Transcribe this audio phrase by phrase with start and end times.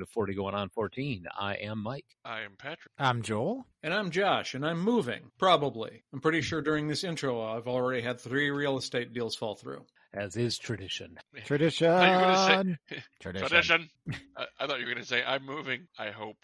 [0.00, 1.26] welcome to 40 Going On 14.
[1.38, 2.06] I am Mike.
[2.24, 2.92] I am Patrick.
[2.98, 3.66] I'm Joel.
[3.82, 5.30] And I'm Josh, and I'm moving.
[5.38, 6.02] Probably.
[6.12, 9.84] I'm pretty sure during this intro, I've already had three real estate deals fall through.
[10.12, 11.16] As is tradition.
[11.44, 11.86] Tradition.
[11.90, 13.48] I thought you were gonna say- Tradition.
[13.48, 13.88] Tradition.
[14.36, 15.86] I, I thought you were going to say, I'm moving.
[15.98, 16.36] I hope.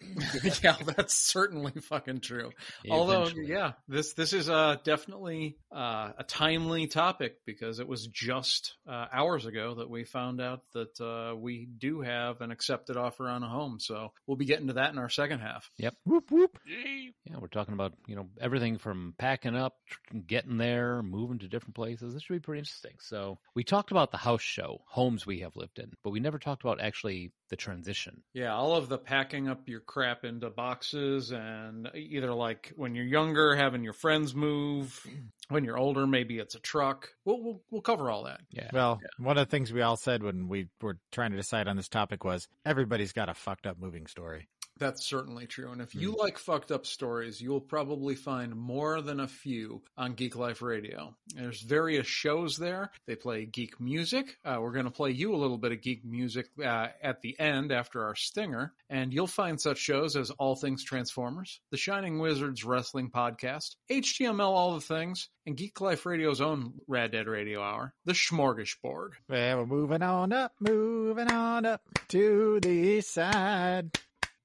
[0.63, 2.51] yeah, that's certainly fucking true.
[2.89, 8.75] Although, yeah, this this is uh, definitely uh, a timely topic because it was just
[8.87, 13.27] uh, hours ago that we found out that uh, we do have an accepted offer
[13.27, 13.79] on a home.
[13.81, 15.69] So we'll be getting to that in our second half.
[15.77, 15.95] Yep.
[16.05, 16.57] Whoop whoop.
[16.65, 17.11] Yay.
[17.25, 21.49] Yeah, we're talking about, you know, everything from packing up, tr- getting there, moving to
[21.49, 22.13] different places.
[22.13, 22.93] This should be pretty interesting.
[23.01, 26.37] So, we talked about the house show, homes we have lived in, but we never
[26.37, 28.21] talked about actually the transition.
[28.31, 32.93] Yeah, all of the packing up your crap into boxes and uh, either like when
[32.93, 35.03] you're younger, having your friends move.
[35.49, 37.07] When you're older, maybe it's a truck.
[37.23, 38.41] We'll we'll, we'll cover all that.
[38.51, 38.69] Yeah.
[38.73, 41.77] Well, one of the things we all said when we were trying to decide on
[41.77, 44.49] this topic was everybody's got a fucked up moving story.
[44.79, 45.71] That's certainly true.
[45.71, 50.13] And if you like fucked up stories, you'll probably find more than a few on
[50.13, 51.15] Geek Life Radio.
[51.35, 52.91] There's various shows there.
[53.05, 54.37] They play geek music.
[54.45, 57.39] Uh, we're going to play you a little bit of geek music uh, at the
[57.39, 58.73] end after our stinger.
[58.89, 64.39] And you'll find such shows as All Things Transformers, The Shining Wizards Wrestling Podcast, HTML
[64.39, 69.11] All the Things, and Geek Life Radio's own Rad Dead Radio Hour, The Smorgasbord.
[69.29, 73.97] Well, we're moving on up, moving on up to the east side.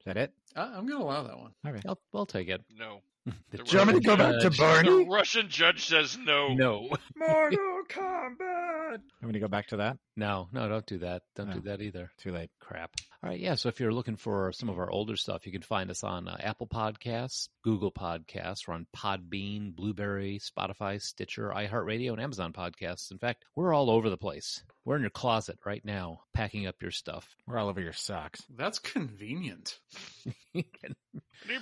[0.02, 0.32] Is that it?
[0.56, 1.52] Uh, I'm going to allow that one.
[1.64, 1.82] All right.
[1.86, 2.60] I'll, I'll take it.
[2.76, 2.98] No.
[3.52, 4.84] The Do Do you want me to go back to Judge.
[4.84, 6.48] The Russian judge says no.
[6.54, 6.88] No.
[7.16, 8.94] Mortal Kombat.
[8.98, 9.96] I'm going to go back to that.
[10.16, 11.22] No, no, don't do that.
[11.36, 11.68] Don't do Oh.
[11.70, 12.10] that either.
[12.18, 12.50] Too late.
[12.60, 12.90] Crap.
[13.24, 13.54] All right, yeah.
[13.54, 16.26] So if you're looking for some of our older stuff, you can find us on
[16.26, 23.12] uh, Apple Podcasts, Google Podcasts, we're on Podbean, Blubrry, Spotify, Stitcher, iHeartRadio, and Amazon Podcasts.
[23.12, 24.64] In fact, we're all over the place.
[24.84, 27.36] We're in your closet right now, packing up your stuff.
[27.46, 28.42] We're all over your socks.
[28.56, 29.78] That's convenient.
[30.54, 30.66] Need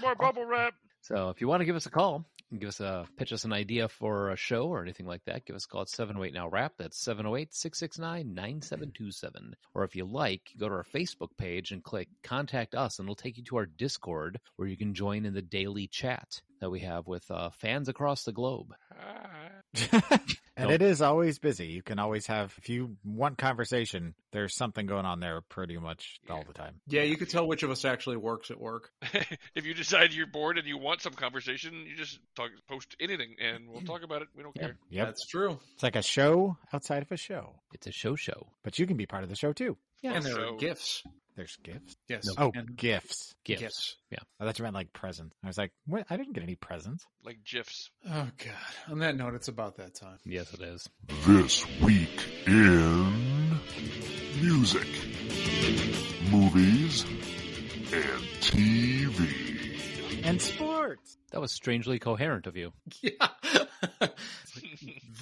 [0.00, 0.72] more bubble wrap.
[1.02, 2.24] so if you want to give us a call,
[2.58, 5.54] give us a pitch us an idea for a show or anything like that, give
[5.56, 6.74] us a call at 708 now wrap.
[6.78, 9.52] That's 708-669-9727.
[9.74, 13.14] Or if you like, go to our Facebook page and click contact us and it'll
[13.14, 16.80] take you to our Discord where you can join in the daily chat that we
[16.80, 18.74] have with uh, fans across the globe.
[18.92, 19.49] Ah.
[19.92, 20.70] and No.
[20.70, 21.66] it is always busy.
[21.68, 26.18] You can always have, if you want conversation, there's something going on there pretty much
[26.28, 26.80] all the time.
[26.86, 28.90] Yeah, you could tell which of us actually works at work.
[29.54, 33.36] if you decide you're bored and you want some conversation, you just talk, post anything
[33.40, 34.28] and we'll talk about it.
[34.36, 34.76] We don't care.
[34.90, 35.06] Yep.
[35.06, 35.58] That's true.
[35.74, 37.54] It's like a show outside of a show.
[37.72, 38.48] It's a show show.
[38.62, 39.76] But you can be part of the show too.
[40.02, 41.02] Yeah, and there so- are gifts.
[41.40, 41.96] There's gifts.
[42.06, 42.26] Yes.
[42.26, 42.34] No.
[42.36, 43.34] Oh, and gifts.
[43.46, 43.96] Gifts.
[44.10, 44.26] gifts.
[44.38, 45.34] I thought you meant like presents.
[45.42, 46.04] I was like, what?
[46.10, 47.06] I didn't get any presents.
[47.24, 47.88] Like GIFs.
[48.06, 48.90] Oh God.
[48.92, 50.18] On that note, it's about that time.
[50.26, 50.86] Yes, it is.
[51.26, 53.58] This week in
[54.42, 54.86] music,
[56.30, 60.22] movies, and TV.
[60.22, 61.16] And sports.
[61.32, 62.74] That was strangely coherent of you.
[63.02, 64.08] Yeah.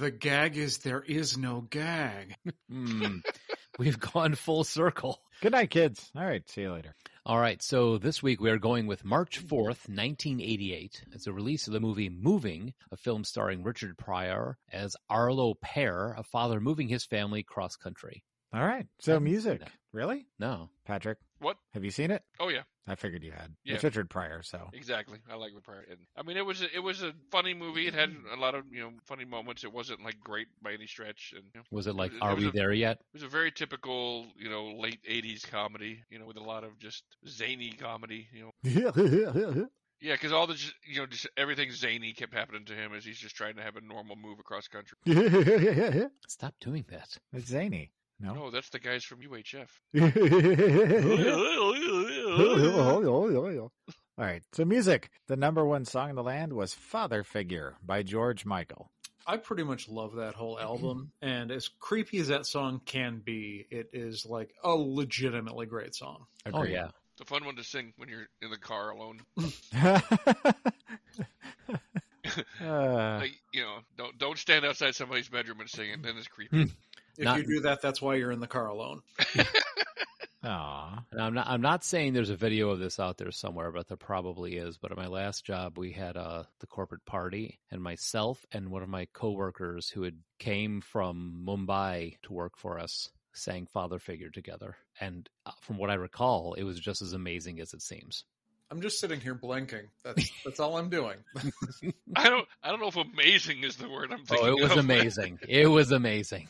[0.01, 2.35] the gag is there is no gag.
[2.69, 3.19] Hmm.
[3.79, 5.21] We've gone full circle.
[5.41, 6.11] Good night, kids.
[6.17, 6.49] All right.
[6.49, 6.97] See you later.
[7.25, 11.05] All right, so this week we are going with March 4th, 1988.
[11.13, 16.15] It's a release of the movie Moving, a film starring Richard Pryor as Arlo Pear,
[16.17, 18.25] a father moving his family cross country.
[18.55, 18.87] All right.
[19.01, 19.61] So music.
[19.61, 19.71] that.
[19.93, 20.27] Really?
[20.39, 20.71] No.
[20.87, 21.57] Patrick, What?
[21.73, 22.23] have you seen it?
[22.41, 23.55] Oh yeah, I figured you had.
[23.65, 23.75] Yeah.
[23.75, 24.69] It's Richard Pryor, so.
[24.73, 25.19] exactly.
[25.31, 25.85] I like the prior.
[25.89, 27.87] And, I mean, it was a, it was a funny movie.
[27.87, 29.65] It had a lot of you know funny moments.
[29.65, 31.33] It wasn't like great by any stretch.
[31.37, 32.99] And you know, Was it like, It Are was We a- There Yet?
[32.99, 36.65] It was a very typical, you know, late '80s comedy, you know, with a lot
[36.65, 39.69] of just zany comedy, you know.
[40.01, 40.57] Yeah, because all the,
[40.87, 43.75] you know, just everything zany kept happening to him as he's just trying to have
[43.75, 44.97] a normal move across country.
[45.07, 47.19] it's Stop doing that.
[47.33, 47.91] It's zany.
[48.21, 48.35] No.
[48.35, 49.69] No, that's the guys from UHF.
[54.19, 54.43] All right.
[54.53, 55.11] So music.
[55.29, 58.91] The number one song in the land was Father Figure by George Michael.
[59.27, 63.67] I pretty much love that whole album, and as creepy as that song can be,
[63.71, 66.25] it is like a legitimately great song.
[66.53, 66.89] Oh, yeah.
[67.13, 69.21] It's a fun one to sing when you're in the car alone.
[72.61, 76.03] Uh, Like, you know, don't don't stand outside somebody's bedroom and sing it.
[76.03, 76.71] Then it's creepy.
[77.19, 79.03] If Not- you do that, that's why you're in the car alone.
[80.45, 81.05] aw.
[81.11, 81.47] And I'm not.
[81.49, 84.79] I'm not saying there's a video of this out there somewhere, but there probably is.
[84.79, 88.83] But at my last job, we had uh, the corporate party, and myself and one
[88.83, 94.31] of my coworkers who had came from Mumbai to work for us sang "Father Figure"
[94.31, 94.77] together.
[95.01, 98.25] And uh, from what I recall, it was just as amazing as it seems.
[98.71, 99.89] I'm just sitting here blinking.
[100.05, 101.17] That's that's all I'm doing.
[102.17, 104.47] I don't I don't know if amazing is the word I'm thinking.
[104.47, 104.79] Oh, it was of.
[104.79, 105.39] amazing.
[105.49, 106.49] It was amazing.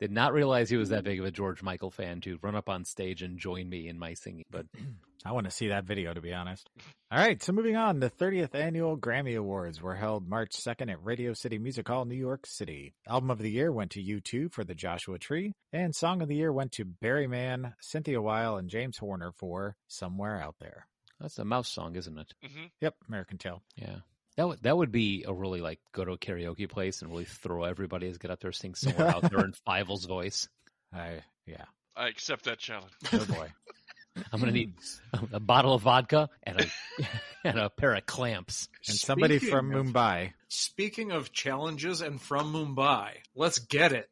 [0.00, 2.68] Did not realize he was that big of a George Michael fan to run up
[2.70, 4.44] on stage and join me in my singing.
[4.50, 4.66] But
[5.26, 6.70] I want to see that video, to be honest.
[7.12, 11.04] All right, so moving on, the 30th annual Grammy Awards were held March 2nd at
[11.04, 12.94] Radio City Music Hall, New York City.
[13.06, 16.36] Album of the Year went to U2 for The Joshua Tree, and Song of the
[16.36, 20.86] Year went to Barry Mann, Cynthia Weil, and James Horner for Somewhere Out There.
[21.20, 22.32] that's a mouse song, isn't it?
[22.42, 23.62] hmm Yep, American Tail.
[23.76, 23.96] Yeah.
[24.36, 27.24] That would that would be a really like go to a karaoke place and really
[27.24, 30.48] throw everybody as get up there sing somewhere out there in Fievel's voice.
[30.92, 31.64] I yeah.
[31.96, 32.92] I accept that challenge.
[33.12, 33.48] Oh boy.
[34.32, 34.72] I'm gonna need
[35.32, 36.66] a bottle of vodka and a
[37.44, 38.68] and a pair of clamps.
[38.88, 40.32] And somebody Speaking from of- Mumbai.
[40.48, 44.08] Speaking of challenges and from Mumbai, let's get it.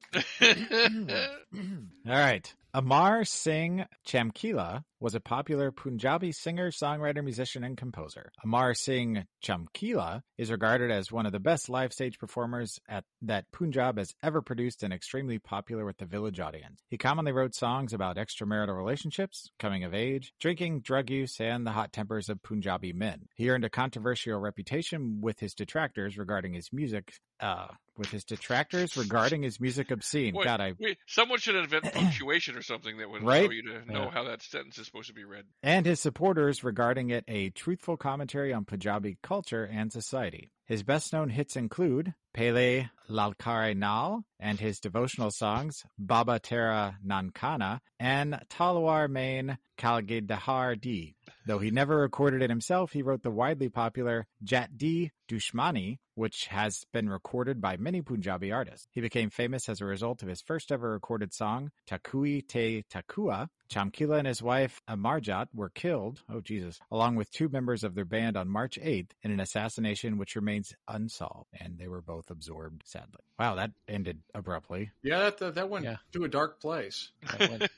[2.07, 2.53] All right.
[2.75, 8.33] Amar Singh Chamkila was a popular Punjabi singer, songwriter, musician, and composer.
[8.43, 13.51] Amar Singh Chamkila is regarded as one of the best live stage performers at, that
[13.53, 16.81] Punjab has ever produced and extremely popular with the village audience.
[16.89, 21.73] He commonly wrote songs about extramarital relationships, coming of age, drinking, drug use, and the
[21.73, 23.29] hot tempers of Punjabi men.
[23.37, 28.97] He earned a controversial reputation with his detractors regarding his music, uh, with his detractors
[28.97, 30.35] regarding his music obscene.
[30.35, 30.75] Wait, God, I
[31.07, 33.43] someone should invent punctuation or something that would Right?
[33.45, 34.11] allow you to know Yeah.
[34.11, 35.45] how that sentence is supposed to be read.
[35.63, 40.51] and his supporters regarding it a truthful commentary on Punjabi culture and society.
[40.67, 47.81] His best known hits include Pele Lalkare Nal and his devotional songs Baba Tera Nankana
[47.99, 51.15] and Talwar Main Kalgidahar Di.
[51.47, 56.47] Though he never recorded it himself, he wrote the widely popular Jat Di Dushmani, which
[56.47, 58.87] has been recorded by many Punjabi artists.
[58.91, 63.49] He became famous as a result of his first ever recorded song, Takui Te Takua.
[63.71, 68.07] Chamkila and his wife Amarjot were killed, oh Jesus, along with two members of their
[68.07, 72.83] band on March 8th in an assassination which remains unsolved, and they were both absorbed,
[72.87, 73.21] sadly.
[73.39, 74.91] Wow, that ended abruptly.
[75.03, 75.97] Yeah, that that, that went Yeah.
[76.13, 77.11] to a dark place.
[77.27, 77.69] Kind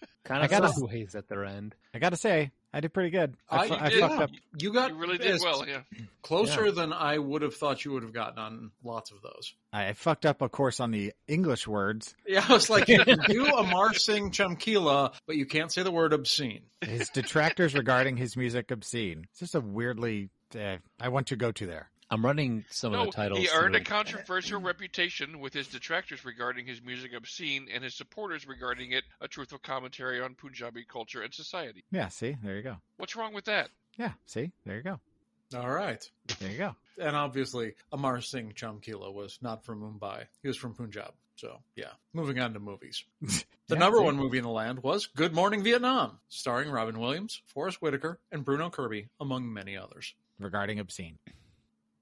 [0.42, 1.74] I of gotta- sideways at their end.
[1.92, 3.34] I gotta say, I did pretty good.
[3.48, 4.00] I, I fu- I did.
[4.00, 4.30] fucked up.
[4.60, 5.80] You got You really did well, yeah.
[6.22, 9.54] closer than I would have thought you would have gotten on lots of those.
[9.72, 12.14] I fucked up, of course, on the English words.
[12.26, 15.90] Yeah, I was like, you can do Amar Singh Chamkila, but you can't say the
[15.90, 16.62] word obscene.
[16.80, 19.26] His detractors regarding his music obscene.
[19.30, 20.30] It's just a weirdly.
[20.54, 21.90] Uh, I want to go to there.
[22.10, 23.38] I'm running some of the titles.
[23.38, 28.46] he earned a controversial reputation with his detractors regarding his music obscene and his supporters
[28.48, 31.84] regarding it a truthful commentary on Punjabi culture and society.
[31.92, 32.76] Yeah, see, there you go.
[32.96, 33.68] What's wrong with that?
[33.96, 34.98] Yeah, see, there you go.
[35.56, 36.04] All right.
[36.38, 36.76] There you go.
[37.00, 40.24] And obviously, Amar Singh Chamkila was not from Mumbai.
[40.42, 41.12] He was from Punjab.
[41.36, 41.90] So, yeah.
[42.12, 43.04] Moving on to movies.
[43.68, 47.40] The Yeah, number one movie in the land was Good Morning Vietnam, starring Robin Williams,
[47.46, 50.12] Forest Whitaker, and Bruno Kirby, among many others.
[50.40, 51.18] regarding obscene.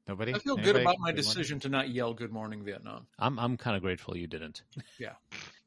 [0.09, 0.35] Nobody.
[0.35, 1.17] I feel good about my Good morning?
[1.17, 3.07] decision to not yell Good Morning Vietnam.
[3.19, 4.63] I'm I'm kind of grateful you didn't.
[4.99, 5.13] Yeah.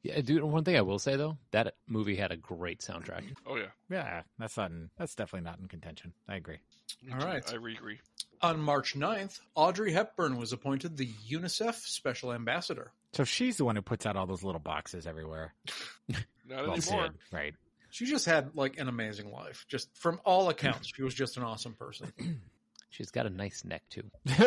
[0.03, 0.41] Yeah, dude.
[0.43, 3.23] One thing I will say though, that movie had a great soundtrack.
[3.45, 3.67] Oh yeah.
[3.89, 4.71] Yeah, that's not.
[4.71, 6.13] In, that's definitely not in contention.
[6.27, 6.57] I agree.
[7.03, 7.25] Me All too.
[7.27, 7.43] right.
[7.51, 7.99] I agree.
[8.41, 12.91] On March 9th, Audrey Hepburn was appointed the UNICEF Special Ambassador.
[13.13, 15.53] So she's the one who puts out all those little boxes everywhere.
[16.09, 16.17] Not
[16.49, 16.79] Well, anymore.
[16.81, 17.53] Sid, right?
[17.91, 19.65] She just had like an amazing life.
[19.67, 22.11] Just from all accounts, she was just an awesome person.
[22.91, 24.03] She's got a nice neck too.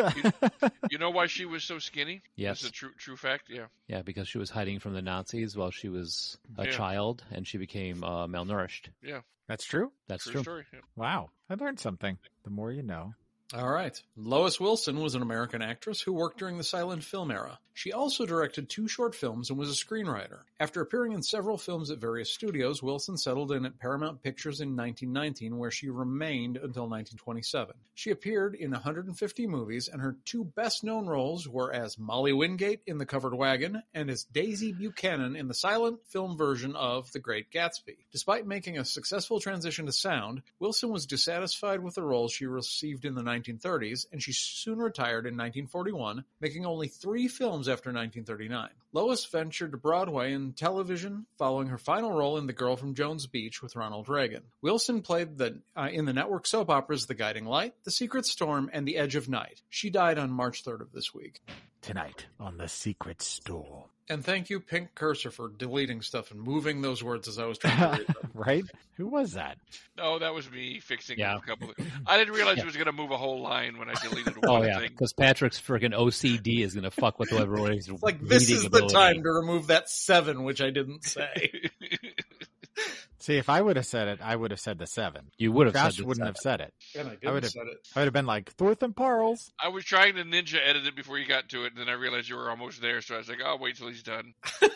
[0.91, 2.21] You know why she was so skinny?
[2.35, 2.61] Yes.
[2.61, 3.49] That's a true true fact.
[3.49, 3.65] Yeah.
[3.87, 6.71] Yeah, because she was hiding from the Nazis while she was a Yeah.
[6.71, 8.89] child, and she became uh, malnourished.
[9.03, 9.91] Yeah, that's true.
[10.07, 10.41] That's True, true.
[10.43, 10.65] story.
[10.71, 10.79] Yeah.
[10.95, 12.17] Wow, I learned something.
[12.43, 13.13] The more you know.
[13.53, 13.99] All right.
[14.15, 17.59] Lois Wilson was an American actress who worked during the silent film era.
[17.77, 20.39] She also directed two short films and was a screenwriter.
[20.61, 24.77] After appearing in several films at various studios, Wilson settled in at Paramount Pictures in
[24.77, 27.75] 1919, where she remained until 1927.
[27.93, 32.79] She appeared in 150 movies, and her two best known roles were as Molly Wingate
[32.87, 37.19] in The Covered Wagon and as Daisy Buchanan in the silent film version of The
[37.19, 37.97] Great Gatsby.
[38.13, 43.03] Despite making a successful transition to sound, Wilson was dissatisfied with the roles she received
[43.03, 48.69] in the 1930s, and she soon retired in 1941, making only three films after 1939.
[48.93, 53.27] Lois ventured to Broadway and television following her final role in The Girl from Jones
[53.27, 54.43] Beach with Ronald Reagan.
[54.61, 58.69] Wilson played the, uh, in the network soap operas The Guiding Light, The Secret Storm,
[58.73, 59.61] and The Edge of Night.
[59.69, 61.41] She died on March 3rd of this week.
[61.81, 63.85] Tonight on the Secret Store.
[64.07, 67.57] And thank you, Pink Cursor, for deleting stuff and moving those words as I was
[67.57, 68.31] trying to read them.
[68.35, 68.63] right?
[68.97, 69.57] Who was that?
[69.97, 71.37] No, that was me fixing Yeah.
[71.37, 71.71] a couple.
[71.71, 72.63] Of, I didn't realize Yeah.
[72.63, 74.89] it was going to move a whole line when I deleted Oh one yeah, thing.
[74.89, 78.85] because Patrick's freaking OCD is gonna fuck with everybody's It's like, this reading is the
[78.87, 81.51] time to remove that seven, which I didn't say.
[83.19, 85.31] See, if I would have said it, I would have said the seven.
[85.37, 86.73] You would have Josh said the wouldn't have said it.
[86.97, 87.77] And I I would've- said it.
[87.95, 89.51] I would have been like Thorth and Parles.
[89.59, 91.93] I was trying to ninja edit it before you got to it, and then I
[91.93, 94.33] realized you were almost there, so I was like, "I'll wait till he's done."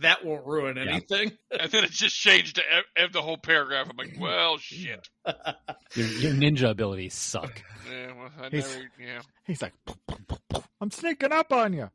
[0.00, 0.84] That won't ruin Yeah.
[0.92, 1.32] anything.
[1.50, 3.88] And then it just changed to ev- ev- the whole paragraph.
[3.90, 5.08] I'm like, "Well, shit."
[5.94, 7.62] Your, your ninja abilities suck.
[7.90, 8.90] Yeah, well, I He's- never.
[9.00, 9.20] Yeah.
[9.46, 9.72] He's like,
[10.80, 11.88] I'm sneaking up on you.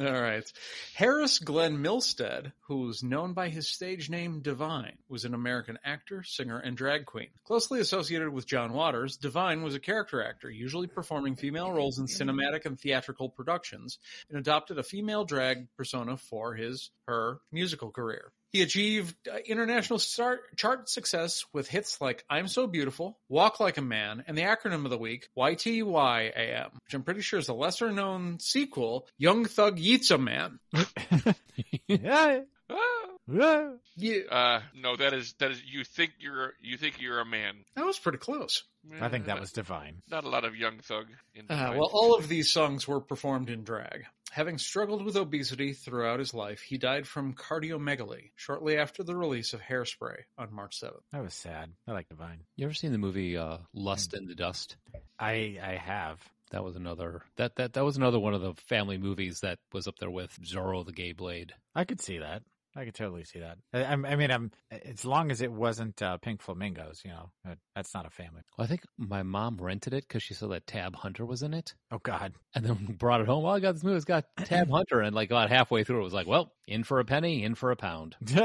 [0.00, 0.50] All right.
[0.94, 6.58] Harris Glenn Milstead, who's known by his stage name Divine, was an American actor, singer,
[6.58, 7.28] and drag queen.
[7.44, 12.06] Closely associated with John Waters, Divine was a character actor, usually performing female roles in
[12.06, 13.98] cinematic and theatrical productions,
[14.28, 18.32] and adopted a female drag persona for his her musical career.
[18.52, 23.76] He achieved uh, international start, chart success with hits like I'm So Beautiful, Walk Like
[23.76, 27.54] a Man, and the acronym of the week, YTYAM, which I'm pretty sure is a
[27.54, 30.58] lesser known sequel, Young Thug Yeats a Man.
[31.86, 32.40] yeah.
[32.70, 33.06] Ah.
[33.28, 33.70] yeah.
[33.96, 34.18] Yeah.
[34.30, 35.62] Uh, no, that is that is.
[35.64, 37.64] You think you're you think you're a man.
[37.74, 38.64] That was pretty close.
[39.00, 40.02] I think that was divine.
[40.10, 41.06] not a lot of young thug.
[41.34, 44.06] In Uh, well, all of these songs were performed in drag.
[44.32, 49.54] Having struggled with obesity throughout his life, he died from cardiomegaly shortly after the release
[49.54, 51.00] of Hairspray on March 7th.
[51.12, 51.72] That was sad.
[51.86, 52.40] I like divine.
[52.56, 54.76] You ever seen the movie uh, Lust in the Dust?
[55.18, 56.20] I I have.
[56.50, 59.88] That was another that, that that was another one of the family movies that was
[59.88, 61.54] up there with Zorro the Gay Blade.
[61.74, 62.42] I could see that.
[62.76, 63.56] I could totally see that.
[63.72, 67.30] I, I'm- mean, I'm as long as it wasn't uh, Pink Flamingos, you know,
[67.74, 68.42] that's not a family.
[68.58, 71.54] Well, I think my mom rented it because she saw that Tab Hunter was in
[71.54, 72.34] it, Oh God.
[72.54, 73.44] and then brought it home.
[73.44, 73.96] Well, I got this movie.
[73.96, 77.00] It's got Tab Hunter, and like about halfway through, it was like, well, in for
[77.00, 78.16] a penny, in for a pound.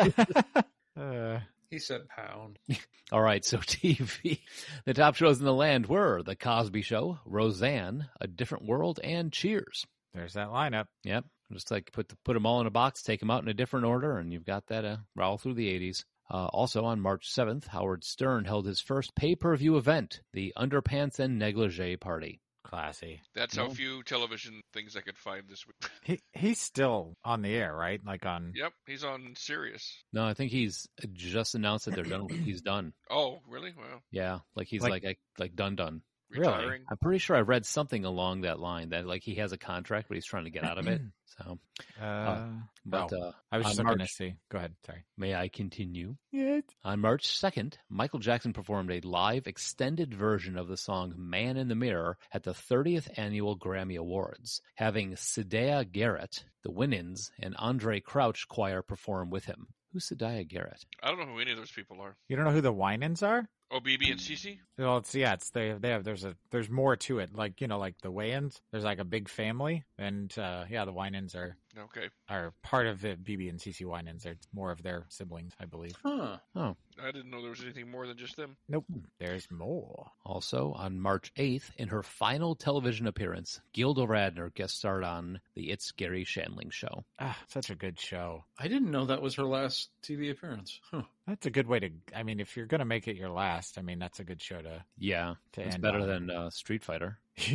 [0.97, 2.59] uh, He said pound.
[3.11, 4.39] All right, so TV.
[4.85, 9.31] The top shows in the land were The Cosby Show, Roseanne, A Different World, and
[9.31, 9.85] Cheers.
[10.13, 10.87] there's that lineup.
[11.03, 13.49] Yep, just like put the, put them all in a box, take them out in
[13.49, 16.03] a different order, and you've got that uh, all through the 80s.
[16.29, 21.37] Uh, also on March 7th, Howard Stern held his first pay-per-view event, the Underpants and
[21.37, 22.39] Negligee Party.
[22.63, 23.19] Classy.
[23.33, 23.73] That's how No.
[23.73, 25.75] few television things I could find this week.
[26.03, 27.99] He he's still on the air, right?
[28.05, 28.53] Like on.
[28.55, 30.03] yep, he's on Sirius.
[30.13, 32.29] No, I think he's just announced that they're done.
[32.29, 32.93] He's done.
[33.09, 33.73] Oh, really?
[33.75, 36.01] Well, Yeah, like he's Like- like like, like done done.
[36.39, 36.79] Really?
[36.89, 40.07] I'm pretty sure I read something along that line that like he has a contract,
[40.07, 41.01] but he's trying to get out of it.
[41.37, 41.59] So,
[41.99, 42.49] Uh,
[42.85, 44.33] but oh, uh, I was on just looking to March- see.
[44.49, 44.75] Go ahead.
[44.85, 45.05] Sorry.
[45.17, 46.17] may I continue?
[46.33, 46.59] Yeah.
[46.83, 51.69] On March 2nd, Michael Jackson performed a live extended version of the song Man in
[51.69, 58.03] the Mirror at the 30th Annual Grammy Awards, having Siedah Garrett, the Winans, and Andraé
[58.03, 59.67] Crouch choir perform with him.
[59.93, 60.83] Who's Siedah Garrett?
[61.01, 62.17] I don't know who any of those people are.
[62.27, 63.47] You don't know who the Winans are?
[63.73, 64.57] Oh, BB and CC?
[64.77, 67.33] Well, it's yeah, it's they they have there's a there's more to it.
[67.33, 70.91] Like you know, like the Wayans, there's like a big family, and uh yeah, the
[70.93, 72.09] Winans are Okay.
[72.27, 73.23] are part of it.
[73.23, 75.95] BB and CC Winans are more of their siblings, I believe.
[76.03, 76.37] Huh.
[76.53, 78.57] Oh, I didn't know there was anything more than just them.
[78.67, 78.85] Nope,
[79.19, 80.11] there's more.
[80.25, 85.71] Also, on March 8th, in her final television appearance, Gilda Radner guest starred on the
[85.71, 87.05] It's Garry Shandling Show.
[87.19, 88.43] Ah, such a good show.
[88.59, 90.77] I didn't know that was her last TV appearance.
[90.91, 91.03] Huh.
[91.27, 91.89] That's a good way to.
[92.15, 94.61] I mean, if you're gonna make it your last, I mean, that's a good show
[94.61, 96.07] to Yeah, to it's end better on.
[96.07, 97.19] than uh, Street Fighter.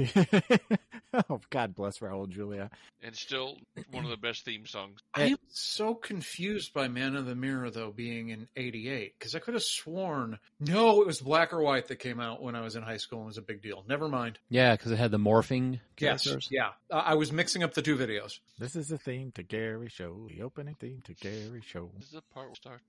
[1.30, 2.70] oh God bless Raul Julia.
[3.02, 3.56] And still
[3.90, 5.00] one of the best theme songs.
[5.14, 9.38] I am so confused by Man in the Mirror, though, being in 88, because I
[9.38, 12.74] could have sworn, no, it was black or white that came out when I was
[12.76, 13.84] in high school and was a big deal.
[13.88, 14.38] Never mind.
[14.48, 16.26] Yeah, because it had the morphing Yes.
[16.50, 16.70] Yeah.
[16.90, 18.38] Uh, I was mixing up the two videos.
[18.58, 20.28] This is the theme to Gary Show.
[20.34, 21.90] The opening theme to Gary Show.
[21.96, 22.80] This is the part we'll start.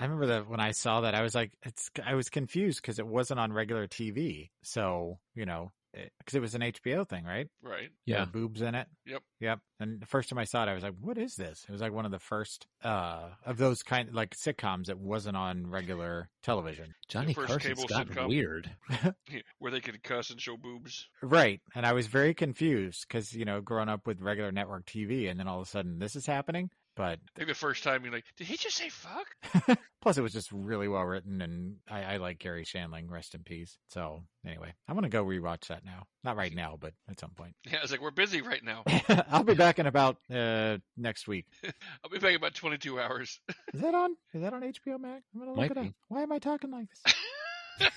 [0.00, 1.90] I remember that when I saw that, I was like, it's.
[2.04, 4.48] I was confused because it wasn't on regular TV.
[4.62, 7.48] So you know, because it was an HBO thing, right?
[7.62, 7.90] Right.
[8.06, 8.24] There Yeah.
[8.24, 8.86] boobs in it.
[9.06, 9.22] Yep.
[9.40, 9.58] Yep.
[9.80, 11.80] And the first time I saw it, I was like, "What is this?" It was
[11.80, 16.30] like one of the first uh of those kind like sitcoms that wasn't on regular
[16.42, 16.94] television.
[17.08, 18.70] Johnny first Carson's cable gotten weird.
[19.58, 21.08] Where they could cuss and show boobs.
[21.22, 21.60] Right.
[21.74, 25.38] And I was very confused because you know, growing up with regular network TV, and
[25.38, 26.70] then all of a sudden this is happening.
[27.00, 29.78] But I think the first time you're like, did he just say fuck?
[30.02, 33.08] plus, it was just really well written, and I, I like Garry Shandling.
[33.08, 33.78] Rest in peace.
[33.88, 36.02] So anyway, I'm gonna go rewatch that now.
[36.24, 37.54] Not right now, but at some point.
[37.72, 38.82] Yeah, it's like, we're busy right now.
[39.30, 41.46] I'll be back in about uh next week.
[41.64, 43.40] I'll be back in about 22 hours.
[43.72, 44.14] Is that on?
[44.34, 45.22] Is that on HBO Max?
[45.32, 45.86] I'm gonna look Might it up.
[46.08, 47.90] Why am I talking like this?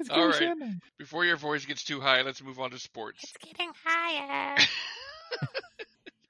[0.00, 0.32] it's All Gary.
[0.32, 0.80] Shandling.
[0.98, 3.22] Before your voice gets too high, let's move on to sports.
[3.22, 4.56] It's getting higher.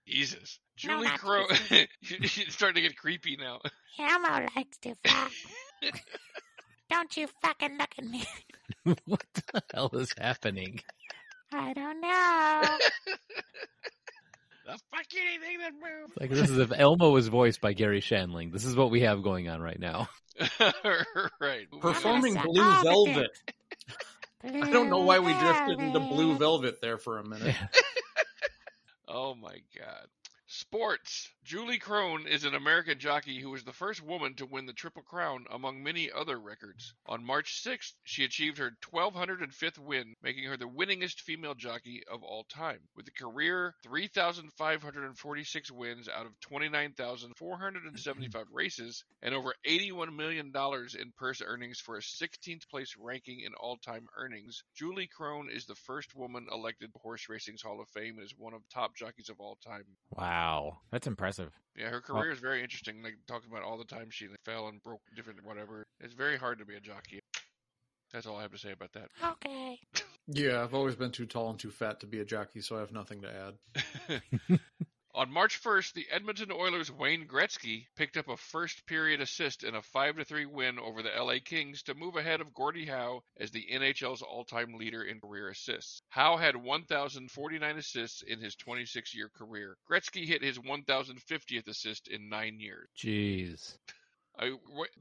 [0.06, 0.58] Jesus.
[0.76, 1.44] Julie not Crow.
[1.48, 3.60] it's starting to get creepy now.
[3.98, 5.32] Elmo likes to fuck.
[6.90, 8.24] Don't you fucking look at me.
[9.06, 10.80] what the hell is happening?
[11.52, 12.78] I don't know.
[14.66, 16.12] The fuck anything that moves.
[16.18, 18.52] Like this is if Elmo was voiced by Garry Shandling.
[18.52, 20.08] This is what we have going on right now.
[21.40, 21.66] right.
[21.80, 23.30] Performing Blue all the Velvet.
[24.44, 27.54] I don't know why we drifted into Blue Velvet there for a minute.
[29.14, 30.08] Oh my god.
[30.56, 31.30] Sports.
[31.42, 35.02] Julie Krone is an American jockey who was the first woman to win the Triple
[35.02, 36.94] Crown among many other records.
[37.06, 42.22] On March 6th, she achieved her 1205th win, making her the winningest female jockey of
[42.22, 42.78] all time.
[42.96, 51.42] With a career 3,546 wins out of 29,475 races and over $81 million in purse
[51.44, 56.14] earnings for a 16th place ranking in all time earnings, Julie Krone is the first
[56.14, 59.40] woman elected to Horse Racing's Hall of Fame and is one of top jockeys of
[59.40, 59.84] all time.
[60.16, 60.43] Wow,
[60.90, 61.52] that's impressive.
[61.76, 63.02] Yeah, her career is very interesting.
[63.02, 65.84] Like talking about all the time she fell and broke different whatever.
[66.00, 67.20] It's very hard to be a jockey.
[68.12, 69.08] That's all I have to say about that.
[69.22, 69.80] Okay.
[70.28, 72.80] Yeah, I've always been too tall and too fat to be a jockey, so I
[72.80, 73.52] have nothing to
[74.08, 74.22] add.
[75.16, 79.76] On March 1st, the Edmonton Oilers' Wayne Gretzky picked up a first period assist in
[79.76, 83.52] a 5 3 win over the LA Kings to move ahead of Gordie Howe as
[83.52, 86.02] the NHL's all time leader in career assists.
[86.08, 89.76] Howe had 1,049 assists in his 26 year career.
[89.88, 92.88] Gretzky hit his 1,050th assist in nine years.
[92.98, 93.78] Jeez.
[94.36, 94.52] I,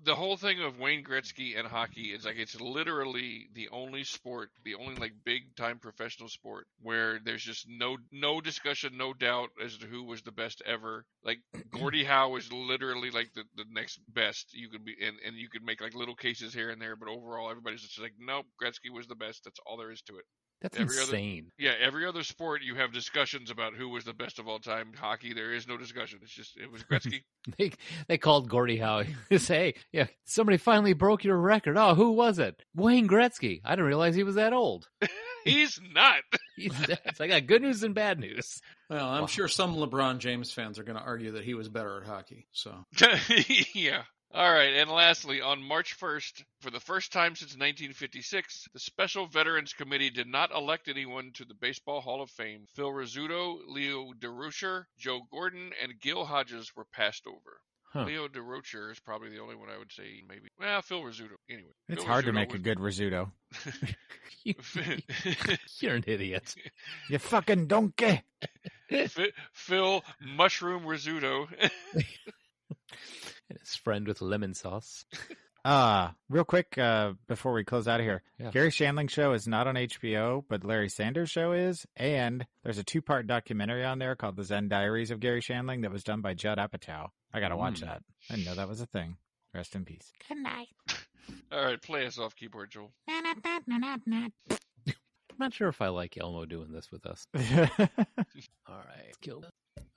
[0.03, 4.51] the whole thing of Wayne Gretzky and hockey is like it's literally the only sport,
[4.63, 9.49] the only like big time professional sport where there's just no no discussion, no doubt
[9.63, 11.05] as to who was the best ever.
[11.23, 11.39] Like
[11.71, 15.49] Gordie Howe is literally like the, the next best you could be, and, and you
[15.49, 18.93] could make like little cases here and there, but overall everybody's just like, nope, Gretzky
[18.93, 19.45] was the best.
[19.45, 20.25] That's all there is to it.
[20.63, 21.51] That's Every other- insane.
[21.60, 24.93] Yeah, every other sport you have discussions about who was the best of all time.
[24.98, 26.20] Hockey, there is no discussion.
[26.24, 27.22] It's just it was Gretzky.
[27.60, 27.72] They
[28.08, 29.03] they called Gordie Howe.
[29.29, 31.77] He said, "Hey, yeah, somebody finally broke your record.
[31.77, 32.63] Oh, who was it?
[32.75, 33.59] Wayne Gretzky.
[33.66, 34.87] I didn't realize he was that old.
[35.44, 36.22] He's not.
[36.55, 36.72] He's,
[37.05, 38.61] it's I got good news and bad news.
[38.90, 39.27] Well, I'm Wow.
[39.27, 42.48] sure some LeBron James fans are going to argue that he was better at hockey.
[42.53, 42.85] So
[43.75, 44.03] yeah.
[44.35, 49.27] All right, and lastly, on March 1st, for the first time since 1956, the Special
[49.27, 52.65] Veterans Committee did not elect anyone to the Baseball Hall of Fame.
[52.74, 57.61] Phil Rizzuto, Leo Durocher, Joe Gordon, and Gil Hodges were passed over.
[57.93, 58.05] Huh.
[58.05, 60.48] Leo Durocher is probably the only one I would say maybe.
[60.59, 61.35] Well, Phil Rizzuto.
[61.48, 63.31] Anyway, It's Phil hard to Rizzuto make a good risotto.
[64.46, 64.55] You,
[65.79, 66.53] you're an idiot.
[67.09, 68.24] You fucking donkey.
[69.53, 71.48] Phil Mushroom Rizzuto.
[73.53, 75.05] And his friend with lemon sauce.
[75.63, 78.50] Uh, real quick, uh, before we close out of here, Yeah.
[78.50, 82.83] Garry Shandling show is not on HBO, but Larry Sanders show is, and there's a
[82.83, 86.33] two-part documentary on there called The Zen Diaries of Garry Shandling that was done by
[86.33, 87.09] Judd Apatow.
[87.31, 87.85] I gotta watch Mm.
[87.85, 88.03] that.
[88.29, 89.18] I didn't know that was a thing.
[89.53, 90.11] Rest in peace.
[90.27, 90.68] Good night.
[91.51, 92.92] All right, play us off keyboard, Joel.
[95.39, 97.27] Not sure if I like Elmo doing this with us.
[97.35, 99.43] All right, kill.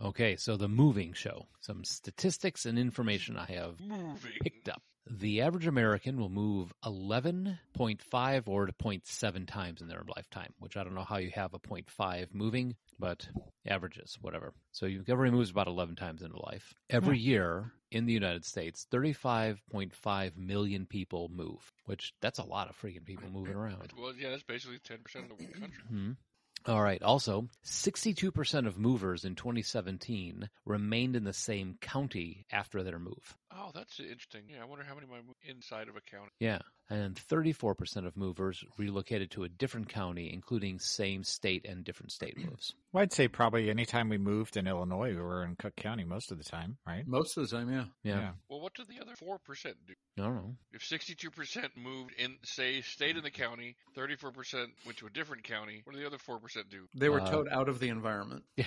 [0.02, 1.46] Okay, so the moving show.
[1.60, 4.32] Some statistics and information I have Moving.
[4.42, 4.82] picked up.
[5.08, 10.96] The average American will move 11.5 or 0.7 times in their lifetime, which I don't
[10.96, 13.28] know how you have a 0.5 moving, but
[13.66, 14.52] averages, whatever.
[14.72, 16.74] So everybody moves about 11 times in life.
[16.90, 17.24] Every hmm.
[17.24, 23.04] year in the United States, 35.5 million people move, which that's a lot of freaking
[23.04, 23.92] people moving around.
[23.98, 25.82] Well, yeah, that's basically 10% of the country.
[25.88, 26.12] Hmm.
[26.66, 27.00] All right.
[27.00, 33.36] Also, 62% of movers in 2017 remained in the same county after their move.
[33.58, 34.42] Oh, that's interesting.
[34.48, 36.30] Yeah, I wonder how many might move inside of a county.
[36.40, 36.58] Yeah.
[36.90, 42.36] And 34% of movers relocated to a different county, including same state and different state
[42.44, 42.74] moves.
[42.92, 46.30] well, I'd say probably anytime we moved in Illinois, we were in Cook County most
[46.30, 47.06] of the time, right?
[47.06, 47.84] most of the time, yeah.
[48.04, 48.30] Yeah.
[48.50, 49.38] Well, what did the other 4%
[49.86, 49.94] do?
[50.18, 50.54] I don't know.
[50.72, 55.80] If 62% moved in, say, stayed in the county, 34% went to a different county,
[55.84, 56.38] what did the other 4%
[56.70, 56.86] do?
[56.94, 58.44] They were Uh, towed out of the environment.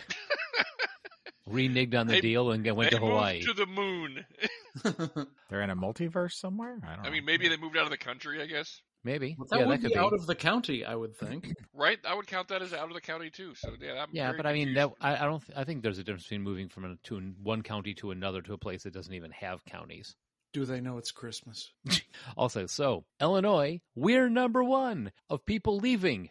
[1.49, 3.35] Reneged on the They- deal and went they to Hawaii.
[3.35, 4.25] moved to the moon.
[5.49, 6.79] They're in a multiverse somewhere?
[6.83, 7.09] I don't know.
[7.09, 8.81] I mean, maybe they moved out of the country, I guess.
[9.03, 9.35] Maybe.
[9.37, 9.99] Well, that yeah, would that could be, be.
[9.99, 11.53] out of the county, I would think.
[11.73, 11.97] Right?
[12.05, 13.55] I would count that as out of the county, too.
[13.55, 14.91] So, yeah, I'm yeah, but I mean, that.
[14.99, 15.39] I, I don't.
[15.39, 18.41] th- I think there's a difference between moving from a, to one county to another
[18.41, 20.15] to a place that doesn't even have counties.
[20.51, 21.71] Do they know it's Christmas?
[22.35, 26.29] Also, so Illinois, we're number one of people leaving.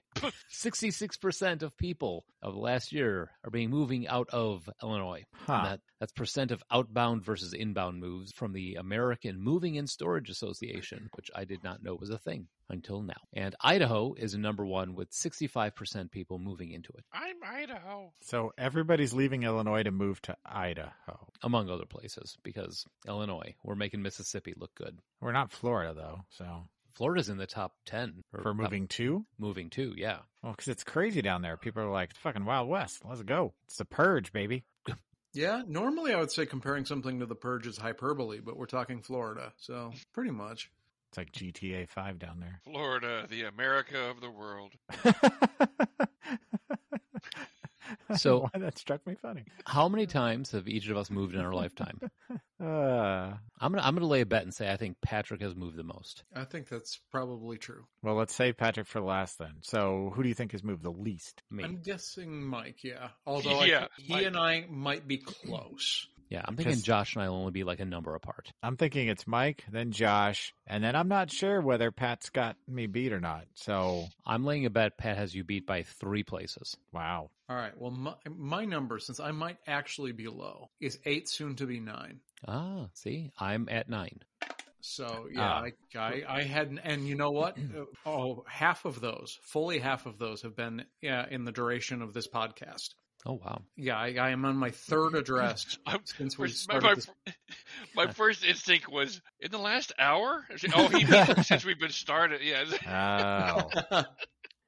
[0.53, 5.25] 66% of people of last year are being moving out of Illinois.
[5.35, 5.63] Huh.
[5.65, 11.09] That, that's percent of outbound versus inbound moves from the American Moving and Storage Association,
[11.15, 13.21] which I did not know was a thing until now.
[13.33, 18.13] And Idaho is number one with 65% people moving into it, I'm Idaho.
[18.23, 20.93] So everybody's leaving Illinois to move to Idaho.
[21.43, 24.99] among other places, because Illinois, we're making Mississippi look good.
[25.21, 26.45] We're not Florida though, so
[26.99, 29.25] Florida's in the top ten or For top- moving two?
[29.39, 29.95] moving too.
[29.97, 30.19] Yeah.
[30.19, 31.57] Oh, well, because it's crazy down there.
[31.57, 33.03] People are like, fucking Wild West.
[33.09, 33.55] Let's go.
[33.69, 34.65] It's the purge, baby.
[35.35, 39.03] Yeah, normally I would say comparing something to the Purge is hyperbole, but we're talking
[39.03, 40.71] Florida, so pretty much.
[41.11, 42.61] It's like GTA 5 down there.
[42.65, 44.73] Florida, the America of the world.
[48.17, 49.45] So- Why that struck me funny.
[49.67, 52.01] How many times have each of us moved in our lifetime?
[52.61, 55.77] Uh, I'm gonna I'm gonna lay a bet and say I think Patrick has moved
[55.77, 56.25] the most.
[56.35, 57.85] I think that's probably true.
[58.03, 59.55] well, let's save Patrick for last then.
[59.63, 61.41] So, who do you think has moved the least?
[61.53, 61.63] Me.
[61.63, 63.11] I'm guessing Mike, yeah.
[63.27, 64.27] Although I Yeah, think he Mike.
[64.27, 66.09] and I might be close.
[66.29, 68.53] Yeah, I'm thinking Josh and I will only be like a number apart.
[68.63, 72.87] I'm thinking it's Mike, then Josh, and then I'm not sure whether Pat's got me
[72.87, 73.47] beat or not.
[73.55, 76.77] So, I'm laying a bet Pat has you beat by three places.
[76.93, 77.31] wow.
[77.51, 77.73] All right.
[77.79, 81.81] Well, my, my number, since I might actually be low, is eight, soon to be
[81.81, 82.21] nine.
[82.47, 84.21] Ah, see, I'm at nine.
[84.81, 85.65] So yeah, Ah.
[85.97, 87.57] I, I I had, and you know what?
[87.59, 92.01] Uh, oh, half of those, fully half of those, have been yeah in the duration
[92.03, 92.91] of this podcast.
[93.31, 93.61] Oh wow.
[93.77, 96.85] Yeah, I, I am on my third address since we First- my, started.
[96.87, 96.95] my,
[97.27, 97.35] this.
[97.95, 100.47] my first instinct was in the last hour.
[100.75, 101.05] Oh, he
[101.43, 102.41] since we've been started.
[102.43, 103.63] Yeah,
[103.93, 104.03] Oh.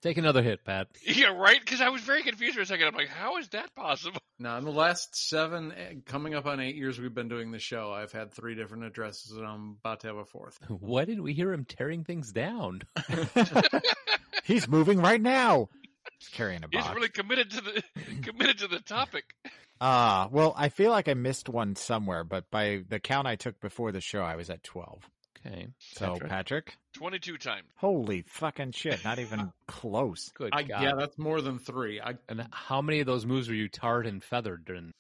[0.02, 0.88] Take another hit, Pat.
[1.04, 1.60] yeah, right.
[1.60, 2.86] Because I was very confused for a second.
[2.86, 4.18] I'm like, how is that possible?
[4.38, 7.58] Now, in the last seven, eh, coming up on eight years we've been doing the
[7.58, 10.58] show, I've had three different addresses, and I'm about to have a fourth.
[10.68, 12.80] Why didn't we hear him tearing things down?
[14.44, 15.68] He's moving right now.
[16.18, 16.94] He's carrying a He's box.
[16.94, 17.82] really committed to the
[18.22, 19.24] committed to the topic.
[19.82, 23.58] Ah, well, I feel like I missed one somewhere, but by the count I took
[23.60, 25.08] before the show, I was at 12.
[25.46, 25.68] Okay.
[25.78, 26.28] So, Patrick?
[26.28, 27.66] Patrick, Twenty-two times.
[27.76, 30.28] holy fucking shit, not even close.
[30.34, 30.82] Good I, God.
[30.82, 31.98] yeah, that's more than three.
[31.98, 34.68] I and how many of those moves were you tarred and feathered?
[34.68, 34.92] And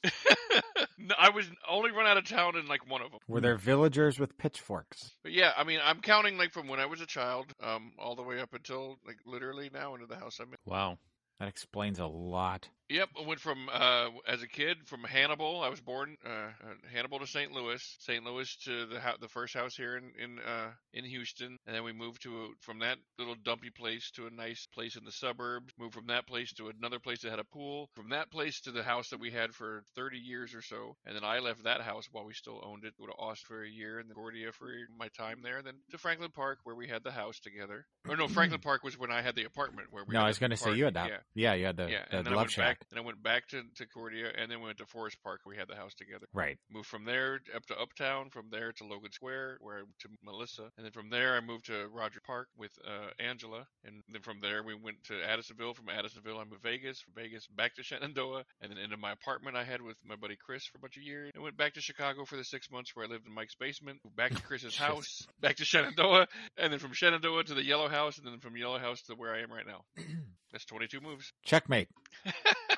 [1.00, 3.20] no, I was only run out of town in like one of them.
[3.28, 5.14] Were there villagers with pitchforks?
[5.22, 8.14] But yeah, I mean, I'm counting like from when I was a child, um, all
[8.14, 10.58] the way up until like literally now into the house I'm in.
[10.64, 10.98] wow.
[11.38, 12.68] That explains a lot.
[12.90, 15.62] Yep, I went from uh, as a kid from Hannibal.
[15.62, 17.52] I was born uh, uh, Hannibal to St.
[17.52, 18.24] Louis, St.
[18.24, 21.84] Louis to the ho- the first house here in in uh, in Houston, and then
[21.84, 25.12] we moved to a, from that little dumpy place to a nice place in the
[25.12, 25.72] suburbs.
[25.78, 27.90] Moved from that place to another place that had a pool.
[27.94, 31.14] From that place to the house that we had for 30 years or so, and
[31.14, 32.94] then I left that house while we still owned it.
[32.98, 34.66] Go to Austin for a year, and then Gordia for
[34.98, 37.86] my time there, and then to Franklin Park where we had the house together.
[38.08, 40.14] Or no, Franklin Park was when I had the apartment where we.
[40.14, 41.08] no, I was going to say you had that.
[41.08, 41.18] Yeah.
[41.34, 42.79] Yeah, you had the, Yeah, the I love shack.
[42.80, 42.88] Back.
[42.90, 45.40] Then I went back to, to Cordia, and then we went to Forest Park.
[45.46, 46.26] We had the house together.
[46.32, 46.58] Right.
[46.70, 48.30] Moved from there up to Uptown.
[48.30, 51.66] From there to Logan Square, where I to Melissa, and then from there I moved
[51.66, 55.74] to Roger Park with uh, Angela, and then from there we went to Addisonville.
[55.74, 57.00] From Addisonville I moved to Vegas.
[57.00, 60.36] From Vegas back to Shenandoah, and then into my apartment I had with my buddy
[60.36, 61.30] Chris for a bunch of years.
[61.34, 63.98] And went back to Chicago for the six months where I lived in Mike's basement.
[64.16, 68.18] Back to Chris's house, back to Shenandoah, and then from Shenandoah to the Yellow House,
[68.18, 69.82] and then from Yellow House to where I am right now.
[70.52, 71.32] That's 22 moves.
[71.44, 71.88] Checkmate.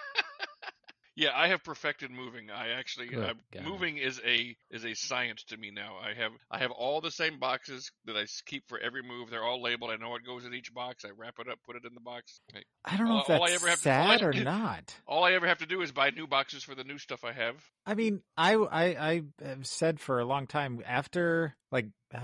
[1.15, 2.51] Yeah, I have perfected moving.
[2.51, 3.65] I actually Good uh, God.
[3.65, 5.97] moving is a is a science to me now.
[6.03, 9.29] I have I have all the same boxes that I keep for every move.
[9.29, 9.91] They're all labeled.
[9.91, 11.05] I know what goes in each box.
[11.05, 12.41] I wrap it up, put it in the box.
[12.85, 14.33] I don't know All- if all I that's ever have to- all I- sad or
[14.45, 14.95] not.
[15.07, 17.33] All I ever have to do is buy new boxes for the new stuff I
[17.33, 17.57] have.
[17.85, 22.19] I mean, I, I, I have said for a long time after like, uh,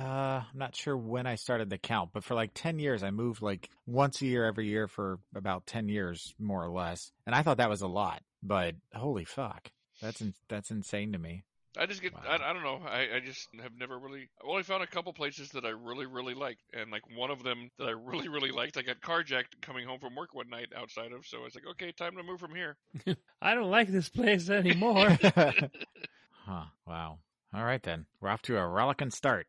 [0.51, 3.42] I'm not sure when I started the count, but for like 10 years, I moved
[3.42, 7.11] like once a year every year for about 10 years, more or less.
[7.27, 9.70] And I thought that was a lot, but holy fuck.
[10.01, 11.44] That's, in, that's insane to me.
[11.79, 12.22] I just get Wow.
[12.27, 12.81] I, I don't know.
[12.87, 16.07] I, I just have never really I only found a couple places that I really
[16.07, 19.61] really liked, and like one of them that I really really liked, I got carjacked
[19.62, 21.27] coming home from work one night outside of.
[21.27, 22.77] So I was like, okay, time to move from here.
[23.42, 25.16] I don't like this place anymore.
[25.24, 26.64] huh.
[26.87, 27.18] Wow.
[27.55, 28.07] All right then.
[28.20, 29.46] We're off to a rollicking start.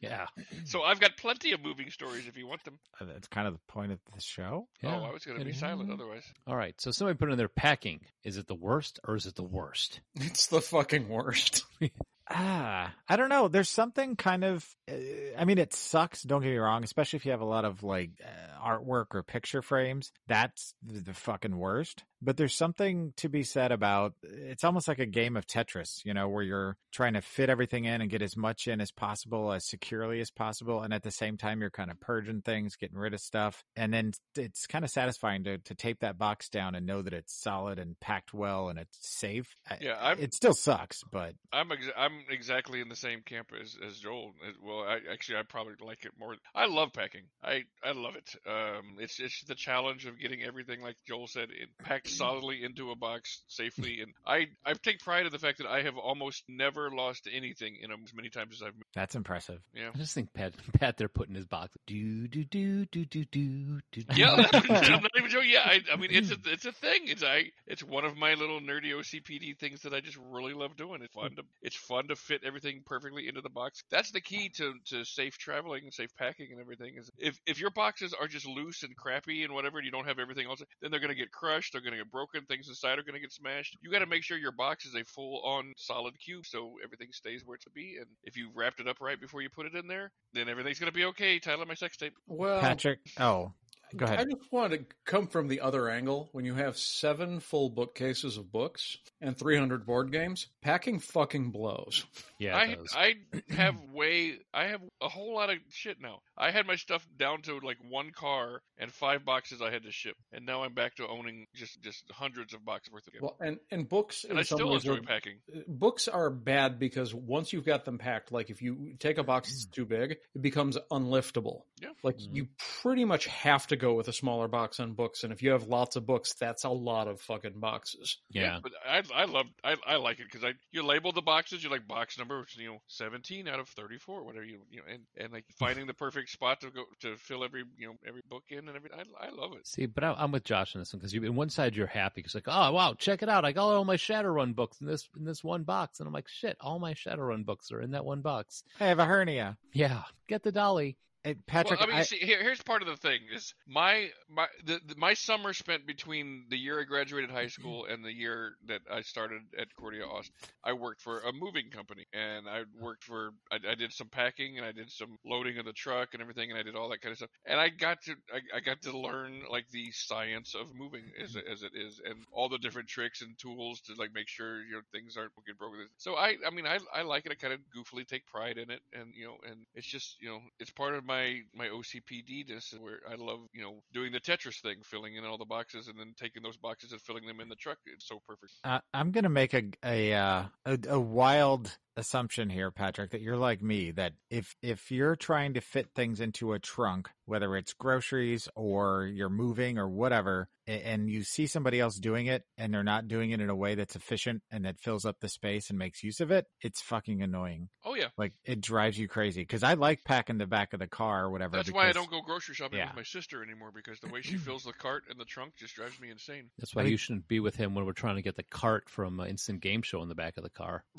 [0.00, 0.26] yeah.
[0.64, 2.78] So I've got plenty of moving stories if you want them.
[3.00, 4.68] Uh, That's kind of the point of the show.
[4.82, 4.98] yeah.
[4.98, 6.24] Oh, I was going to be silent otherwise.
[6.46, 6.74] All right.
[6.80, 8.00] So somebody put in their packing.
[8.24, 10.00] Is it the worst or is it the worst?
[10.14, 11.64] it's the fucking worst.
[12.32, 13.48] Ah, I don't know.
[13.48, 14.94] There's something kind of, uh,
[15.36, 16.22] I mean, it sucks.
[16.22, 19.24] Don't get me wrong, especially if you have a lot of like uh, artwork or
[19.24, 20.12] picture frames.
[20.28, 22.04] That's the, the fucking worst.
[22.22, 26.12] But there's something to be said about it's almost like a game of Tetris, you
[26.12, 29.52] know, where you're trying to fit everything in and get as much in as possible,
[29.52, 30.82] as securely as possible.
[30.82, 33.62] And at the same time, you're kind of purging things, getting rid of stuff.
[33.76, 37.12] And then it's kind of satisfying to, to tape that box down and know that
[37.14, 39.56] it's solid and packed well and it's safe.
[39.80, 43.76] Yeah, I'm- it still sucks, but I'm ex- I'm exactly in the same camp as
[43.86, 44.34] as Joel.
[44.62, 46.36] Well, I actually I probably like it more.
[46.54, 47.22] I love packing.
[47.42, 48.34] I I love it.
[48.46, 52.16] Um, it's it's the challenge of getting everything like Joel said, in, packed Mm-hmm.
[52.18, 54.00] solidly into a box safely.
[54.00, 57.76] And I I take pride in the fact that I have almost never lost anything
[57.80, 58.74] in as many times as I've.
[58.94, 59.60] That's impressive.
[59.74, 59.90] Yeah.
[59.94, 63.54] I just think Pat Pat there putting his box do do do do do do
[63.92, 64.02] do.
[64.14, 65.50] Yeah, I'm not even joking.
[65.50, 67.02] Yeah, I, I mean it's a it's a thing.
[67.04, 70.76] It's I it's one of my little nerdy OCPD things that I just really love
[70.76, 71.02] doing.
[71.02, 73.82] It's fun to it's fun to fit everything perfectly into the box.
[73.90, 76.94] That's the key to, to safe traveling and safe packing and everything.
[76.98, 80.06] Is if if your boxes are just loose and crappy and whatever, and you don't
[80.06, 81.72] have everything else, then they're gonna get crushed.
[81.72, 82.44] They're gonna get broken.
[82.46, 83.76] Things inside are gonna get smashed.
[83.82, 87.08] You got to make sure your box is a full on solid cube so everything
[87.12, 87.96] stays where it's to be.
[87.98, 90.78] And if you wrapped it up right before you put it in there, then everything's
[90.78, 91.38] gonna be okay.
[91.38, 92.14] Title of my sex tape.
[92.26, 93.52] Well, Patrick, oh,
[93.96, 96.28] go I just want to come from the other angle.
[96.32, 102.04] When you have seven full bookcases of books and 300 board games, packing fucking blows.
[102.38, 102.94] Yeah, I does.
[102.96, 103.14] I
[103.54, 106.20] have way I have a whole lot of shit now.
[106.36, 109.92] I had my stuff down to like one car and five boxes I had to
[109.92, 113.22] ship, and now I'm back to owning just just hundreds of boxes worth of games.
[113.22, 115.36] Well, and, and books, and in I some still ways enjoy are- packing.
[115.68, 119.50] books are bad because once you've got them packed, like if you take a box
[119.50, 121.62] that's too big, it becomes unliftable.
[121.82, 121.90] Yeah.
[122.02, 122.34] Like Mhm.
[122.36, 122.48] you
[122.82, 125.66] pretty much have to go with a smaller box on books, and if you have
[125.66, 128.18] lots of books, that's a lot of fucking boxes.
[128.30, 128.58] yeah.
[128.62, 131.64] but I I love I, I like it because I you label the boxes.
[131.64, 134.78] You like box number, which, you know, seventeen out of thirty four, whatever you you
[134.78, 137.94] know, and, and like finding the perfect spot to go to fill every you know
[138.06, 138.98] every book in and everything.
[138.98, 139.66] I, I love it.
[139.66, 141.86] See, but I, I'm with Josh on this one because you, on one side you're
[141.86, 143.44] happy because like, oh wow, check it out!
[143.44, 146.28] I got all my Shadowrun books in this in this one box, and I'm like,
[146.28, 148.62] shit, all my Shadowrun books are in that one box.
[148.78, 149.56] I have a hernia.
[149.72, 150.96] Yeah, get the dolly.
[151.22, 154.10] Hey, Patrick, well, I mean, I- see, here, here's part of the thing: is my
[154.30, 158.12] my the, the, my summer spent between the year I graduated high school and the
[158.12, 160.34] year that I started at Cordia Austin.
[160.64, 164.56] I worked for a moving company, and I worked for I, I did some packing
[164.56, 167.02] and I did some loading of the truck and everything, and I did all that
[167.02, 167.30] kind of stuff.
[167.44, 171.36] And I got to I, I got to learn like the science of moving as
[171.36, 174.82] as it is, and all the different tricks and tools to like make sure your
[174.90, 175.86] things aren't get broken.
[175.98, 177.32] So I I mean I I like it.
[177.32, 180.30] I kind of goofily take pride in it, and you know, and it's just you
[180.30, 184.20] know it's part of my my OCPD ness where I love you know doing the
[184.20, 187.40] Tetris thing, filling in all the boxes, and then taking those boxes and filling them
[187.40, 187.78] in the truck.
[187.86, 188.52] It's so perfect.
[188.62, 193.36] Uh, I'm to make a a, uh, a a wild assumption here, Patrick, that you're
[193.36, 193.92] like me.
[193.92, 199.06] That if if you're trying to fit things into a trunk, whether it's groceries or
[199.06, 203.30] you're moving or whatever, and you see somebody else doing it and they're not doing
[203.32, 206.20] it in a way that's efficient and that fills up the space and makes use
[206.20, 207.68] of it, it's fucking annoying.
[207.84, 210.86] Oh yeah, Like it drives you crazy because I like packing the back of the
[210.86, 211.56] car or whatever.
[211.56, 212.86] that's why I don't go grocery shopping Yeah.
[212.88, 215.74] with my sister anymore because the way she fills the cart and the trunk just
[215.74, 216.50] drives me insane.
[216.58, 218.44] That's why I mean- you shouldn't be with him when we're trying to get the
[218.44, 220.84] cart from uh, Instant Game Show in the back of the car.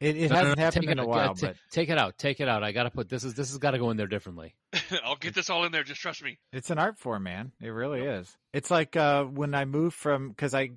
[0.00, 1.56] It, it No, no, hasn't no, happened take in it a out, while, ta- but
[1.70, 2.62] take it out, take it out.
[2.64, 4.54] I got to put this is this has got to go in there differently.
[5.04, 5.84] I'll get this all in there.
[5.84, 6.38] Just trust me.
[6.52, 7.52] It's an art form, man.
[7.60, 8.36] It really is.
[8.52, 10.70] It's like uh, when I moved from because I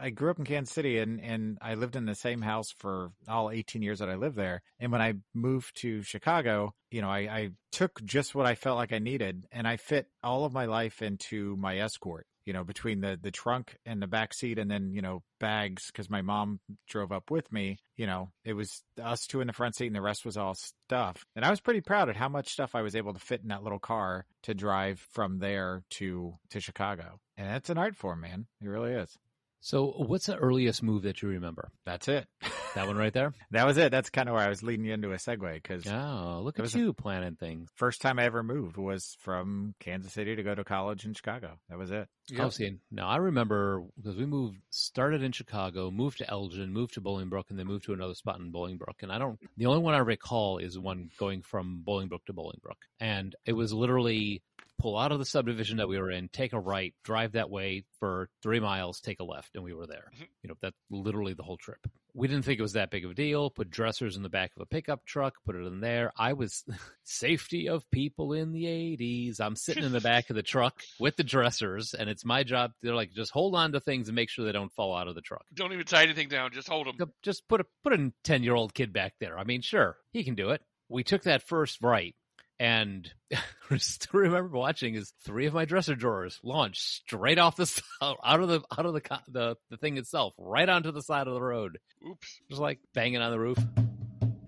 [0.00, 3.12] I grew up in Kansas City and and I lived in the same house for
[3.28, 4.62] all 18 years that I lived there.
[4.80, 8.76] And when I moved to Chicago, you know, I, I took just what I felt
[8.76, 12.26] like I needed, and I fit all of my life into my Escort.
[12.46, 15.86] You know, between the the trunk and the back seat, and then you know bags
[15.86, 17.78] because my mom drove up with me.
[17.96, 20.54] You know, it was us two in the front seat, and the rest was all
[20.54, 21.24] stuff.
[21.36, 23.48] And I was pretty proud at how much stuff I was able to fit in
[23.48, 27.18] that little car to drive from there to to Chicago.
[27.36, 28.46] And that's an art form, man.
[28.60, 29.16] It really is.
[29.64, 31.70] So, what's the earliest move that you remember?
[31.86, 32.26] That's it.
[32.74, 33.32] That one right there.
[33.52, 33.90] that was it.
[33.90, 36.74] That's kind of where I was leading you into a segue because Oh, look at
[36.74, 37.70] you planning things.
[37.74, 41.58] first time I ever moved was from Kansas City to go to college in Chicago.
[41.70, 42.08] That was it.
[42.38, 46.92] Oh, see, now I remember because we moved, started in Chicago, moved to Elgin, moved
[46.94, 49.02] to Bolingbrook, and then moved to another spot in Bolingbrook.
[49.02, 52.82] And I don't, the only one I recall is one going from Bolingbrook to Bolingbrook.
[53.00, 54.42] And it was literally
[54.84, 57.82] pull out of the subdivision that we were in, take a right, drive that way
[58.00, 60.10] for three miles, take a left, and we were there.
[60.14, 60.28] Mhm.
[60.42, 61.78] You know, that's literally the whole trip.
[62.12, 63.48] We didn't think it was that big of a deal.
[63.48, 66.12] Put dressers in the back of a pickup truck, put it in there.
[66.18, 66.66] I was
[67.04, 69.40] safety of people in the 80s.
[69.40, 72.72] I'm sitting in the back of the truck with the dressers, and it's my job.
[72.82, 75.14] They're like, just hold on to things and make sure they don't fall out of
[75.14, 75.46] the truck.
[75.54, 76.52] Don't even tie anything down.
[76.52, 77.10] Just hold them.
[77.22, 79.38] Just put a put a 10 year old kid back there.
[79.38, 80.60] I mean, sure, he can do it.
[80.90, 82.14] We took that first right.
[82.60, 83.10] And
[83.70, 88.40] I still remember watching is three of my dresser drawers launch straight off the out
[88.40, 91.42] of the out of the the the thing itself, right onto the side of the
[91.42, 92.40] road, Oops.
[92.48, 93.58] just like banging on the roof.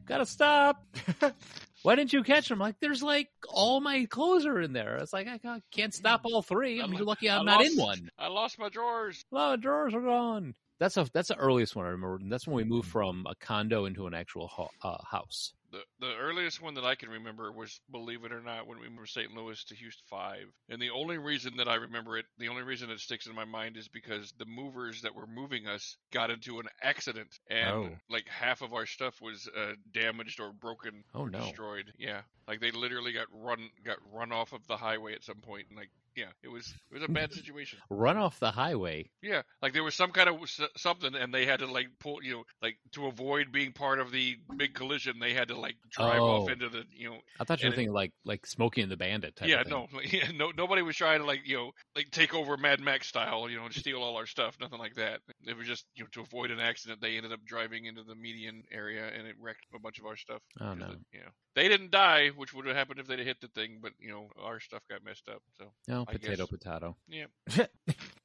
[0.07, 0.85] Gotta stop.
[1.83, 2.59] Why didn't you catch them?
[2.61, 4.97] Like, there's like all my clothes are in there.
[4.97, 5.41] It's like I
[5.73, 6.81] can't stop all three.
[6.81, 8.11] I mean, you're lucky I'm I not lost- in one.
[8.19, 9.25] I lost my drawers.
[9.33, 10.55] A lot of drawers are gone.
[10.79, 12.17] That's a that's the earliest one I remember.
[12.17, 15.53] And that's when we moved from a condo into an actual ho- uh, house.
[15.73, 18.89] The the earliest one that I can remember was, believe it or not, when we
[18.89, 19.33] moved St.
[19.35, 20.45] Louis to Houston Five.
[20.69, 23.45] And the only reason that I remember it, the only reason it sticks in my
[23.47, 27.91] mind is because the movers that were moving us got into an accident, and Oh.
[28.11, 31.41] like half of our stuff was uh, damaged or broken, Oh, no.
[31.41, 31.93] destroyed.
[31.99, 35.67] Yeah, like they literally got run got run off of the highway at some point,
[35.71, 37.79] and like yeah, it was it was a bad situation.
[37.91, 39.11] Run off the highway.
[39.23, 42.23] Yeah, like there was some kind of s- something, and they had to like pull,
[42.23, 45.77] you know, like to avoid being part of the big collision, they had to like
[45.91, 46.53] drive off Oh.
[46.53, 48.91] into the, you know, I thought you were And it- thinking like like Smokey and
[48.91, 49.49] the Bandit type.
[49.49, 49.71] yeah, of thing.
[49.73, 52.81] no, like, yeah, no, nobody was trying to like, you know, like take over Mad
[52.81, 55.21] Max style, you know, and steal all our stuff, nothing like that.
[55.47, 58.15] It was just, you know, to avoid an accident, they ended up driving into the
[58.15, 60.41] median area, and it wrecked a bunch of our stuff.
[60.61, 60.87] Oh, no.
[60.87, 63.79] it- you know, they didn't die, which would have happened if they'd hit the thing,
[63.81, 65.43] but you know, our stuff got messed up.
[65.59, 66.49] So No, potato, guess.
[66.49, 66.97] potato.
[67.09, 67.27] yeah,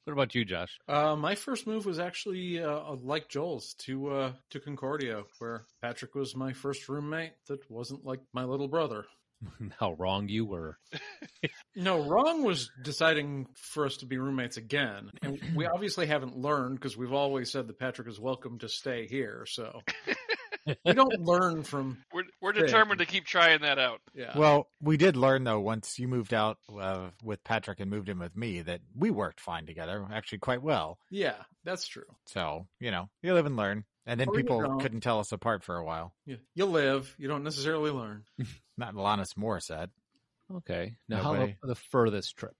[0.04, 0.78] What about you, Josh?
[0.88, 6.14] Uh, my first move was actually uh, like Joel's to uh, to Concordia, where Patrick
[6.14, 7.32] was my first roommate.
[7.48, 9.04] That wasn't like my little brother.
[9.80, 10.78] How wrong you were.
[11.74, 16.74] No, Wrong was deciding for us to be roommates again, and we obviously haven't learned
[16.76, 19.46] because we've always said that Patrick is welcome to stay here.
[19.48, 19.80] So
[20.84, 24.00] we don't learn from we're we're determined to keep trying that out.
[24.14, 24.36] yeah.
[24.36, 28.18] Well, we did learn though once you moved out uh, with Patrick and moved in
[28.18, 30.98] with me that we worked fine together, actually quite well.
[31.10, 32.04] yeah, that's true.
[32.26, 33.84] So you know, you live and learn.
[34.04, 36.12] And then Or people couldn't tell us apart for a while.
[36.26, 38.24] You, you live, you don't necessarily learn.
[38.76, 39.90] Not Alanis Morissette.
[40.52, 40.96] Okay.
[41.08, 42.56] Now, No how about the furthest trip?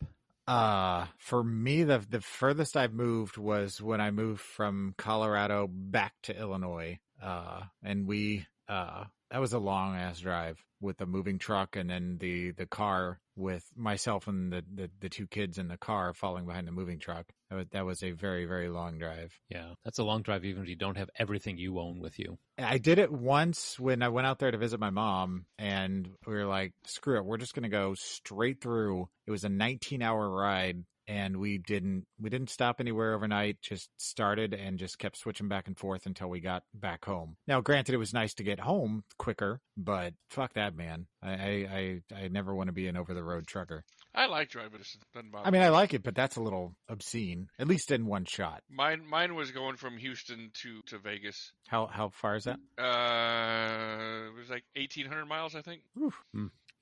[0.47, 6.15] Uh, for me, the the furthest I've moved was when I moved from Colorado back
[6.25, 6.99] to Illinois.
[7.23, 11.89] Uh, and we uh that was a long ass drive with the moving truck and
[11.89, 16.13] then the the car with myself and the the, the two kids in the car
[16.13, 17.27] falling behind the moving truck.
[17.49, 19.33] That was, that was a very very long drive.
[19.49, 22.39] Yeah, that's a long drive, even if you don't have everything you own with you.
[22.59, 26.35] I did it once when I went out there to visit my mom, and we
[26.35, 30.29] were like, "Screw it, we're just going to go straight through." It was a 19-hour
[30.31, 33.61] ride, and we didn't we didn't stop anywhere overnight.
[33.61, 37.37] Just started and just kept switching back and forth until we got back home.
[37.46, 41.07] Now, granted, it was nice to get home quicker, but fuck that, man.
[41.22, 43.85] I I I, I never want to be an over-the-road trucker.
[44.14, 44.81] I like driving.
[44.81, 47.90] It doesn't bother I mean, I like it, but that's a little obscene, at least
[47.90, 48.62] in one shot.
[48.70, 51.53] Mine mine was going from Houston to to Vegas.
[51.68, 52.59] How how far is that?
[52.79, 55.83] Uh, it was like eighteen hundred miles, I think.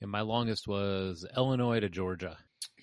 [0.02, 2.38] And my longest was Illinois to Georgia.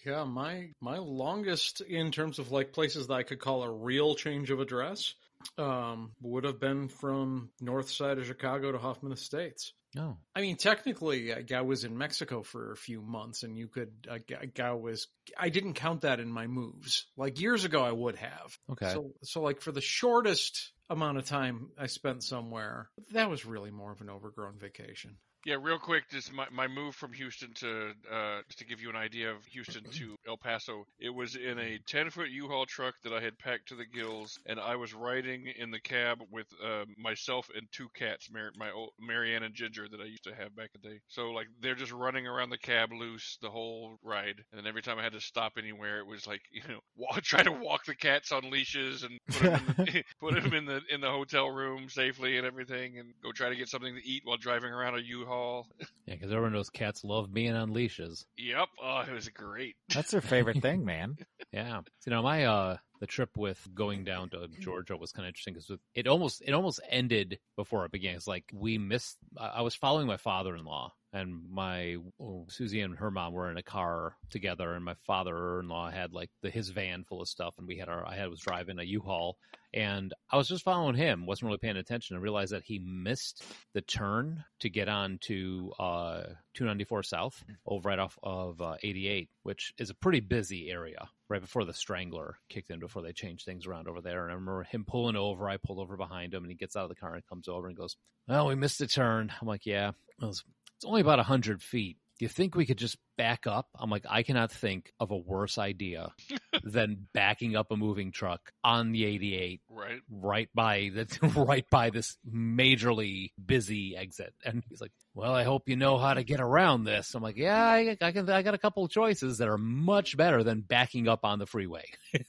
[0.08, 4.16] Yeah, my my longest in terms of like places that I could call a real
[4.16, 5.14] change of address
[5.58, 9.74] um, would have been from north side of Chicago to Hoffman Estates.
[9.96, 10.18] No.
[10.34, 14.08] I mean, technically, I, I was in Mexico for a few months, and you could.
[14.10, 14.22] I,
[14.62, 15.08] I was.
[15.38, 17.06] I didn't count that in my moves.
[17.18, 18.58] Like years ago, I would have.
[18.72, 18.94] Okay.
[18.94, 23.72] So, so like for the shortest amount of time I spent somewhere, that was really
[23.72, 25.18] more of an overgrown vacation.
[25.46, 28.98] Yeah, real quick, just my, my move from Houston to uh, to give you an
[28.98, 30.86] idea of Houston to El Paso.
[31.00, 34.38] It was in a ten foot U-Haul truck that I had packed to the gills,
[34.46, 38.72] and I was riding in the cab with uh, myself and two cats, Mar- my
[38.72, 41.00] old Marianne and Ginger that I used to have back in the day.
[41.08, 44.82] So like they're just running around the cab loose the whole ride, and then every
[44.82, 47.86] time I had to stop anywhere, it was like you know wa- try to walk
[47.86, 51.10] the cats on leashes and put them, in the, put 'em in the in the
[51.12, 54.72] hotel room safely and everything, and go try to get something to eat while driving
[54.74, 55.68] around a U-Haul.
[56.06, 58.26] Yeah, because everyone knows cats love being on leashes.
[58.38, 58.68] Yep.
[58.82, 59.76] Oh, it was great.
[59.94, 61.16] That's their favorite thing, man.
[61.52, 61.82] Yeah.
[62.06, 65.54] You know, my uh the trip with going down to Georgia was kind of interesting
[65.54, 68.16] because it almost it almost ended before it began.
[68.16, 69.18] It's like we missed.
[69.40, 73.64] I was following my father-in-law, and my oh, Susie and her mom were in a
[73.64, 77.78] car together, and my father-in-law had like the his van full of stuff, and we
[77.78, 79.38] had our I had was driving a U-Haul,
[79.74, 83.44] and I was just following him, wasn't really paying attention, and realized that he missed
[83.74, 86.24] the turn to get on to uh
[86.56, 91.40] 294 South over right off of uh, 88, which is a pretty busy area right
[91.40, 94.24] before the Strangler kicked in, before they changed things around over there.
[94.24, 95.48] And I remember him pulling over.
[95.48, 97.68] I pulled over behind him, and he gets out of the car and comes over
[97.70, 97.96] and goes,
[98.28, 100.44] "Well, we missed a turn." I'm like, "Yeah, was,
[100.76, 103.68] it's only about hundred feet." Do you think we could just back up?
[103.80, 106.10] I'm like, I cannot think of a worse idea
[106.64, 110.00] than backing up a moving truck on the 88 Right.
[110.10, 111.06] right by the
[111.38, 114.34] right by this majorly busy exit.
[114.44, 117.38] And he's like, "Well, I hope you know how to get around this." I'm like,
[117.38, 118.30] "Yeah, I, I can.
[118.30, 121.46] I got a couple of choices that are much better than backing up on the
[121.48, 121.86] freeway."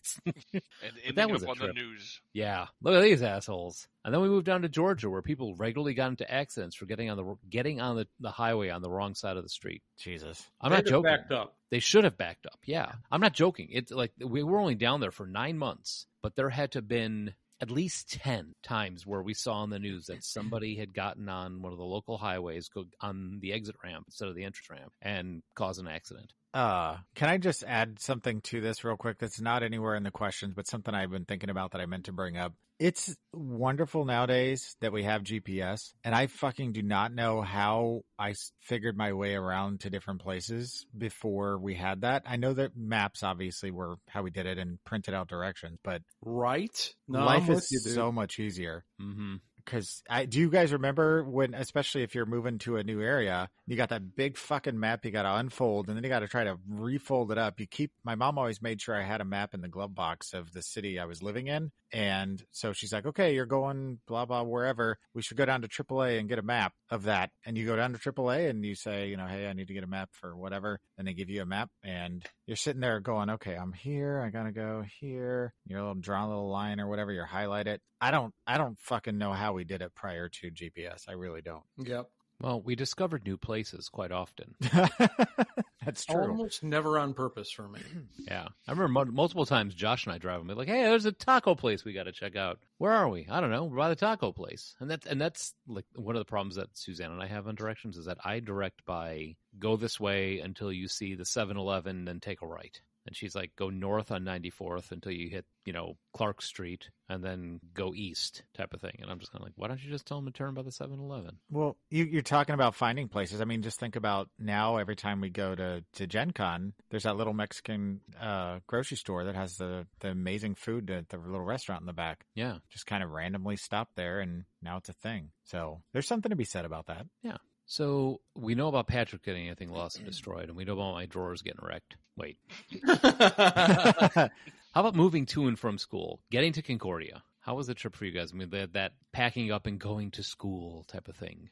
[0.53, 0.62] And
[1.05, 1.68] ending that was up a on trip.
[1.74, 2.20] the news.
[2.32, 3.86] yeah, look at these assholes.
[4.05, 7.11] And then we moved down to Georgia, where people regularly got into accidents for getting
[7.11, 9.82] on the getting on the, the highway on the wrong side of the street.
[9.99, 10.43] Jesus.
[10.61, 11.11] I'm They'd not have joking.
[11.11, 11.55] Backed up.
[11.70, 12.59] They should have backed up.
[12.64, 13.68] Yeah, I'm not joking.
[13.70, 16.89] It's like we were only down there for nine months, but there had to have
[16.89, 21.28] been at least 10 times where we saw on the news that somebody had gotten
[21.28, 24.70] on one of the local highways go on the exit ramp instead of the entrance
[24.70, 26.32] ramp and caused an accident.
[26.54, 30.11] Uh, can I just add something to this real quick that's not anywhere in the
[30.11, 32.54] questions, but something I've been thinking about that I meant to bring up.
[32.79, 38.35] It's wonderful nowadays that we have GPS, and I fucking do not know how I
[38.61, 42.22] figured my way around to different places before we had that.
[42.24, 46.03] I know that maps obviously were how we did it and printed out directions, but
[46.22, 46.95] Right?
[47.09, 48.85] No, life is you, so much easier.
[49.01, 49.37] Mm-hmm.
[49.64, 53.51] Because I do you guys remember when, especially if you're moving to a new area,
[53.66, 56.29] you got that big fucking map you got to unfold, and then you got to
[56.29, 57.61] try to refold it up.
[57.61, 57.91] You keep.
[58.03, 60.62] My mom always made sure I had a map in the glove box of the
[60.62, 64.99] city I was living in, and so she's like, "Okay, you're going blah blah wherever.
[65.14, 67.76] We should go down to AAA and get a map of that." And you go
[67.76, 70.11] down to AAA and you say, you know, "Hey, I need to get a map
[70.12, 73.72] for whatever," and they give you a map, and you're sitting there going, "Okay, I'm
[73.72, 74.20] here.
[74.20, 77.12] I gotta go here." You're a little draw a little line or whatever.
[77.12, 77.82] You highlight it.
[78.01, 78.34] I don't.
[78.47, 81.09] I don't fucking know how we did it prior to GPS.
[81.09, 81.64] I really don't.
[81.78, 82.09] Yep.
[82.41, 84.55] Well, we discovered new places quite often.
[85.89, 86.28] That's true.
[86.28, 87.80] Almost never on purpose for me.
[88.28, 88.49] Yeah.
[88.66, 91.12] I remember mul- multiple times Josh and I drive and be like, hey, there's a
[91.12, 92.59] taco place we got to check out.
[92.76, 93.26] Where are we?
[93.30, 93.64] I don't know.
[93.64, 94.74] We're by the taco place.
[94.80, 97.55] And that's, and that's like one of the problems that Suzanne and I have on
[97.55, 102.05] directions is that I direct by go this way until you see the 7 Eleven,
[102.05, 102.78] then take a right.
[103.09, 107.24] And she's like, go north on 94th until you hit, you know, Clark Street and
[107.24, 108.98] then go east type of thing.
[109.00, 110.61] And I'm just kind of like, why don't you just tell them to turn by
[110.61, 111.38] the 7 Eleven?
[111.50, 113.40] Well, you, you're talking about finding places.
[113.40, 114.76] I mean, just think about now.
[114.76, 119.24] Every time we go to to Gen Con, there's that little Mexican uh, grocery store
[119.24, 122.26] that has the the amazing food at the little restaurant in the back.
[122.34, 122.59] Yeah.
[122.68, 125.30] Just kind of randomly stop there, and now it's a thing.
[125.44, 127.06] So there's something to be said about that.
[127.22, 127.38] Yeah
[127.70, 131.04] so we know about Patrick getting anything lost and destroyed, and we know about my
[131.04, 131.96] drawers getting wrecked.
[132.19, 132.37] Wait,
[132.87, 134.31] how
[134.75, 137.23] about moving to and from school, getting to Concordia?
[137.41, 138.33] How was the trip for you guys?
[138.33, 141.51] I mean, that, that packing up and going to school type of thing.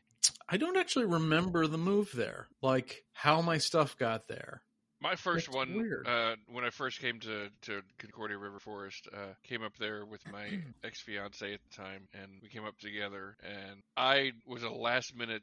[0.49, 4.62] I don't actually remember the move there, like how my stuff got there.
[5.01, 6.07] My first That's one, weird.
[6.07, 10.20] uh, when I first came to, to Concordia River Forest, uh, came up there with
[10.32, 10.49] my
[10.84, 13.36] ex fiance at the time, and we came up together.
[13.42, 15.42] And I was a last minute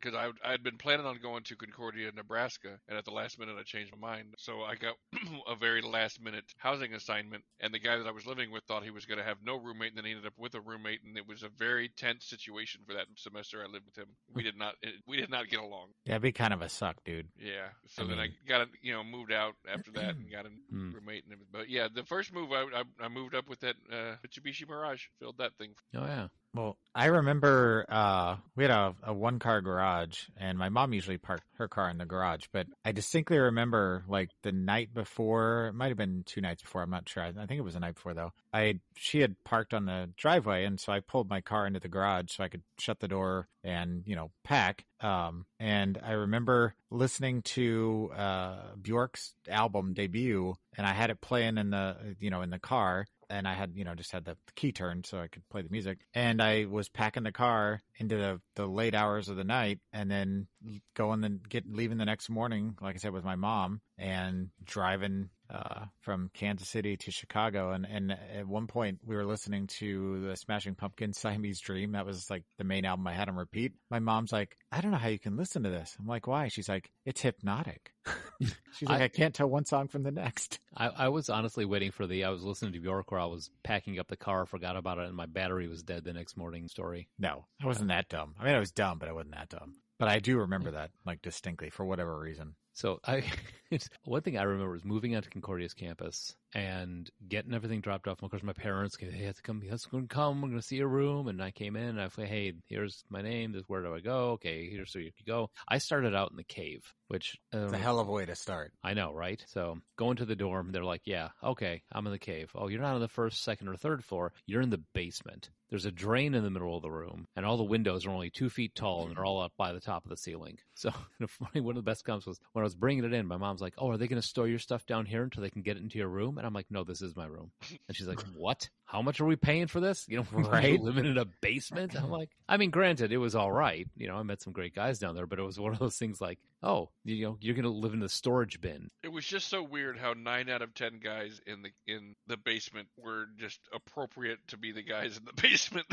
[0.00, 3.38] because I I had been planning on going to Concordia, Nebraska, and at the last
[3.38, 4.34] minute I changed my mind.
[4.38, 4.94] So I got
[5.48, 8.84] a very last minute housing assignment, and the guy that I was living with thought
[8.84, 11.00] he was going to have no roommate, and then he ended up with a roommate,
[11.04, 14.08] and it was a very tense situation for that semester I lived with him.
[14.34, 14.74] We did not
[15.06, 15.88] we did not get along.
[16.04, 17.28] Yeah, it'd be kind of a suck, dude.
[17.38, 17.68] Yeah.
[17.88, 20.50] So I then I got a, you know moved out after that and got a
[20.70, 20.92] Hmm.
[20.92, 21.52] roommate and everything.
[21.52, 25.06] But yeah, the first move I, I, I moved up with that uh, Mitsubishi Mirage,
[25.18, 25.74] filled that thing.
[25.94, 30.68] Oh yeah, Well, I remember uh, we had a, a one car garage, and my
[30.68, 32.44] mom usually parked her car in the garage.
[32.52, 36.82] But I distinctly remember, like the night before, it might have been two nights before.
[36.82, 37.22] I'm not sure.
[37.22, 38.32] I, I think it was the night before though.
[38.52, 41.88] I she had parked on the driveway, and so I pulled my car into the
[41.88, 44.84] garage so I could shut the door and you know pack.
[45.00, 51.58] Um, and I remember listening to uh, Bjork's album debut, and I had it playing
[51.58, 54.36] in the you know in the car, and I had you know just had the
[54.54, 55.98] key turned so I could play the music.
[56.14, 60.10] And I was packing the car into the the late hours of the night, and
[60.10, 60.48] then
[60.94, 65.30] going and get leaving the next morning, like I said, with my mom, and driving
[65.52, 67.72] uh, from Kansas City to Chicago.
[67.72, 71.92] And, and at one point, we were listening to the Smashing Pumpkins Siamese Dream.
[71.92, 73.72] That was like the main album I had on repeat.
[73.90, 75.94] My mom's like, I don't know how you can listen to this.
[76.00, 76.48] I'm like, why?
[76.48, 77.92] She's like, it's hypnotic.
[78.40, 80.58] She's like, I- I can't tell one song from the next.
[80.76, 82.24] I, I was honestly waiting for the.
[82.24, 85.06] I was listening to Bjork while I was packing up the car, forgot about it,
[85.08, 86.66] and my battery was dead the next morning.
[86.68, 87.08] Story.
[87.18, 88.34] No, I wasn't that dumb.
[88.40, 89.74] I mean, I was dumb, but I wasn't that dumb.
[89.98, 92.54] But I do remember that, like distinctly, for whatever reason.
[92.74, 93.24] So I,
[94.04, 98.18] one thing I remember was moving onto Concordia's campus and getting everything dropped off.
[98.18, 100.40] And of course, my parents, hey, have to come, have to come.
[100.40, 101.28] We're going to see your room.
[101.28, 103.52] And I came in and I said, hey, here's my name.
[103.52, 104.30] This where do I go?
[104.32, 105.50] Okay, here's where you can go.
[105.68, 108.34] I started out in the cave, which uh, It's a hell of a way to
[108.34, 108.72] start.
[108.82, 109.42] I know, right?
[109.48, 112.50] So going to the dorm, they're like, yeah, okay, I'm in the cave.
[112.54, 114.32] Oh, you're not on the first, second, or third floor.
[114.46, 115.50] You're in the basement.
[115.72, 118.28] There's a drain in the middle of the room, and all the windows are only
[118.28, 120.58] two feet tall, and they're all up by the top of the ceiling.
[120.74, 120.90] So,
[121.28, 123.26] funny, one of the best comes was when I was bringing it in.
[123.26, 125.48] My mom's like, "Oh, are they going to store your stuff down here until they
[125.48, 127.52] can get it into your room?" And I'm like, "No, this is my room."
[127.88, 128.68] And she's like, "What?
[128.92, 130.04] How much are we paying for this?
[130.06, 130.78] You know, Right.
[130.78, 133.88] living in a basement." I'm like, "I mean, granted, it was all right.
[133.96, 135.96] You know, I met some great guys down there, but it was one of those
[135.96, 139.24] things like, oh, you know, you're going to live in the storage bin." It was
[139.24, 143.28] just so weird how nine out of ten guys in the in the basement were
[143.38, 145.86] just appropriate to be the guys in the basement.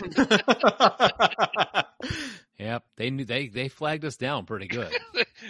[2.60, 4.92] Yep, they knew they they flagged us down pretty good.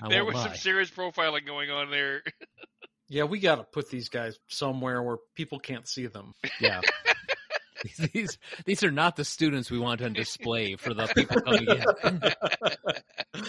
[0.08, 2.22] There won't was some serious profiling going on there.
[3.08, 6.36] yeah, we got to put these guys somewhere where people can't see them.
[6.62, 6.82] Yeah.
[8.14, 13.44] these these are not the students we want on display for the people coming in.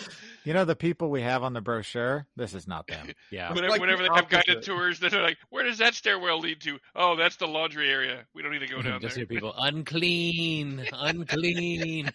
[0.44, 2.26] You know the people we have on the brochure?
[2.36, 3.08] This is not them.
[3.30, 3.52] Yeah.
[3.52, 6.60] Whenever, like whenever the they have guided tours, they're like, "Where does that stairwell lead
[6.62, 8.24] to?" Oh, that's the laundry area.
[8.34, 9.20] We don't need to go down Just there.
[9.22, 12.10] hear people unclean, unclean.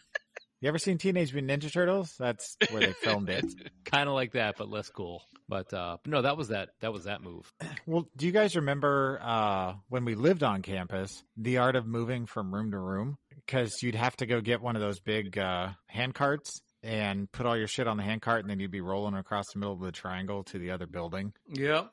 [0.65, 2.15] You ever seen Teenage Mutant Ninja Turtles?
[2.17, 3.45] That's where they filmed it.
[3.85, 5.21] kind of like that, but less cool.
[5.47, 6.69] But uh, no, that was that.
[6.79, 7.53] That was that move.
[7.85, 12.25] Well, do you guys remember uh, when we lived on campus, the art of moving
[12.25, 13.19] from room to room?
[13.45, 17.45] Because you'd have to go get one of those big uh, hand carts and put
[17.45, 19.75] all your shit on the hand cart, and then you'd be rolling across the middle
[19.75, 21.31] of the triangle to the other building.
[21.53, 21.91] Yep.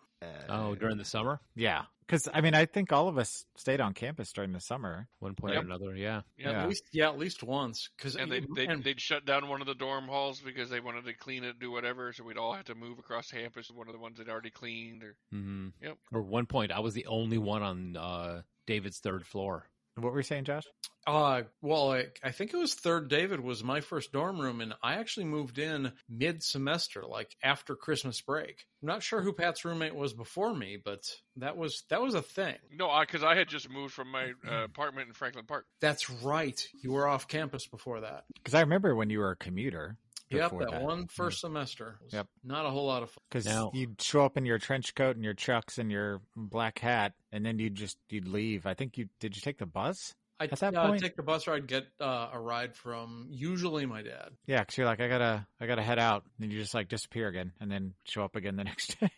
[0.48, 1.82] Oh, during the summer, Yeah.
[2.12, 5.08] Because, I mean, I think all of us stayed on campus during the summer.
[5.18, 5.62] one point Yep.
[5.62, 5.96] or another.
[5.96, 6.20] Yeah.
[6.36, 6.50] Yeah.
[6.50, 6.62] Yeah.
[6.62, 7.88] At least, yeah, at least once.
[7.98, 10.80] Cause And they'd, they'd, and- they'd shut down one of the dorm halls because they
[10.80, 12.12] wanted to clean it, do whatever.
[12.12, 14.50] So we'd all have to move across campus to one of the ones they'd already
[14.50, 15.02] cleaned.
[15.02, 15.68] Or mm-hmm.
[15.80, 15.96] Yep.
[16.12, 19.66] Or one point, I was the only one on uh, David's third floor.
[19.96, 20.64] What were you saying, Josh?
[21.06, 24.72] Uh, well, I, I think it was third David was my first dorm room, and
[24.82, 28.64] I actually moved in mid semester, like after Christmas break.
[28.82, 31.04] I'm not sure who Pat's roommate was before me, but
[31.36, 32.56] that was that was a thing.
[32.72, 35.66] no, because I, had just moved from my uh, apartment in Franklin Park.
[35.80, 36.60] That's right.
[36.82, 38.24] You were off campus before that.
[38.34, 39.96] Because I remember when you were a commuter.
[40.38, 41.98] Yep, before that, one first semester.
[42.02, 42.26] was Yep.
[42.44, 43.22] Not a whole lot of fun.
[43.30, 46.78] Because Now- you'd show up in your trench coat and your chucks and your black
[46.78, 48.66] hat, and then you'd just you'd leave.
[48.66, 49.36] I think you did.
[49.36, 50.14] You take the bus?
[50.40, 53.28] I'd At that uh, point- take the bus or I'd get uh, a ride from
[53.30, 54.30] usually my dad.
[54.46, 57.28] Yeah, because you're like, I gotta, I gotta head out, and you just like disappear
[57.28, 59.08] again, and then show up again the next day.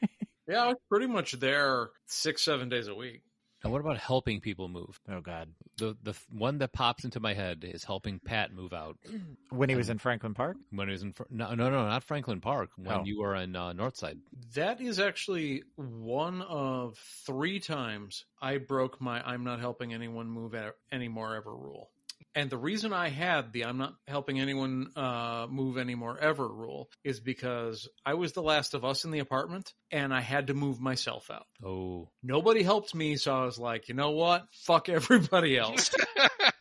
[0.46, 3.22] Yeah, I was pretty much there six, seven days a week.
[3.64, 5.00] Now, what about helping people move?
[5.08, 5.48] oh God,
[5.78, 8.98] The the one that pops into my head is helping Pat move out
[9.50, 10.56] when he was in Franklin Park.
[10.70, 13.04] when he was in Fr- no no no not Franklin Park when Oh.
[13.04, 14.18] you were in uh, Northside.
[14.54, 20.52] That is actually one of three times I broke my I'm not helping anyone move
[20.54, 21.90] a- anymore ever rule.
[22.34, 26.88] And the reason I had the I'm not helping anyone uh, move anymore ever rule
[27.04, 30.54] is because I was the last of us in the apartment and I had to
[30.54, 31.46] move myself out.
[31.64, 34.44] Oh, Nobody helped me, so I was like, you know what?
[34.52, 35.94] Fuck everybody else.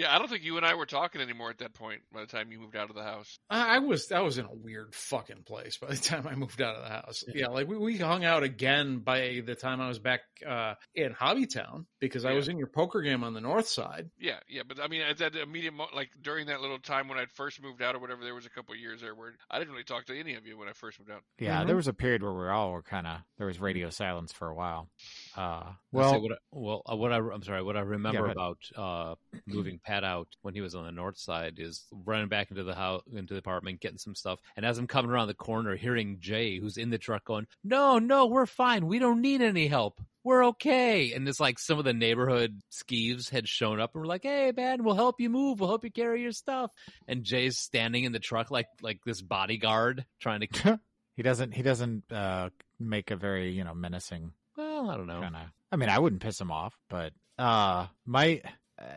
[0.00, 2.00] yeah, I don't think you and I were talking anymore at that point.
[2.12, 4.46] By the time you moved out of the house, I I was I was in
[4.46, 7.22] a weird fucking place by the time I moved out of the house.
[7.34, 11.12] Yeah, like we, we hung out again by the time I was back uh, in
[11.12, 12.36] Hobbytown because I Yeah.
[12.36, 14.10] was in your poker game on the north side.
[14.18, 14.62] yeah, yeah.
[14.66, 17.62] But I mean, at that immediate, mo- like during that little time when I'd first
[17.62, 19.84] moved out or whatever, there was a couple of years there where I didn't really
[19.84, 21.22] talk to any of you when I first moved out.
[21.38, 21.66] Yeah, Mhm.
[21.66, 24.48] there was a period where we all were kind of there was radio silence for
[24.48, 24.88] a while.
[25.36, 28.30] Uh, well, well, what I, well uh, what I I'm sorry what I remember go
[28.30, 29.14] about uh,
[29.46, 32.76] moving Pat out when he was on the North Side is running back into the
[32.76, 36.18] house into the apartment getting some stuff, and as I'm coming around the corner, hearing
[36.20, 38.86] Jay who's in the truck going, "No, no, we're fine.
[38.86, 41.12] We don't need any help." We're okay.
[41.12, 44.52] And it's like some of the neighborhood skeeves had shown up and were like, Hey
[44.54, 45.58] man, we'll help you move.
[45.58, 46.70] We'll help you carry your stuff.
[47.08, 50.78] And Jay's standing in the truck like like this bodyguard trying to
[51.16, 55.22] he doesn't he doesn't uh, make a very you know menacing well, I don't know.
[55.22, 55.42] kind of.
[55.72, 58.42] I mean, I wouldn't piss him off, but uh, my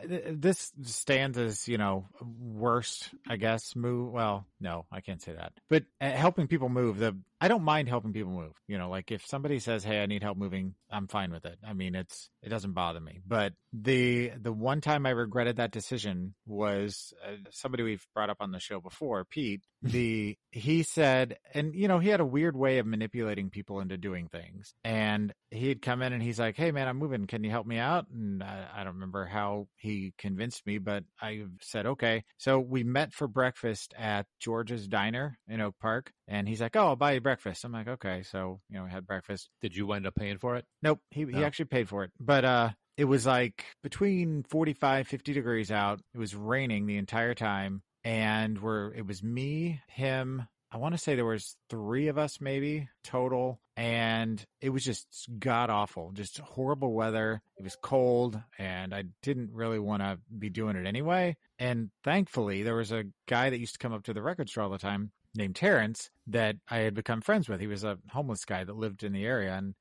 [0.06, 3.76] this stands as you know worst, I guess.
[3.76, 4.12] Move.
[4.12, 5.52] Well, no, I can't say that.
[5.68, 6.98] But uh, helping people move.
[6.98, 8.54] The I don't mind helping people move.
[8.68, 11.58] You know, like if somebody says, "Hey, I need help moving," I'm fine with it.
[11.66, 13.20] I mean, it's it doesn't bother me.
[13.26, 18.38] But the the one time I regretted that decision was uh, somebody we've brought up
[18.40, 19.62] on the show before, Pete.
[19.84, 23.98] The he said, and you know, he had a weird way of manipulating people into
[23.98, 24.72] doing things.
[24.82, 27.26] And he'd come in and he's like, "Hey, man, I'm moving.
[27.26, 31.04] Can you help me out?" And I, I don't remember how he convinced me, but
[31.20, 36.48] I said, "Okay." So we met for breakfast at George's Diner in Oak Park, and
[36.48, 39.06] he's like, "Oh, I'll buy you breakfast." I'm like, "Okay." So you know, we had
[39.06, 39.48] breakfast.
[39.60, 40.64] Did you wind up paying for it?
[40.82, 42.12] Nope, he he actually paid for it.
[42.18, 46.00] But uh it was like between 45 50 degrees out.
[46.14, 50.98] It was raining the entire time and we're it was me, him, I want to
[50.98, 55.06] say there was 3 of us maybe total and it was just
[55.38, 57.40] god awful, just horrible weather.
[57.56, 61.36] It was cold and I didn't really want to be doing it anyway.
[61.60, 64.64] And thankfully there was a guy that used to come up to the record store
[64.64, 67.60] all the time named Terrence that I had become friends with.
[67.60, 69.74] He was a homeless guy that lived in the area and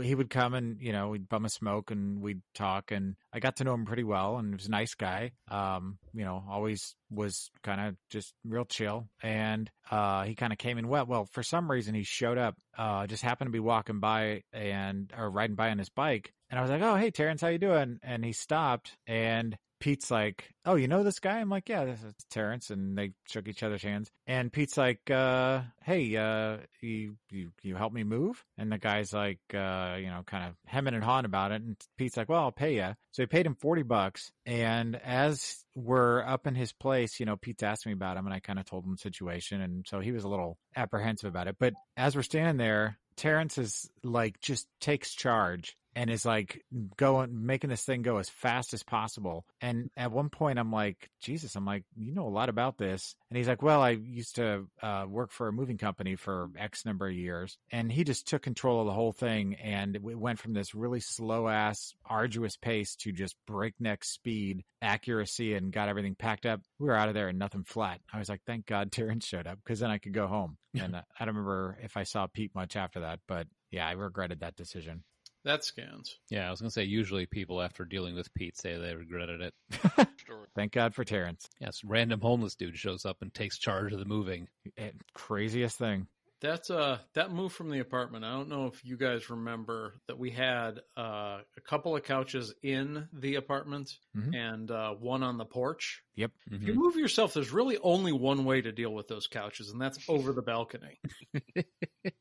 [0.00, 3.40] he would come and, you know, we'd bum a smoke and we'd talk and I
[3.40, 5.32] got to know him pretty well and he was a nice guy.
[5.50, 9.08] Um, you know, always was kind of just real chill.
[9.22, 11.06] And, uh, he kind of came in well.
[11.06, 15.12] Well, for some reason he showed up, uh, just happened to be walking by and,
[15.16, 16.32] or riding by on his bike.
[16.50, 17.98] And I was like, Oh, hey, Terrence, how you doing?
[18.02, 22.02] And he stopped and Pete's like, "Oh, you know this guy?" I'm like, "Yeah, this
[22.02, 24.10] is Terrence," and they shook each other's hands.
[24.26, 29.12] And Pete's like, uh, "Hey, uh, you you you help me move?" And the guy's
[29.12, 31.62] like, uh, you know, kind of hemming and hawing about it.
[31.62, 34.30] And Pete's like, "Well, I'll pay you." So he paid him forty bucks.
[34.46, 38.34] And as we're up in his place, you know, Pete's asked me about him, and
[38.34, 41.48] I kind of told him the situation, and so he was a little apprehensive about
[41.48, 41.56] it.
[41.58, 46.62] But as we're standing there, Terrence is like just takes charge and is like
[46.96, 49.44] going making this thing go as fast as possible.
[49.60, 53.14] And at one point, I'm like, Jesus, I'm like, you know a lot about this.
[53.30, 56.84] And he's like, Well, I used to uh, work for a moving company for X
[56.84, 60.38] number of years, and he just took control of the whole thing, and it went
[60.38, 66.14] from this really slow ass, arduous pace to just breakneck speed, accuracy, and got everything
[66.14, 66.60] packed up.
[66.78, 68.00] We were out of there and nothing flat.
[68.12, 70.56] I was like, Thank God Terrence showed up because then I could go home.
[70.74, 73.92] and uh, I don't remember if I saw Pete much after that, but yeah, I
[73.92, 75.02] regretted that decision.
[75.44, 76.18] That scans.
[76.30, 79.54] Yeah, I was gonna say usually people after dealing with Pete say they regretted it.
[80.18, 80.48] Story.
[80.54, 81.48] Thank God for Terrence.
[81.60, 84.48] Yes, random homeless dude shows up and takes charge of the moving.
[84.76, 86.08] Eh, craziest thing.
[86.40, 88.24] That's uh that move from the apartment.
[88.24, 92.54] I don't know if you guys remember that we had uh, a couple of couches
[92.62, 94.36] in the apartment Mhm.
[94.36, 96.00] and uh, one on the porch.
[96.14, 96.30] Yep.
[96.52, 99.80] If you move yourself, there's really only one way to deal with those couches, and
[99.80, 101.00] that's over the balcony.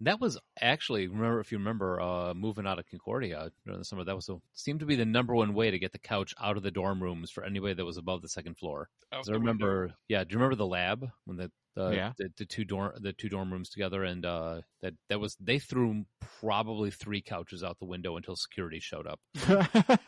[0.00, 4.02] That was actually remember if you remember uh, moving out of Concordia during the summer.
[4.02, 6.56] That was a, seemed to be the number one way to get the couch out
[6.56, 8.88] of the dorm rooms for anybody that was above the second floor.
[9.12, 10.24] Out 'Cause I remember, yeah.
[10.24, 12.12] Do you remember the lab when the the, Yeah.
[12.18, 15.58] the, the two dorm the two dorm rooms together and uh, that that was they
[15.58, 16.04] threw
[16.40, 19.20] probably three couches out the window until security showed up.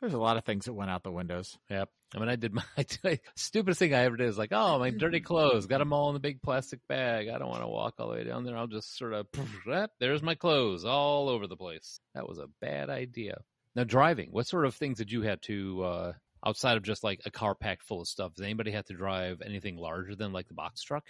[0.00, 1.56] There's a lot of things that went out the windows.
[1.70, 1.88] Yep.
[2.14, 2.62] I mean, I did my
[3.36, 6.14] stupidest thing I ever did is like, oh, my dirty clothes, got them all in
[6.14, 7.28] the big plastic bag.
[7.28, 8.56] I don't want to walk all the way down there.
[8.56, 9.26] I'll just sort of,
[10.00, 12.00] there's my clothes all over the place.
[12.14, 13.38] That was a bad idea.
[13.74, 16.12] Now, driving, what sort of things did you have to, uh,
[16.46, 19.42] outside of just like a car packed full of stuff, does anybody have to drive
[19.44, 21.04] anything larger than like the box truck?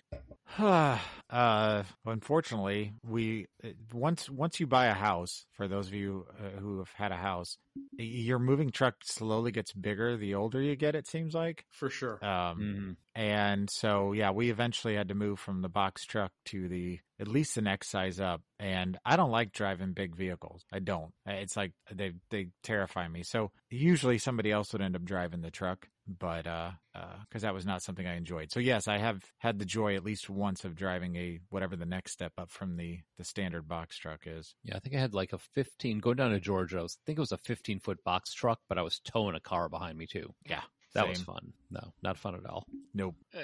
[0.58, 5.46] uh, unfortunately, we uh, once once you buy a house.
[5.52, 7.58] For those of you uh, who have had a house,
[7.98, 10.94] your moving truck slowly gets bigger the older you get.
[10.94, 11.64] It seems like.
[11.70, 12.24] For sure.
[12.24, 12.96] Um, Mhm.
[13.14, 17.28] and so yeah, we eventually had to move from the box truck to the at
[17.28, 18.42] least the next size up.
[18.58, 20.64] And I don't like driving big vehicles.
[20.72, 21.12] I don't.
[21.26, 23.22] It's like they they terrify me.
[23.22, 26.70] So usually somebody else would end up driving the truck, but uh,
[27.28, 28.52] because that was not something I enjoyed.
[28.52, 31.86] So yes, I have had the joy at least once of driving a whatever the
[31.86, 34.54] next step up from the the standard box truck is.
[34.62, 37.02] Yeah, I think I had like a 15, going down to Georgia, I, was, I
[37.06, 39.96] think it was a 15 foot box truck, but I was towing a car behind
[39.96, 40.32] me too.
[40.48, 40.62] Yeah,
[40.94, 41.52] That was fun.
[41.70, 42.64] No, not fun at all.
[42.92, 43.16] Nope.
[43.34, 43.38] Eh,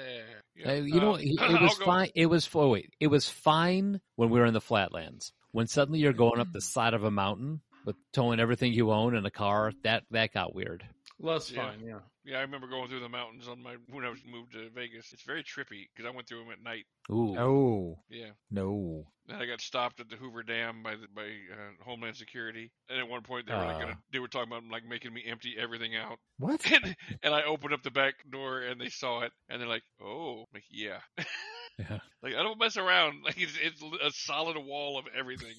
[0.55, 0.71] yeah.
[0.71, 2.09] Uh, you know, Um, it, it was fine.
[2.15, 5.31] It was oh, wait, it was fine when we were in the flatlands.
[5.51, 9.15] When suddenly you're going up the side of a mountain with towing everything you own
[9.15, 10.85] in a car, that that got weird.
[11.21, 11.69] Less Yeah.
[11.69, 11.99] fine, yeah.
[12.23, 15.13] Yeah, I remember going through the mountains on my when I was moved to Vegas.
[15.13, 16.85] It's very trippy because I went through them at night.
[17.11, 18.31] Ooh, Oh Yeah.
[18.49, 19.05] no.
[19.31, 22.99] Then I got stopped at the Hoover Dam by the, by uh, Homeland Security, and
[22.99, 25.55] at one point they were like gonna, they were talking about like making me empty
[25.57, 26.61] everything out, What?
[26.71, 29.83] and, and I opened up the back door and they saw it, and they're like,
[30.01, 30.99] "Oh, I'm like yeah."
[31.79, 31.99] Yeah.
[32.21, 33.19] like I don't mess around.
[33.23, 35.53] Like it's it's a solid wall of everything.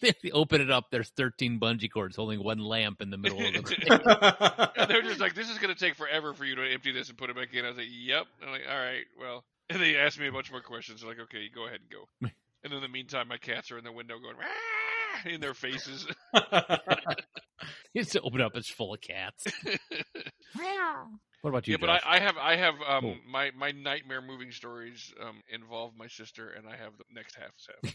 [0.00, 0.86] they open it up.
[0.90, 4.72] There's 13 bungee cords holding one lamp in the middle of the.
[4.76, 7.16] and they're just like, "This is gonna take forever for you to empty this and
[7.16, 9.80] put it back in." I was like, "Yep." And I'm like, "All right, well." And
[9.80, 11.00] they asked me a bunch more questions.
[11.00, 12.28] They're like, "Okay, go ahead and go."
[12.64, 16.06] And in the meantime, my cats are in the window going "Rah!" in their faces.
[17.94, 18.52] it's open up.
[18.54, 19.44] It's full of cats.
[20.58, 21.06] Meow.
[21.42, 21.72] What about you?
[21.72, 23.16] yeah, but I, I have I have um Cool.
[23.28, 27.50] my my nightmare moving stories um involve my sister, and I have the next half.
[27.82, 27.94] half.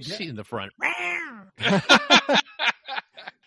[0.00, 0.72] She's in the front.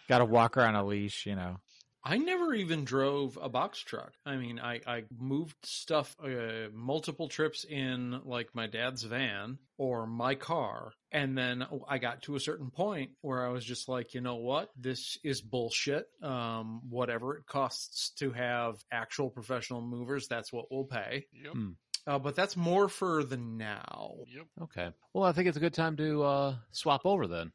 [0.10, 1.58] Got to walk her on a leash, you know.
[2.04, 4.14] I never even drove a box truck.
[4.26, 10.08] I mean, I, I moved stuff uh, multiple trips in like my dad's van or
[10.08, 10.94] my car.
[11.12, 14.38] And then I got to a certain point where I was just like, you know
[14.38, 14.70] what?
[14.76, 16.08] This is bullshit.
[16.24, 21.26] Um, whatever it costs to have actual professional movers, that's what we'll pay.
[21.34, 21.54] Yep.
[21.54, 21.70] Hmm.
[22.08, 24.16] Uh, but that's more for the now.
[24.28, 24.46] Yep.
[24.64, 24.90] Okay.
[25.14, 27.52] Well, I think it's a good time to uh, swap over then.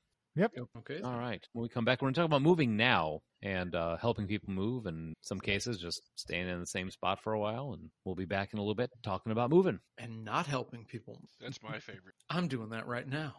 [0.79, 1.01] Okay.
[1.03, 1.45] All right.
[1.53, 4.53] When we come back, we're going to talk about moving now and uh, helping people
[4.53, 4.87] move.
[4.87, 7.73] And some cases, just staying in the same spot for a while.
[7.73, 9.81] And we'll be back in a little bit talking about moving.
[9.99, 11.21] And not helping people.
[11.41, 12.15] That's my favorite.
[12.29, 13.35] I'm doing that right now.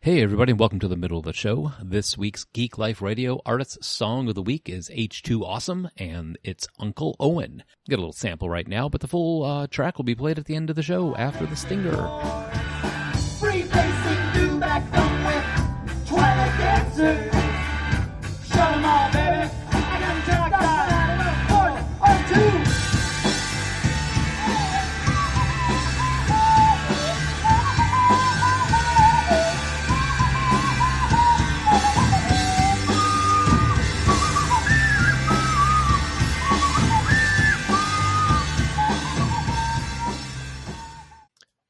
[0.00, 1.72] Hey, everybody, and welcome to the middle of the show.
[1.82, 6.68] This week's Geek Life Radio Artist's Song of the Week is H2 Awesome, and it's
[6.78, 7.64] Uncle Owen.
[7.88, 10.44] Get a little sample right now, but the full uh, track will be played at
[10.44, 12.91] the end of the show after the stinger.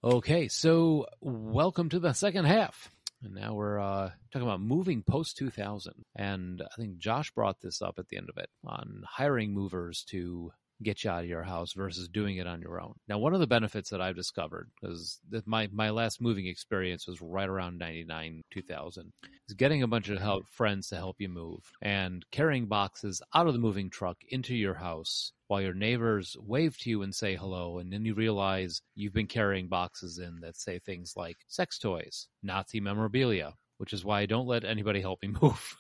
[0.04, 2.90] Okay, so welcome to the second half.
[3.22, 5.94] And now we're uh, talking about moving post 2000.
[6.16, 10.02] And I think Josh brought this up at the end of it on hiring movers
[10.08, 10.50] to
[10.82, 12.94] get you out of your house versus doing it on your own.
[13.08, 17.06] Now, one of the benefits that I've discovered is that my, my last moving experience
[17.06, 19.12] was right around 99, 2000,
[19.48, 23.46] is getting a bunch of help, friends to help you move and carrying boxes out
[23.46, 27.36] of the moving truck into your house while your neighbors wave to you and say
[27.36, 27.78] hello.
[27.78, 32.28] And then you realize you've been carrying boxes in that say things like sex toys,
[32.42, 35.76] Nazi memorabilia, which is why I don't let anybody help me move.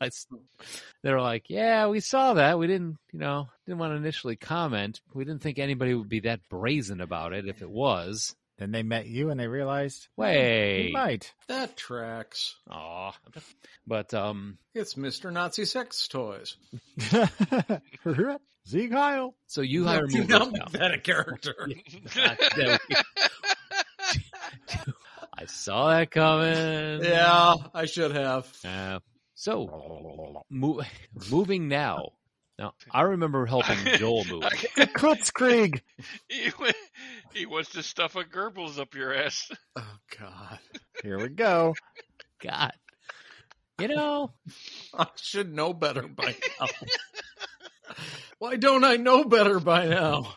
[0.00, 0.28] I s-
[1.02, 2.56] They're like, yeah, we saw that.
[2.56, 5.00] We didn't, you know, didn't want to initially comment.
[5.12, 8.36] We didn't think anybody would be that brazen about it if it was.
[8.58, 10.86] Then they met you and they realized, Wait.
[10.86, 11.32] we might.
[11.48, 12.54] That tracks.
[12.70, 13.12] Aw.
[13.88, 15.32] But, um, It's Mr.
[15.32, 16.56] Nazi Sex Toys.
[18.68, 19.34] Zeke Heil.
[19.48, 20.64] so you hire Do movers not now.
[20.70, 21.56] make that a character.
[25.36, 25.42] God, no.
[25.42, 27.02] I saw that coming.
[27.02, 28.52] yeah, I should have.
[28.64, 29.00] Uh,
[29.34, 30.82] so, mo-
[31.30, 32.10] moving now.
[32.58, 34.42] Now, I remember helping Joel move.
[34.76, 35.80] Kutzkrieg.
[36.28, 36.70] he, wa-
[37.32, 39.50] he wants to stuff a Goebbels up your ass.
[39.74, 40.58] Oh God,
[41.02, 41.74] Here we go.
[42.42, 42.72] God.
[43.80, 44.30] You know,
[44.92, 46.66] I should know better by now.
[48.38, 50.34] Why don't I know better by now?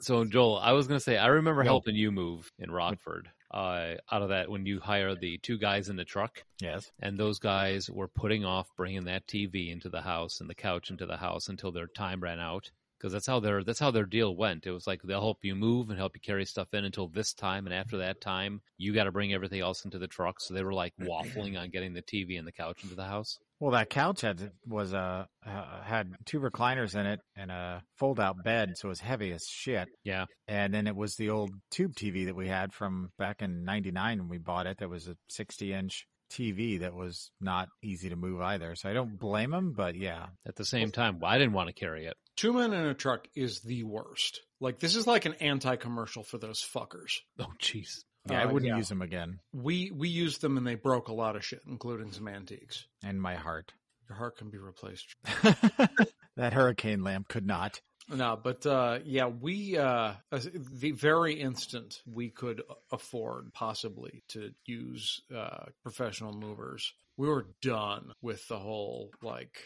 [0.00, 1.68] so Joel, I was going to say, I remember Yo.
[1.68, 3.30] helping you move in Rockford.
[3.52, 6.90] Uh, out of that, when you hire the two guys in the truck, Yes.
[7.00, 10.90] and those guys were putting off bringing that TV into the house and the couch
[10.90, 12.70] into the house until their time ran out.
[12.98, 14.64] Because that's how their that's how their deal went.
[14.64, 17.34] It was like they'll help you move and help you carry stuff in until this
[17.34, 20.40] time, and after that time, you got to bring everything else into the truck.
[20.40, 23.40] So they were like waffling on getting the TV and the couch into the house.
[23.62, 28.18] Well, that couch had was uh, uh had two recliners in it and a fold
[28.18, 29.86] out bed, so it was heavy as shit.
[30.02, 30.24] Yeah.
[30.48, 34.18] And then it was the old tube TV that we had from back in '99
[34.18, 34.78] when we bought it.
[34.78, 38.74] That was a 60 inch TV that was not easy to move either.
[38.74, 41.72] So I don't blame him, but yeah, At the same time, I didn't want to
[41.72, 42.16] carry it.
[42.34, 44.40] Two men in a truck is the worst.
[44.58, 47.20] Like this is like an anti-commercial for those fuckers.
[47.38, 48.02] Oh, jeez.
[48.30, 48.76] Yeah, I Uh, wouldn't yeah.
[48.76, 49.40] use them again.
[49.52, 52.86] We we used them and they broke a lot of shit, including some antiques.
[53.02, 53.72] And my heart.
[54.08, 55.14] Your heart can be replaced.
[56.36, 57.80] that hurricane lamp could not.
[58.08, 65.22] No, but uh, yeah, we uh, the very instant we could afford possibly to use
[65.34, 69.56] uh, professional movers, we were done with the whole like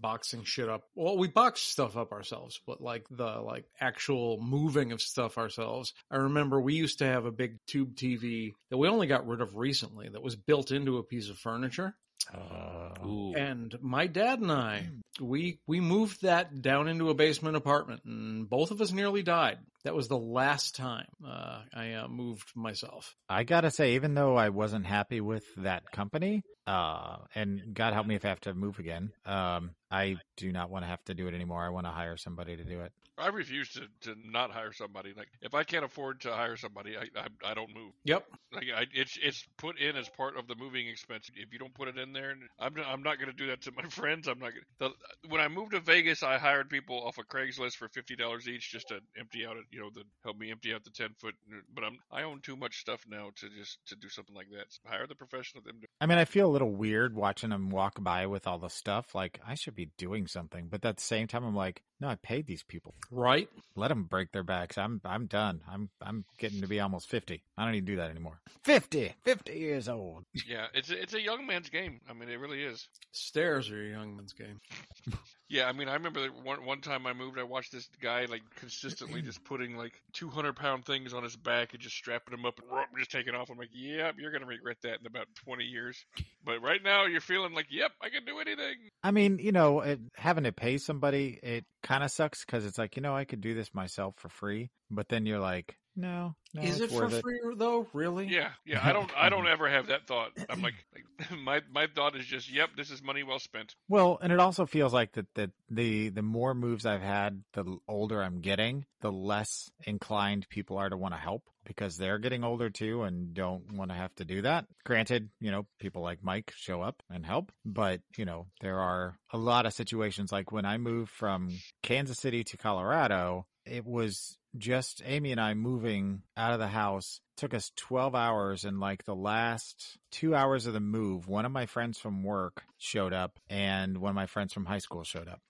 [0.00, 0.82] boxing shit up.
[0.94, 5.92] Well, we boxed stuff up ourselves, but like the like actual moving of stuff ourselves.
[6.10, 9.40] I remember we used to have a big tube TV that we only got rid
[9.40, 11.94] of recently that was built into a piece of furniture.
[12.32, 12.94] Uh,
[13.36, 14.88] And my dad and I,
[15.20, 19.58] we we moved that down into a basement apartment, and both of us nearly died.
[19.84, 23.14] That was the last time uh, I uh, moved myself.
[23.28, 28.06] I gotta say, even though I wasn't happy with that company, uh, and God help
[28.06, 31.14] me if I have to move again, um, I do not want to have to
[31.14, 31.62] do it anymore.
[31.62, 32.92] I want to hire somebody to do it.
[33.16, 35.12] I refuse to, to not hire somebody.
[35.16, 37.92] Like if I can't afford to hire somebody, I I, I don't move.
[38.04, 38.26] Yep.
[38.52, 41.30] Like I, it's it's put in as part of the moving expense.
[41.36, 43.72] If you don't put it in there, I'm I'm not going to do that to
[43.72, 44.26] my friends.
[44.26, 44.92] I'm not going.
[44.92, 48.48] to When I moved to Vegas, I hired people off of Craigslist for fifty dollars
[48.48, 49.64] each just to empty out it.
[49.74, 51.34] You know, to help me empty out the ten foot.
[51.74, 54.66] But I'm I own too much stuff now to just to do something like that.
[54.68, 55.64] So hire the professional.
[55.64, 55.86] Them do.
[56.00, 59.14] I mean, I feel a little weird watching them walk by with all the stuff.
[59.14, 62.16] Like, I should be doing something, but at the same time, I'm like, no, I
[62.16, 62.94] paid these people.
[63.10, 63.48] Right.
[63.76, 64.76] Let them break their backs.
[64.76, 65.62] I'm, I'm done.
[65.66, 67.42] I'm, I'm getting to be almost fifty.
[67.56, 68.40] I don't need to do that anymore.
[68.64, 70.24] 50, 50 years old.
[70.46, 72.00] Yeah, it's a, it's a young man's game.
[72.08, 72.86] I mean, it really is.
[73.12, 74.60] Stairs are a young man's game.
[75.54, 78.24] Yeah, I mean, I remember that one one time I moved, I watched this guy
[78.24, 82.32] like consistently just putting like two hundred pound things on his back and just strapping
[82.32, 83.50] them up and rope, just taking off.
[83.50, 86.02] I'm like, yep, you're gonna regret that in about twenty years.
[86.44, 88.74] But right now, you're feeling like, yep, I can do anything.
[89.02, 92.78] I mean, you know, it, having to pay somebody, it kind of sucks because it's
[92.78, 96.34] like, you know, I could do this myself for free, but then you're like, no,
[96.52, 97.86] no is it for worth free though?
[97.92, 98.26] Really?
[98.26, 98.80] Yeah, yeah.
[98.82, 100.30] I don't, I don't ever have that thought.
[100.50, 100.74] I'm like,
[101.20, 103.74] like my my thought is just, yep, this is money well spent.
[103.88, 107.78] Well, and it also feels like that that the the more moves I've had, the
[107.86, 112.44] older I'm getting, the less inclined people are to want to help because they're getting
[112.44, 114.66] older too and don't want to have to do that.
[114.84, 119.18] Granted, you know, people like Mike show up and help, but you know, there are
[119.32, 120.32] a lot of situations.
[120.32, 121.50] Like when I moved from
[121.82, 127.20] Kansas City to Colorado, it was just Amy and I moving out of the house.
[127.36, 131.50] Took us 12 hours and like the last two hours of the move one of
[131.50, 135.26] my friends from work showed up and one of my friends from high school showed
[135.26, 135.40] up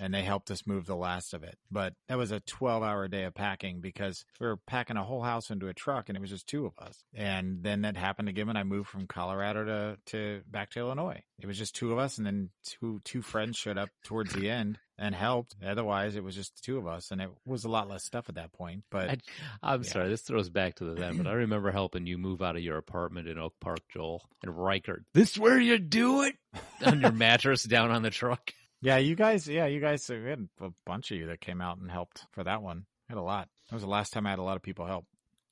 [0.00, 1.56] and they helped us move the last of it.
[1.70, 5.22] But that was a 12 hour day of packing because we were packing a whole
[5.22, 7.02] house into a truck and it was just two of us.
[7.14, 11.22] And then that happened again when I moved from Colorado to, to back to Illinois.
[11.40, 14.48] It was just two of us and then two, two friends showed up towards the
[14.50, 15.56] end and helped.
[15.66, 18.28] Otherwise, it was just the two of us, and it was a lot less stuff
[18.28, 18.84] at that point.
[18.90, 19.16] But I,
[19.62, 19.88] I'm Yeah.
[19.90, 22.62] sorry, this throws back to the then, but I remember helping you move out of
[22.62, 25.02] your apartment in Oak Park, Joel, and Riker.
[25.14, 26.36] This where you do it
[26.86, 28.52] on your mattress down on the truck.
[28.82, 31.78] Yeah, you guys, yeah, you guys, we had a bunch of you that came out
[31.78, 32.84] and helped for that one.
[33.08, 33.48] I had a lot.
[33.70, 35.06] That was the last time I had a lot of people help.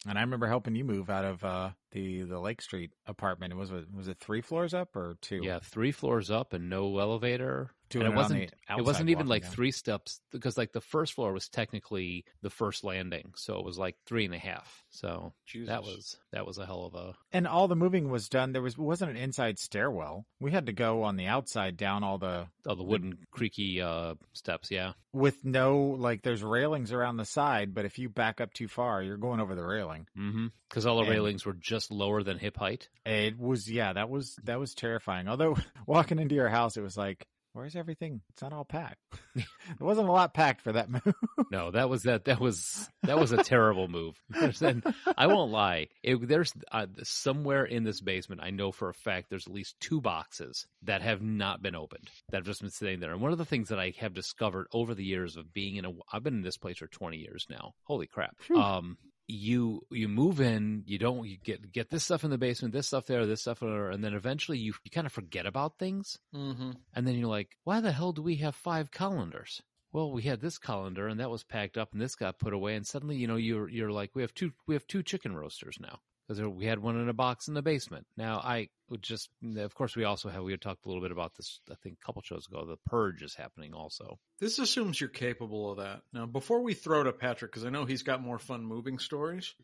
[0.08, 3.52] And I remember helping you move out of uh, the the Lake Street apartment.
[3.52, 5.40] It was was it three floors up or two?
[5.42, 7.70] Yeah, three floors up and no elevator.
[7.90, 8.50] Doing and it it wasn't.
[8.68, 9.50] the It wasn't even like down.
[9.52, 13.78] three steps because like the first floor was technically the first landing, so it was
[13.78, 14.84] like three and a half.
[14.90, 15.32] So
[15.66, 18.52] that was that was a hell of a And all the moving was done.
[18.52, 20.26] There was wasn't an inside stairwell.
[20.40, 24.14] We had to go on the outside down all the oh the wooden creaky uh
[24.32, 24.70] steps.
[24.70, 26.22] Yeah, with no like.
[26.22, 29.54] There's railings around the side, but if you back up too far, you're going over
[29.54, 30.06] the railing.
[30.16, 30.46] mm-hmm.
[30.68, 32.88] Because all the And- railings were just lower than hip height.
[33.04, 35.26] It was yeah, that was that was terrifying.
[35.28, 38.20] Although walking into your house, it was like, where's everything?
[38.30, 38.98] It's not all packed.
[39.34, 39.44] there
[39.80, 41.02] wasn't a lot packed for that move.
[41.50, 42.26] No, that was that.
[42.26, 44.16] That was that was a terrible move.
[44.62, 44.84] And
[45.16, 45.88] I won't lie.
[46.02, 48.40] It, there's uh, somewhere in this basement.
[48.44, 52.08] I know for a fact there's at least two boxes that have not been opened
[52.30, 53.12] that have just been sitting there.
[53.12, 55.84] And one of the things that I have discovered over the years of being in
[55.84, 57.72] a, I've been in this place for 20 years now.
[57.84, 58.36] Holy crap.
[58.54, 58.96] Um,
[59.30, 62.88] you you move in, you don't you get get this stuff in the basement, this
[62.88, 66.18] stuff there, this stuff there, and then eventually you you kind of forget about things.
[66.34, 66.72] Mm-hmm.
[66.94, 69.62] And then you're like, why the hell do we have five colanders?
[69.92, 72.76] Well, we had this colander and that was packed up and this got put away
[72.76, 75.78] and suddenly, you know, you're you're like, we have two we have two chicken roasters
[75.80, 76.00] now
[76.30, 78.06] because we had one in a box in the basement.
[78.16, 81.10] Now I would just, of course, we also have we had talked a little bit
[81.10, 81.60] about this.
[81.70, 82.64] I think a couple shows ago.
[82.64, 84.18] The purge is happening also.
[84.38, 86.02] This assumes you're capable of that.
[86.12, 89.54] Now, before we throw to Patrick, because I know he's got more fun moving stories.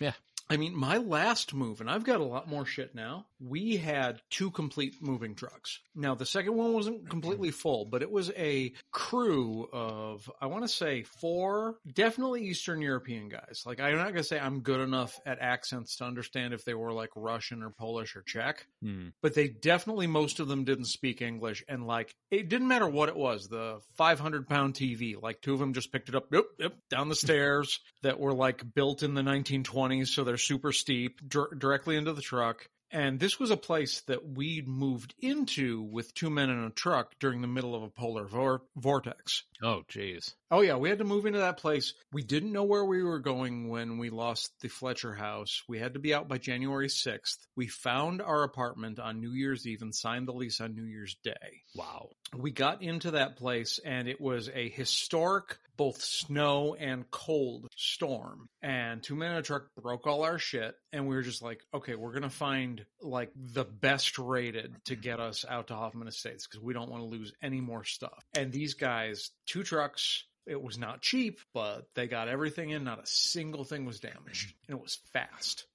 [0.00, 0.12] Yeah.
[0.48, 3.26] I mean, my last move, and I've got a lot more shit now.
[3.40, 5.80] We had two complete moving trucks.
[5.94, 10.64] Now, the second one wasn't completely full, but it was a crew of, I want
[10.64, 13.64] to say, four definitely Eastern European guys.
[13.66, 16.74] Like, I'm not going to say I'm good enough at accents to understand if they
[16.74, 19.08] were like Russian or Polish or Czech Hmm.
[19.22, 23.08] but they definitely most of them didn't speak English, and like it didn't matter what
[23.08, 23.48] it was.
[23.48, 27.08] The 500 pound TV, like two of them just picked it up, yep, yep, down
[27.08, 31.96] the stairs that were like built in the 1920s, so they're super steep, dir- directly
[31.96, 32.68] into the truck.
[32.92, 37.18] And this was a place that we'd moved into with two men in a truck
[37.18, 39.42] during the middle of a polar vor- vortex.
[39.60, 40.34] Oh, jeez.
[40.52, 41.94] Oh yeah, we had to move into that place.
[42.12, 45.62] We didn't know where we were going when we lost the Fletcher house.
[45.68, 47.38] We had to be out by January 6th.
[47.56, 51.16] We found our apartment on New Year's Eve and signed the lease on New Year's
[51.24, 51.32] Day.
[51.74, 52.10] Wow.
[52.36, 58.48] We got into that place and it was a historic both snow and cold storm.
[58.62, 61.60] And two men in a truck broke all our shit and we were just like,
[61.74, 66.08] okay, we're going to find like the best rated to get us out to Hoffman
[66.08, 68.24] Estates because we don't want to lose any more stuff.
[68.36, 72.84] And these guys, two trucks, it was not cheap, but they got everything in.
[72.84, 74.54] Not a single thing was damaged.
[74.68, 75.66] And it was fast.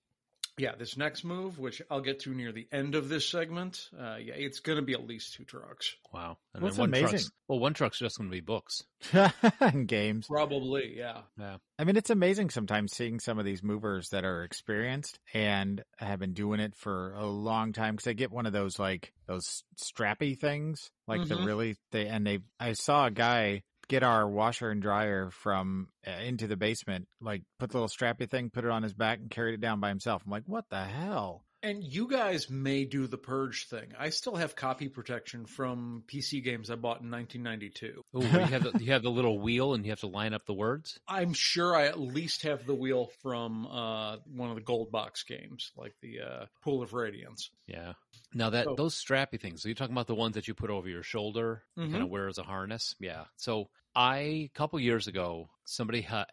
[0.58, 4.18] Yeah, this next move, which I'll get to near the end of this segment, uh,
[4.22, 5.96] yeah, it's going to be at least two trucks.
[6.14, 6.38] Wow.
[6.54, 8.84] And What's then one amazing- truck's well, one truck's just going to be books.
[9.60, 10.28] and games.
[10.28, 11.22] Probably, yeah.
[11.40, 11.58] Yeah.
[11.80, 16.20] I mean, it's amazing sometimes seeing some of these movers that are experienced and have
[16.20, 17.96] been doing it for a long time.
[17.96, 21.46] Because I get one of those like those strappy things, like the Mhm.
[21.46, 22.40] really they and they.
[22.60, 27.44] I saw a guy get our washer and dryer from uh, into the basement, like
[27.60, 29.90] put the little strappy thing, put it on his back, and carried it down by
[29.90, 30.24] himself.
[30.26, 31.44] I'm like, what the hell?
[31.62, 33.90] And you guys may do the purge thing.
[34.00, 38.02] I still have copy protection from PC games I bought in 1992.
[38.16, 40.46] Ooh, you have the, you have the little wheel and you have to line up
[40.48, 40.98] the words.
[41.08, 45.22] I'm sure I at least have the wheel from uh, one of the gold box
[45.24, 47.52] games, like the uh, Pool of Radiance.
[47.68, 47.94] Yeah.
[48.34, 50.70] Now that So- those strappy things, so you're talking about the ones that you put
[50.70, 51.92] over your shoulder, Mhm.
[51.92, 52.96] kind of wear as a harness.
[53.00, 53.26] Yeah.
[53.38, 56.28] So I, a couple years ago, somebody ha-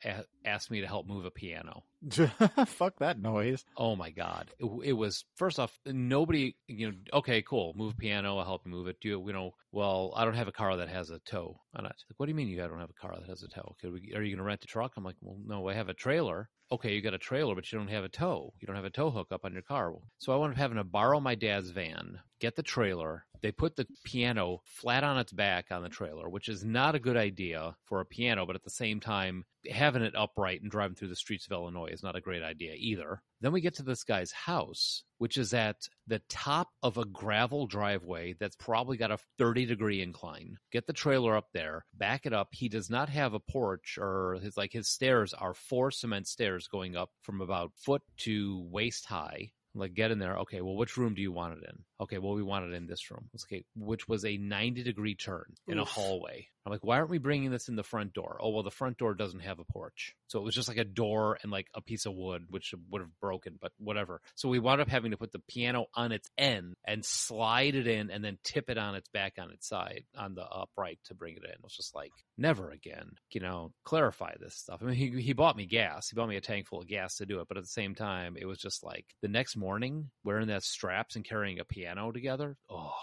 [0.44, 1.82] asked me to help move a piano.
[2.66, 3.64] Fuck that noise.
[3.76, 4.52] Oh my god!
[4.60, 6.54] It, it was first off, nobody.
[6.68, 7.74] You know, okay, cool.
[7.74, 8.38] Move piano.
[8.38, 9.00] I'll help you move it.
[9.00, 9.54] Do you, you know?
[9.72, 11.60] Well, I don't have a car that has a tow.
[11.76, 13.74] Like, what do you mean you don't have a car that has a tow?
[13.82, 14.92] We, are you going to rent a truck?
[14.96, 16.48] I'm like, well, no, I have a trailer.
[16.70, 18.52] Okay, you got a trailer, but you don't have a tow.
[18.60, 19.94] You don't have a tow hook up on your car.
[20.18, 23.26] So I wound up having to borrow my dad's van get the trailer.
[23.40, 27.00] They put the piano flat on its back on the trailer, which is not a
[27.00, 30.94] good idea for a piano, but at the same time, having it upright and driving
[30.94, 33.22] through the streets of Illinois is not a great idea either.
[33.40, 37.66] Then we get to this guy's house, which is at the top of a gravel
[37.66, 40.58] driveway that's probably got a 30 degree incline.
[40.72, 42.48] Get the trailer up there, back it up.
[42.52, 46.66] He does not have a porch or his like his stairs are four cement stairs
[46.66, 49.52] going up from about foot to waist high.
[49.74, 50.38] Like get in there.
[50.38, 51.84] Okay, well, which room do you want it in?
[52.00, 53.28] Okay, well, we want it in this room.
[53.44, 56.48] Okay, which was a 90 degree turn in a hallway.
[56.68, 58.38] I'm like, why aren't we bringing this in the front door?
[58.42, 60.14] Oh, well, the front door doesn't have a porch.
[60.26, 63.00] So it was just like a door and like a piece of wood, which would
[63.00, 64.20] have broken, but whatever.
[64.34, 67.86] So we wound up having to put the piano on its end and slide it
[67.86, 71.14] in and then tip it on its back on its side on the upright to
[71.14, 71.50] bring it in.
[71.50, 74.80] It was just like, never again, you know, clarify this stuff.
[74.82, 76.10] I mean, he, he bought me gas.
[76.10, 77.48] He bought me a tank full of gas to do it.
[77.48, 81.16] But at the same time, it was just like the next morning wearing that straps
[81.16, 82.56] and carrying a piano together.
[82.70, 82.94] Oh,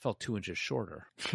[0.00, 1.06] felt two inches shorter.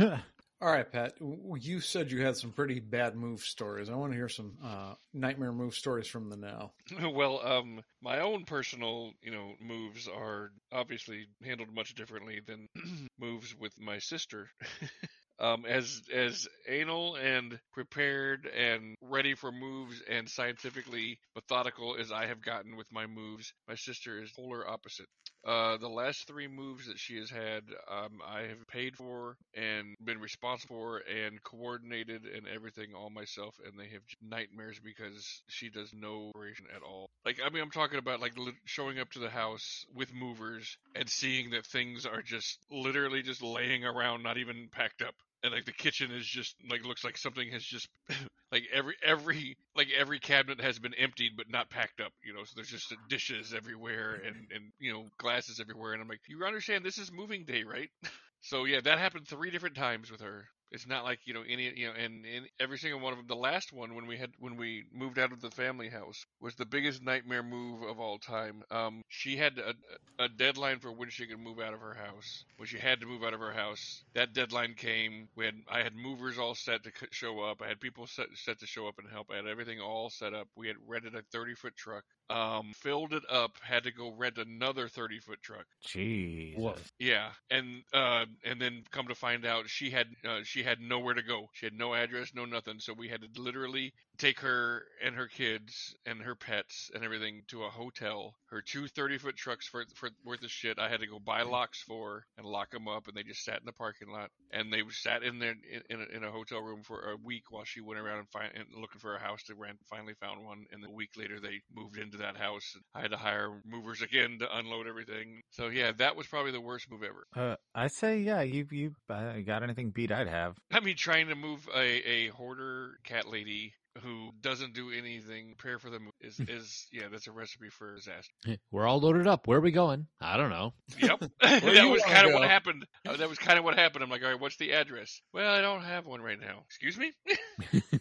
[0.60, 1.14] All right, Pat.
[1.60, 3.90] You said you had some pretty bad move stories.
[3.90, 6.72] I want to hear some uh, nightmare move stories from the now.
[7.14, 12.68] well, um, my own personal, you know, moves are obviously handled much differently than
[13.20, 14.50] moves with my sister.
[15.40, 22.26] um, as as anal and prepared and ready for moves and scientifically methodical as I
[22.26, 25.08] have gotten with my moves, my sister is polar opposite.
[25.46, 29.96] Uh, the last three moves that she has had, um, I have paid for and
[30.04, 35.70] been responsible for and coordinated and everything all myself, and they have nightmares because she
[35.70, 37.10] does no preparation at all.
[37.26, 40.78] Like, I mean, I'm talking about like li- showing up to the house with movers
[40.96, 45.16] and seeing that things are just literally just laying around, not even packed up.
[45.44, 47.88] And like the kitchen is just like looks like something has just
[48.52, 52.44] like every every like every cabinet has been emptied but not packed up you know?
[52.44, 54.28] So there's just dishes everywhere mm-hmm.
[54.28, 57.64] and and you know glasses everywhere and i'm like you understand this is moving day
[57.64, 57.90] right?
[58.40, 61.72] So yeah that happened three different times with her it's not like you know any
[61.76, 62.26] you know and,
[62.60, 65.32] every single one of them the last one when we had when we moved out
[65.32, 68.64] of the family house was the biggest nightmare move of all time.
[68.72, 72.46] Um she had a, a deadline for when she could move out of her house.
[72.58, 75.30] When she had to move out of her house that deadline came.
[75.36, 77.62] We had i had movers all set to show up.
[77.62, 79.28] I had people set, set to show up and help.
[79.32, 80.48] I had everything all set up.
[80.56, 84.38] We had rented a 30 foot truck um filled it up had to go rent
[84.38, 86.58] another 30 foot truck Jeez.
[86.58, 86.92] Woof.
[87.00, 91.14] yeah, and uh, and then come to find out, she had uh, she had nowhere
[91.14, 91.50] to go.
[91.54, 92.80] She had no address, no nothing.
[92.80, 97.44] So we had to literally take her and her kids and her pets and everything
[97.50, 98.36] to a hotel.
[98.48, 100.80] Her two 30 foot trucks for, for worth of shit.
[100.80, 103.60] I had to go buy locks for and lock them up, and they just sat
[103.60, 104.32] in the parking lot.
[104.52, 107.44] And they sat in there in, in, a, in a hotel room for a week
[107.50, 109.80] while she went around and, find, and looking for a house to rent.
[109.90, 112.78] Finally found one, and a week later they moved into that house.
[112.96, 115.42] I had to hire movers again to unload everything.
[115.52, 117.28] So yeah, that was probably the worst move ever.
[117.36, 120.58] Uh, I say, yeah, you you uh, got anything beat I'd have.
[120.72, 123.74] I mean, trying to move a, a hoarder cat lady
[124.04, 127.96] who doesn't do anything, prepare for the move is, is yeah, that's a recipe for
[127.96, 128.32] disaster.
[128.72, 129.48] We're all loaded up.
[129.48, 130.08] Where are we going?
[130.22, 130.74] I don't know.
[131.00, 132.86] Yep, that was kind of what happened.
[133.08, 134.04] Uh, that was kind of what happened.
[134.04, 135.22] I'm like, all right, what's the address?
[135.34, 136.64] Well, I don't have one right now.
[136.66, 137.12] Excuse me.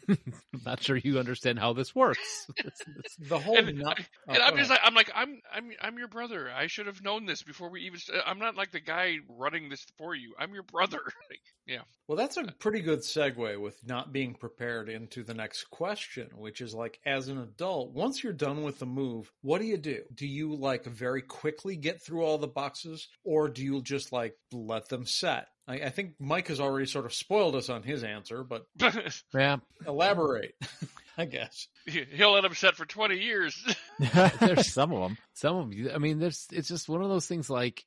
[0.09, 2.47] I'm not sure you understand how this works.
[2.59, 5.11] It's- it's- The whole and, not, I- oh, and I'm go just like, I'm like,
[5.15, 6.51] I'm, I'm, I'm your brother.
[6.51, 7.99] I should have known this before we even.
[7.99, 10.35] St- I'm not like the guy running this for you.
[10.39, 11.01] I'm your brother.
[11.31, 11.81] Like, yeah.
[12.07, 15.86] Well, that's a pretty good segue with not being prepared into the next question,
[16.35, 19.77] which is like, as an adult, once you're done with the move, what do you
[19.77, 20.03] do?
[20.15, 24.37] Do you like very quickly get through all the boxes, or do you just like
[24.53, 25.49] let them set?
[25.69, 28.67] I, I think Mike has already sort of spoiled us on his answer, but
[29.35, 29.57] yeah,
[29.87, 30.55] elaborate,
[31.19, 31.69] I guess.
[31.87, 33.65] He'll let them set for 20 years.
[34.41, 35.19] There's some of them.
[35.35, 35.91] some of them.
[35.95, 36.47] I mean, there's.
[36.53, 37.49] It's just one of those things.
[37.49, 37.85] Like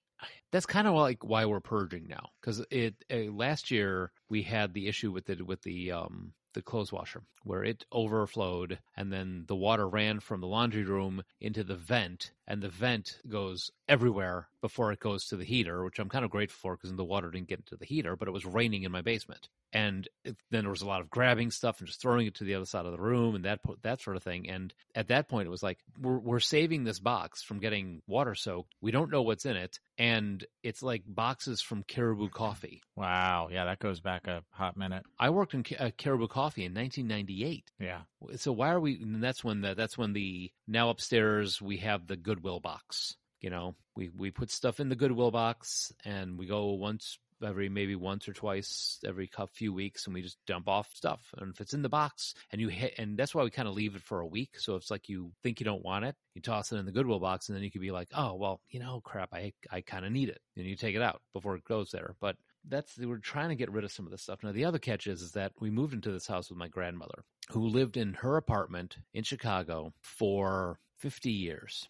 [0.51, 2.29] that's kind of like why we're purging now.
[2.41, 6.61] Because it uh, last year we had the issue with the with the um the
[6.61, 11.63] clothes washer where it overflowed and then the water ran from the laundry room into
[11.63, 16.09] the vent and the vent goes everywhere before it goes to the heater which i'm
[16.09, 18.45] kind of grateful for because the water didn't get into the heater but it was
[18.45, 21.87] raining in my basement and it, then there was a lot of grabbing stuff and
[21.87, 24.23] just throwing it to the other side of the room and that that sort of
[24.23, 28.01] thing and at that point it was like we're, we're saving this box from getting
[28.07, 32.81] water soaked we don't know what's in it and it's like boxes from caribou coffee
[32.99, 33.47] Wow.
[33.49, 35.03] Yeah, that goes back a hot minute.
[35.17, 37.71] I worked in uh, Caribou Coffee in 1998.
[37.79, 38.01] Yeah.
[38.35, 39.01] So why are we?
[39.01, 43.15] And that's when the that's when the now upstairs we have the Goodwill box.
[43.39, 47.69] You know, we we put stuff in the Goodwill box and we go once every
[47.69, 51.21] maybe once or twice every few weeks, and we just dump off stuff.
[51.37, 53.73] And if it's in the box, and you hit, and that's why we kind of
[53.73, 54.59] leave it for a week.
[54.59, 56.91] So if it's like you think you don't want it, you toss it in the
[56.91, 59.81] Goodwill box, and then you could be like, oh well, you know, crap, I I
[59.81, 62.15] kind of need it, and you take it out before it goes there.
[62.19, 62.35] But
[62.67, 64.43] that's we're trying to get rid of some of this stuff.
[64.43, 67.23] Now the other catch is is that we moved into this house with my grandmother,
[67.49, 71.87] who lived in her apartment in Chicago for 50 years.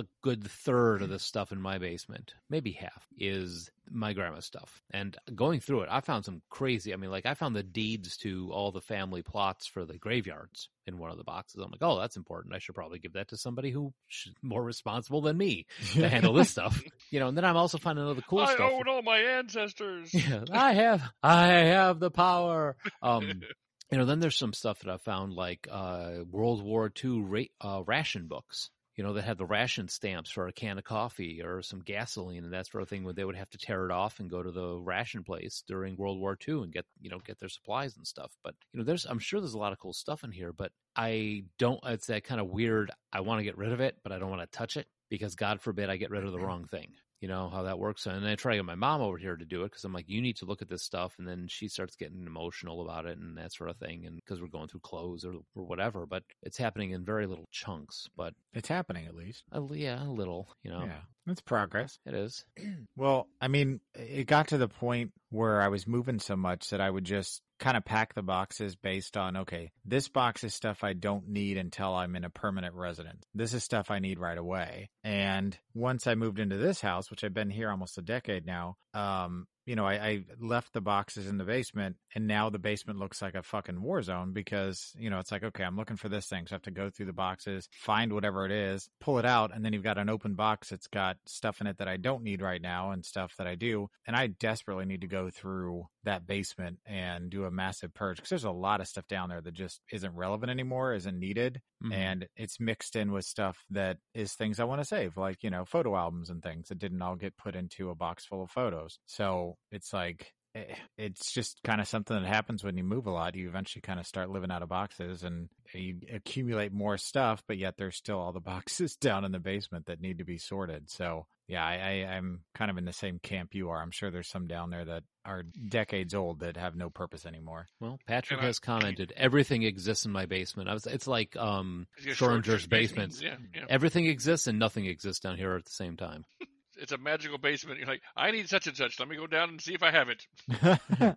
[0.00, 4.82] A good third of the stuff in my basement, maybe half, is my grandma's stuff.
[4.90, 6.94] And going through it, I found some crazy.
[6.94, 10.70] I mean, like I found the deeds to all the family plots for the graveyards
[10.86, 11.60] in one of the boxes.
[11.62, 12.54] I'm like, oh, that's important.
[12.54, 16.32] I should probably give that to somebody who should, more responsible than me to handle
[16.32, 16.82] this stuff.
[17.10, 18.72] You know, and then I'm also finding other cool I stuff.
[18.72, 20.14] own all my ancestors.
[20.14, 22.76] Yeah, I have, I have the power.
[23.02, 23.42] Um,
[23.92, 27.42] you know, then there's some stuff that I found like uh, World War II ra-
[27.60, 28.70] uh, ration books.
[29.00, 32.44] You know, that had the ration stamps for a can of coffee or some gasoline
[32.44, 33.02] and that sort of thing.
[33.02, 35.96] Where they would have to tear it off and go to the ration place during
[35.96, 38.36] World War II and get you know get their supplies and stuff.
[38.44, 40.70] But you know, there's I'm sure there's a lot of cool stuff in here, but
[40.94, 41.80] I don't.
[41.86, 42.90] It's that kind of weird.
[43.10, 45.34] I want to get rid of it, but I don't want to touch it because
[45.34, 46.46] God forbid I get rid of the mm-hmm.
[46.46, 46.88] wrong thing
[47.20, 49.44] you know how that works and i try to get my mom over here to
[49.44, 51.68] do it because i'm like you need to look at this stuff and then she
[51.68, 54.80] starts getting emotional about it and that sort of thing and because we're going through
[54.80, 59.14] clothes or, or whatever but it's happening in very little chunks but It's happening at
[59.14, 59.44] least.
[59.52, 61.98] a, yeah a little you know Yeah, it's progress.
[62.06, 62.44] it is
[62.96, 66.80] Well, I mean, it got to the point where I was moving so much that
[66.80, 70.82] I would just kind of pack the boxes based on, okay, this box is stuff
[70.82, 73.22] I don't need until I'm in a permanent residence.
[73.34, 74.90] This is stuff I need right away.
[75.04, 78.76] And once I moved into this house, which I've been here almost a decade now,
[78.94, 82.98] um, you know, I, I left the boxes in the basement and now the basement
[82.98, 86.08] looks like a fucking war zone because, you know, it's like, okay, I'm looking for
[86.08, 86.46] this thing.
[86.46, 89.54] So I have to go through the boxes, find whatever it is, pull it out,
[89.54, 92.24] and then you've got an open box that's got stuff in it that I don't
[92.24, 93.88] need right now and stuff that I do.
[94.06, 98.30] And I desperately need to go through that basement and do a massive purge because
[98.30, 101.60] there's a lot of stuff down there that just isn't relevant anymore, isn't needed.
[101.84, 101.92] Mhm.
[101.94, 105.50] And it's mixed in with stuff that is things I want to save, like, you
[105.50, 108.50] know, photo albums and things that didn't all get put into a box full of
[108.50, 108.79] photos.
[109.06, 113.10] So it's like, eh, it's just kind of something that happens when you move a
[113.10, 113.34] lot.
[113.34, 117.58] You eventually kind of start living out of boxes and you accumulate more stuff, but
[117.58, 120.90] yet there's still all the boxes down in the basement that need to be sorted.
[120.90, 123.82] So yeah, I, I, I'm kind of in the same camp you are.
[123.82, 127.66] I'm sure there's some down there that are decades old that have no purpose anymore.
[127.80, 131.86] well patrick I- has commented everything exists in my basement i was it's like um
[132.02, 133.66] Yeah, schrodinger's basement Yeah, yeah.
[133.68, 136.24] everything exists and nothing exists down here at the same time
[136.80, 137.78] It's a magical basement.
[137.78, 138.98] You're like, I need such and such.
[138.98, 140.26] Let me go down and see if I have it.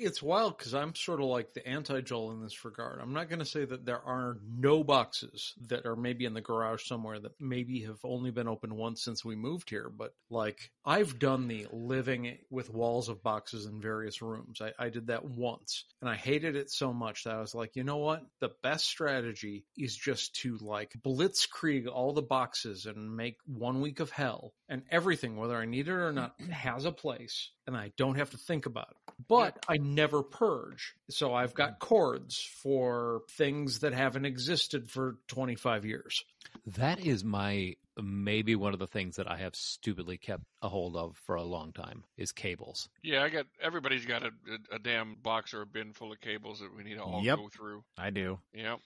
[0.00, 3.00] It's wild because I'm sort of like the anti Joel in this regard.
[3.00, 6.40] I'm not going to say that there are no boxes that are maybe in the
[6.40, 10.70] garage somewhere that maybe have only been opened once since we moved here, but like
[10.84, 14.60] I've done the living with walls of boxes in various rooms.
[14.60, 17.76] I, I did that once and I hated it so much that I was like,
[17.76, 18.24] you know what?
[18.40, 24.00] The best strategy is just to like blitzkrieg all the boxes and make one week
[24.00, 26.50] of hell and everything, whether I need it or not, mm-hmm.
[26.50, 29.14] has a place and I don't have to think about it.
[29.28, 30.94] But I never purge.
[31.08, 31.86] So I've got mm-hmm.
[31.86, 36.24] cords for things that haven't existed for 25 years.
[36.66, 40.96] That is my maybe one of the things that I have stupidly kept a hold
[40.96, 42.88] of for a long time is cables.
[43.02, 46.20] Yeah, I got everybody's got a, a, a damn box or a bin full of
[46.20, 47.38] cables that we need to all Yep.
[47.38, 47.84] go through.
[47.96, 48.38] I do.
[48.52, 48.80] Yep.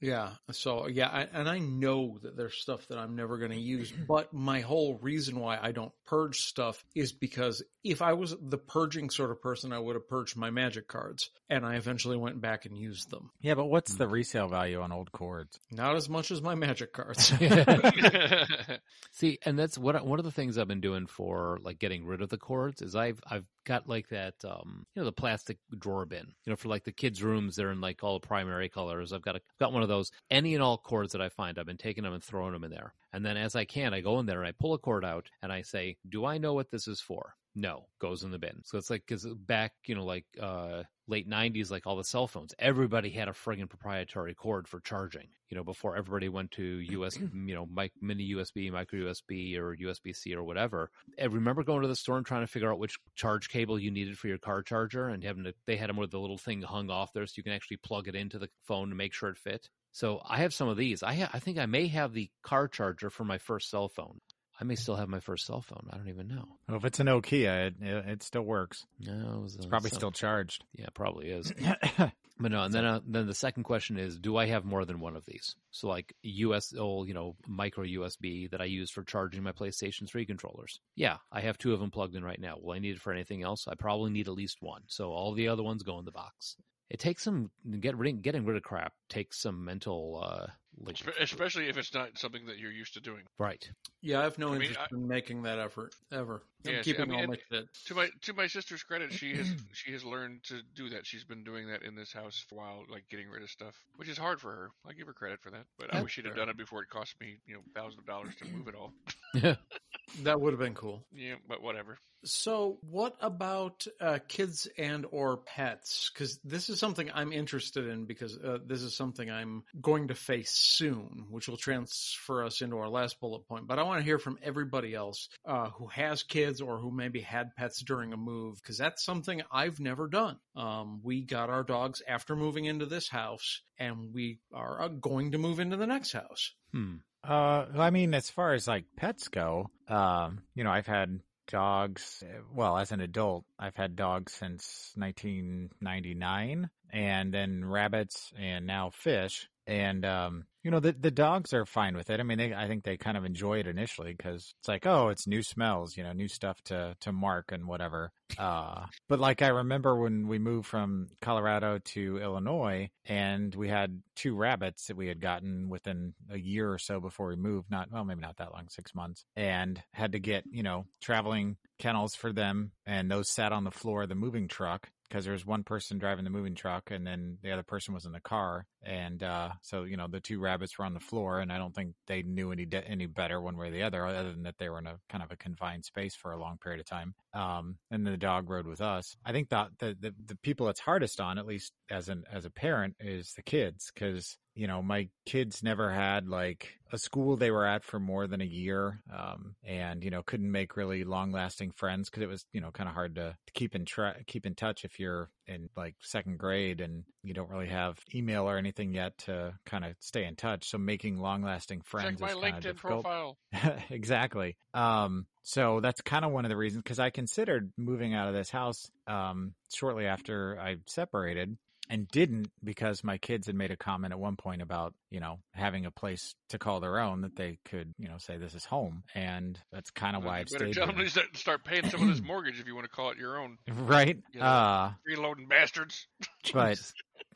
[0.00, 0.30] Yeah.
[0.52, 3.92] So yeah, I, and I know that there's stuff that I'm never going to use,
[4.08, 8.58] but my whole reason why I don't purge stuff is because if I was the
[8.58, 12.40] purging sort of person, I would have purged my magic cards, and I eventually went
[12.40, 13.30] back and used them.
[13.40, 15.58] Yeah, but what's the resale value on old cords?
[15.70, 17.32] Not as much as my magic cards.
[19.12, 22.22] See, and that's what one of the things I've been doing for like getting rid
[22.22, 26.06] of the cords is I've I've got like that um you know the plastic drawer
[26.06, 29.12] bin you know for like the kids' rooms they're in like all primary colors.
[29.12, 30.10] I've got a got one of those.
[30.30, 32.70] Any and all chords that I find, I've been taking them and throwing them in
[32.70, 32.94] there.
[33.12, 35.30] And then as I can, I go in there and I pull a cord out
[35.42, 38.62] and I say, "Do I know what this is for?" No, goes in the bin.
[38.64, 42.26] So it's like because back you know like uh late 90s like all the cell
[42.26, 46.82] phones everybody had a friggin' proprietary cord for charging you know before everybody went to
[47.04, 51.82] us you know mic, mini usb micro usb or usb-c or whatever and remember going
[51.82, 54.38] to the store and trying to figure out which charge cable you needed for your
[54.38, 57.26] car charger and having to they had them with the little thing hung off there
[57.26, 60.20] so you can actually plug it into the phone to make sure it fit so
[60.28, 63.10] i have some of these i ha- i think i may have the car charger
[63.10, 64.20] for my first cell phone
[64.60, 65.88] I may still have my first cell phone.
[65.88, 66.44] I don't even know.
[66.66, 68.84] Well, if it's an Nokia, it, it, it still works.
[68.98, 70.64] No, it was, It's uh, probably still charged.
[70.74, 71.52] Yeah, it probably is.
[72.40, 75.00] But no, and then uh, then the second question is, do I have more than
[75.00, 75.56] one of these?
[75.72, 80.08] So like US, oh, you know, micro USB that I use for charging my PlayStation
[80.08, 80.78] 3 controllers.
[80.94, 82.56] Yeah, I have two of them plugged in right now.
[82.60, 83.66] Will I need it for anything else?
[83.66, 84.82] I probably need at least one.
[84.86, 86.56] So all the other ones go in the box.
[86.90, 87.50] It takes some
[87.80, 90.46] get rid getting rid of crap takes some mental uh
[90.80, 93.22] like Especially if it's not something that you're used to doing.
[93.38, 93.68] right.
[94.00, 96.42] Yeah, I have no I mean, interest I- in making that effort ever.
[96.66, 97.66] I'm Yeah, keeping I mean, all my shit.
[97.86, 101.06] To my to my sister's credit, she has she has learned to do that.
[101.06, 103.74] She's been doing that in this house for a while, like getting rid of stuff,
[103.96, 104.70] which is hard for her.
[104.88, 106.88] I give her credit for that, but I wish she'd have done it before it
[106.90, 108.92] cost me you know thousands of dollars to move it all.
[109.34, 109.54] Yeah,
[110.22, 111.04] that would have been cool.
[111.12, 111.98] Yeah, but whatever.
[112.24, 116.10] So, what about uh, kids and or pets?
[116.12, 120.16] Because this is something I'm interested in because uh, this is something I'm going to
[120.16, 123.68] face soon, which will transfer us into our last bullet point.
[123.68, 127.20] But I want to hear from everybody else uh, who has kids or who maybe
[127.20, 130.38] had pets during a move, because that's something I've never done.
[130.56, 135.32] Um, we got our dogs after moving into this house, and we are uh, going
[135.32, 136.52] to move into the next house.
[136.72, 136.96] Hmm.
[137.22, 142.22] Uh, I mean, as far as like pets go, um, you know, I've had dogs.
[142.22, 148.90] uh, Well, as an adult, I've had dogs since 1999, and then rabbits, and now
[148.90, 149.48] fish.
[149.68, 152.20] And um, you know, the the dogs are fine with it.
[152.20, 155.08] I mean, they, I think they kind of enjoy it initially because it's like, oh,
[155.08, 158.10] it's new smells, you know, new stuff to to mark and whatever.
[158.38, 164.02] Uh, but like I remember when we moved from Colorado to Illinois, and we had
[164.16, 167.70] two rabbits that we had gotten within a year or so before we moved.
[167.70, 171.56] Not well, maybe not that long, six months, and had to get you know traveling
[171.78, 175.32] kennels for them, and those sat on the floor of the moving truck because there
[175.32, 178.20] was one person driving the moving truck and then the other person was in the
[178.20, 178.66] car.
[178.82, 181.74] And uh so you know the two rabbits were on the floor and i don't
[181.74, 184.54] think they knew any de- any better one way or the other other than that
[184.58, 187.14] they were in a kind of a confined space for a long period of time.
[187.34, 189.16] Um and the dog rode with us.
[189.24, 192.44] I think that the the, the people it's hardest on at least as an as
[192.44, 197.36] a parent is the kids because you know my kids never had like a school
[197.36, 201.04] they were at for more than a year um and you know couldn't make really
[201.04, 203.84] long lasting friends because it was you know kind of hard to, to keep in
[203.84, 207.98] tra- keep in touch if you're in like second grade and you don't really have
[208.14, 212.20] email or anything yet to kind of stay in touch so making long lasting friends
[212.20, 213.04] Check is kind of LinkedIn difficult.
[213.04, 213.38] profile.
[213.90, 214.56] exactly.
[214.74, 218.34] Um, so that's kind of one of the reasons because I considered moving out of
[218.34, 221.56] this house um, shortly after I separated
[221.90, 225.38] and didn't because my kids had made a comment at one point about, you know,
[225.52, 228.64] having a place to call their own that they could, you know, say this is
[228.64, 229.02] home.
[229.14, 230.96] And that's kind of why I've better stayed tell here.
[230.96, 233.18] them to start- start paying some of this mortgage if you want to call it
[233.18, 233.58] your own.
[233.68, 234.18] Right.
[234.32, 236.06] You know, Uh, Freeloading bastards.
[236.52, 236.78] but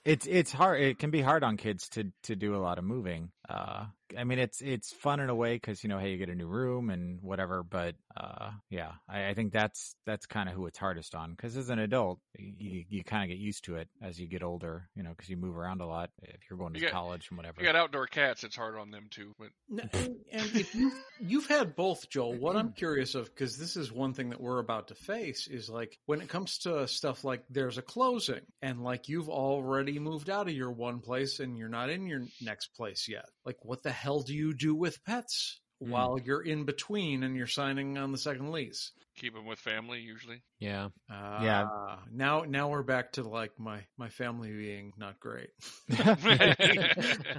[0.05, 2.85] it's it's hard it can be hard on kids to to do a lot of
[2.85, 3.85] moving uh
[4.19, 6.35] i mean it's it's fun in a way because you know hey you get a
[6.35, 10.67] new room and whatever but uh yeah i, I think that's that's kind of who
[10.67, 13.89] it's hardest on because as an adult you you kind of get used to it
[14.03, 16.73] as you get older you know because you move around a lot if you're going
[16.75, 18.45] to You got- college and whatever You got outdoor cats.
[18.45, 19.35] It's hard on them too.
[19.39, 23.57] But N- And, and if you you've had both, Joel, what I'm curious of because
[23.57, 26.87] this is one thing that we're about to face is like when it comes to
[26.89, 31.41] stuff like there's a closing and like you've already moved out of your one place
[31.41, 33.27] and you're not in your next place yet.
[33.45, 35.91] Like what the hell do you do with pets Hmm.
[35.91, 38.93] while you're in between and you're signing on the second lease?
[39.15, 40.43] keep them with family usually.
[40.59, 40.89] Yeah.
[41.11, 41.65] Yeah.
[41.69, 45.51] Ah, Now now we're back to like my my family being not great.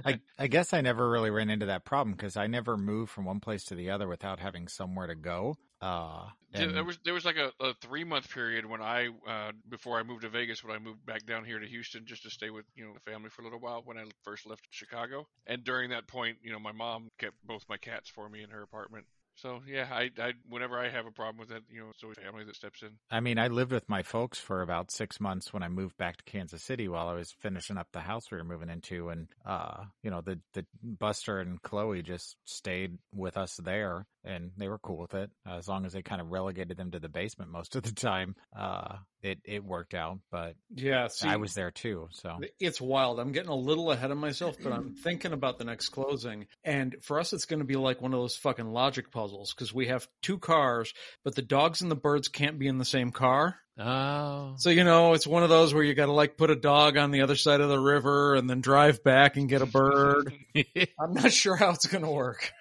[0.04, 3.24] I, I guess I never really ran into that problem because I never moved from
[3.24, 5.56] one place to the other without having somewhere to go.
[5.84, 9.52] Uh, and- there was there was like a, a three month period when I uh,
[9.68, 12.30] before I moved to Vegas when I moved back down here to Houston just to
[12.30, 15.26] stay with you know the family for a little while when I first left Chicago.
[15.46, 18.48] And during that point you know my mom kept both my cats for me in
[18.50, 19.04] her apartment.
[19.34, 22.18] So yeah I I whenever I have a problem with it you know it's always
[22.18, 22.90] family that steps in.
[23.10, 26.16] I mean, I lived with my folks for about six months when I moved back
[26.16, 29.26] to Kansas City while I was finishing up the house we were moving into, and
[29.44, 34.68] uh, you know, the the Buster and Chloe just stayed with us there, and they
[34.68, 37.08] were cool with it uh, as long as they kind of relegated them to the
[37.08, 38.34] basement most of the time.
[38.56, 43.18] Uh, it it worked out, but Yeah, see, I was there too, so It's wild.
[43.18, 46.46] I'm getting a little ahead of myself, but I'm thinking about the next closing.
[46.62, 49.72] And for us, it's going to be like one of those fucking logic puzzles because
[49.72, 50.92] we have two cars,
[51.24, 53.56] but the dogs and the birds can't be in the same car.
[53.78, 54.54] Oh.
[54.58, 56.96] So, you know, it's one of those where you got to like put a dog
[56.96, 60.32] on the other side of the river and then drive back and get a bird.
[61.00, 62.52] I'm not sure how it's going to work.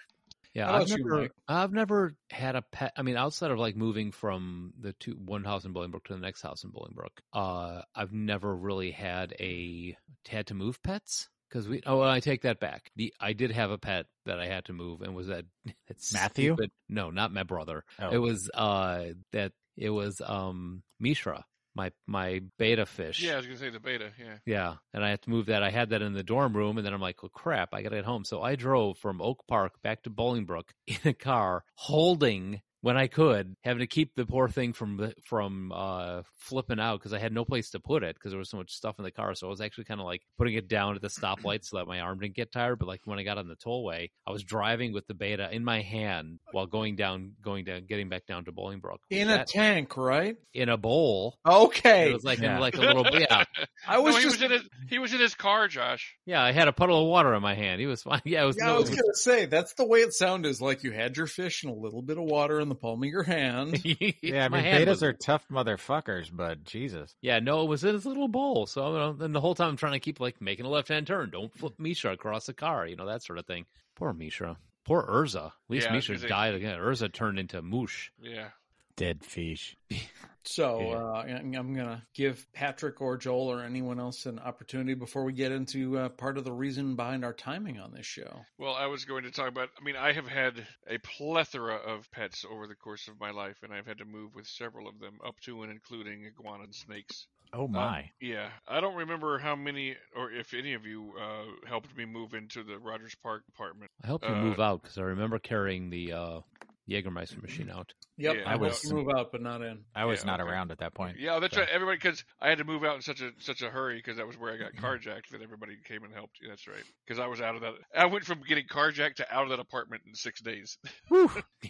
[0.53, 2.93] Yeah, I've about you, never, I've never had a pet.
[2.95, 6.19] I mean, outside of like moving from the two one house in Bolingbrook to the
[6.19, 9.97] next house in Bolingbrook, uh, I've never really had a
[10.27, 11.81] had to move pets because we.
[11.88, 12.91] Oh, I take that back.
[12.95, 15.45] The I did have a pet that I had to move, and was that
[15.88, 16.53] it's Matthew?
[16.53, 17.84] stupid- No, not my brother.
[17.99, 18.09] Oh.
[18.11, 21.45] It was uh that it was um Mishra.
[21.75, 23.21] My my betta fish.
[23.21, 24.11] Yeah, I was gonna say the betta.
[24.19, 24.37] Yeah.
[24.45, 25.63] Yeah, and I had to move that.
[25.63, 27.89] I had that in the dorm room, and then I'm like, well, crap, I got
[27.89, 28.25] to get home.
[28.25, 33.07] So I drove from Oak Park back to Bolingbrook in a car, holding when I
[33.07, 37.31] could, having to keep the poor thing from from uh, flipping out because I had
[37.31, 39.34] no place to put it because there was so much stuff in the car.
[39.35, 41.88] So I was actually kind of like putting it down at the stoplight so that
[41.88, 42.80] my arm didn't get tired.
[42.80, 45.64] But like when I got on the tollway, I was driving with the betta in
[45.64, 49.95] my hand while going down, going down, getting back down to Bolingbrook In a tank,
[49.95, 50.35] right?
[50.53, 51.38] in a bowl.
[51.47, 52.10] Okay.
[52.10, 52.55] It was like Yeah.
[52.55, 53.45] in like a little yeah.
[53.88, 56.15] I was no, he was in his he was in his car, Josh.
[56.26, 57.80] Yeah, I had a puddle of water in my hand.
[57.80, 58.19] He was fine.
[58.26, 58.57] Yeah, it was.
[58.60, 60.49] Yeah, no, I was it gonna say that's the way it sounded.
[60.49, 63.03] Is like you had your fish and a little bit of water in the palm
[63.03, 63.83] of your hand.
[64.21, 67.15] Yeah, I My mean, hand bettas was- are tough motherfuckers, but Jesus.
[67.21, 68.65] Yeah, no, it was in his little bowl.
[68.65, 70.87] So you know, then the whole time I'm trying to keep like making a left
[70.89, 71.29] hand turn.
[71.29, 72.85] Don't flip Mishra across the car.
[72.87, 73.65] You know that sort of thing.
[73.95, 74.57] Poor Mishra.
[74.85, 75.47] Poor Urza.
[75.47, 76.77] At least Yeah, Mishra died again.
[76.79, 78.09] Urza turned into moosh.
[78.21, 78.49] Yeah.
[78.95, 79.75] Dead fish.
[80.45, 80.93] So Yeah.
[80.93, 85.33] uh, I'm I'm gonna give Patrick or Joel or anyone else an opportunity before we
[85.33, 88.47] get into uh, part of the reason behind our timing on this show.
[88.57, 89.69] Well, I was going to talk about.
[89.79, 93.61] I mean, I have had a plethora of pets over the course of my life,
[93.63, 96.75] and I've had to move with several of them, up to and including iguana and
[96.75, 97.27] snakes.
[97.53, 98.11] Oh Um, my.
[98.19, 102.33] yeah, I don't remember how many, or if any of you uh, helped me move
[102.33, 103.91] into the Rogers Park apartment.
[104.03, 106.41] I helped you Uh, move out because I remember carrying the uh,
[106.89, 107.93] Jägermeister machine out.
[108.18, 109.84] Yep, Yeah, I I was was- move out, but not in.
[109.95, 110.49] I was yeah, not okay.
[110.51, 111.18] around at that point.
[111.19, 111.69] Yeah, that's So- right.
[111.69, 114.27] Everybody, because I had to move out in such a such a hurry because that
[114.27, 115.30] was where I got carjacked.
[115.31, 116.39] That everybody came and helped.
[116.47, 116.84] That's right.
[117.07, 117.73] Because I was out of that.
[117.95, 120.77] I went from getting carjacked to out of that apartment in six days.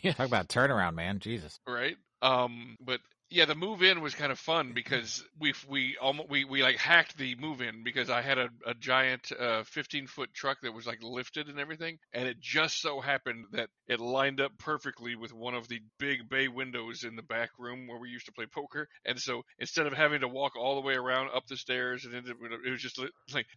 [0.01, 0.13] Yeah.
[0.13, 1.19] Talk about turnaround, man.
[1.19, 1.59] Jesus.
[1.67, 1.95] right?
[2.21, 2.99] Um, but
[3.33, 6.77] yeah, the move in was kind of fun because we we almost we, we like
[6.77, 10.73] hacked the move in because I had a, a giant uh, 15 foot truck that
[10.73, 15.15] was like lifted and everything, and it just so happened that it lined up perfectly
[15.15, 18.31] with one of the big bay windows in the back room where we used to
[18.31, 18.87] play poker.
[19.03, 22.13] And so instead of having to walk all the way around up the stairs and
[22.13, 23.01] into, it was just
[23.33, 23.47] like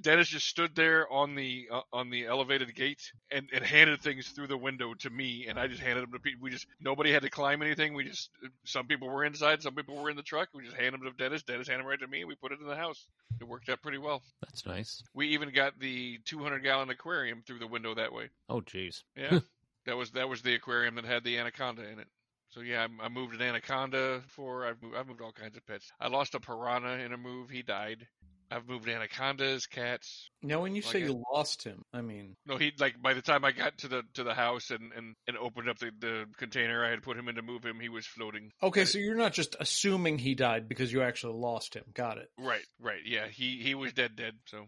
[0.00, 4.28] Dennis just stood there on the uh, on the elevated gate and, and handed things
[4.28, 6.42] through the window to me, and I just handed them to people.
[6.42, 7.92] We just nobody had to climb anything.
[7.92, 8.30] We just
[8.64, 10.48] some people were inside, some people were in the truck.
[10.54, 11.42] We just handed them to Dennis.
[11.42, 13.06] Dennis handed them right to me, and we put it in the house.
[13.40, 14.22] It worked out pretty well.
[14.42, 15.02] That's nice.
[15.14, 18.30] We even got the 200 gallon aquarium through the window that way.
[18.48, 19.02] Oh, jeez.
[19.16, 19.40] Yeah,
[19.86, 22.08] that was that was the aquarium that had the anaconda in it.
[22.50, 24.66] So yeah, I, I moved an anaconda for.
[24.66, 25.90] I've moved, I've moved all kinds of pets.
[26.00, 27.50] I lost a piranha in a move.
[27.50, 28.06] He died.
[28.50, 30.30] I've moved anacondas, cats.
[30.42, 33.12] Now, when you Like say I- you lost him, I mean, No, he like by
[33.14, 35.90] the time I got to the to the house and and, and opened up the,
[35.98, 38.50] the container I had put him in to move him, he was floating.
[38.62, 41.84] okay, so you're not just assuming he died because you actually lost him.
[41.92, 42.28] Got it.
[42.38, 43.28] Right, right, yeah.
[43.28, 44.34] He he was dead, dead.
[44.46, 44.66] So,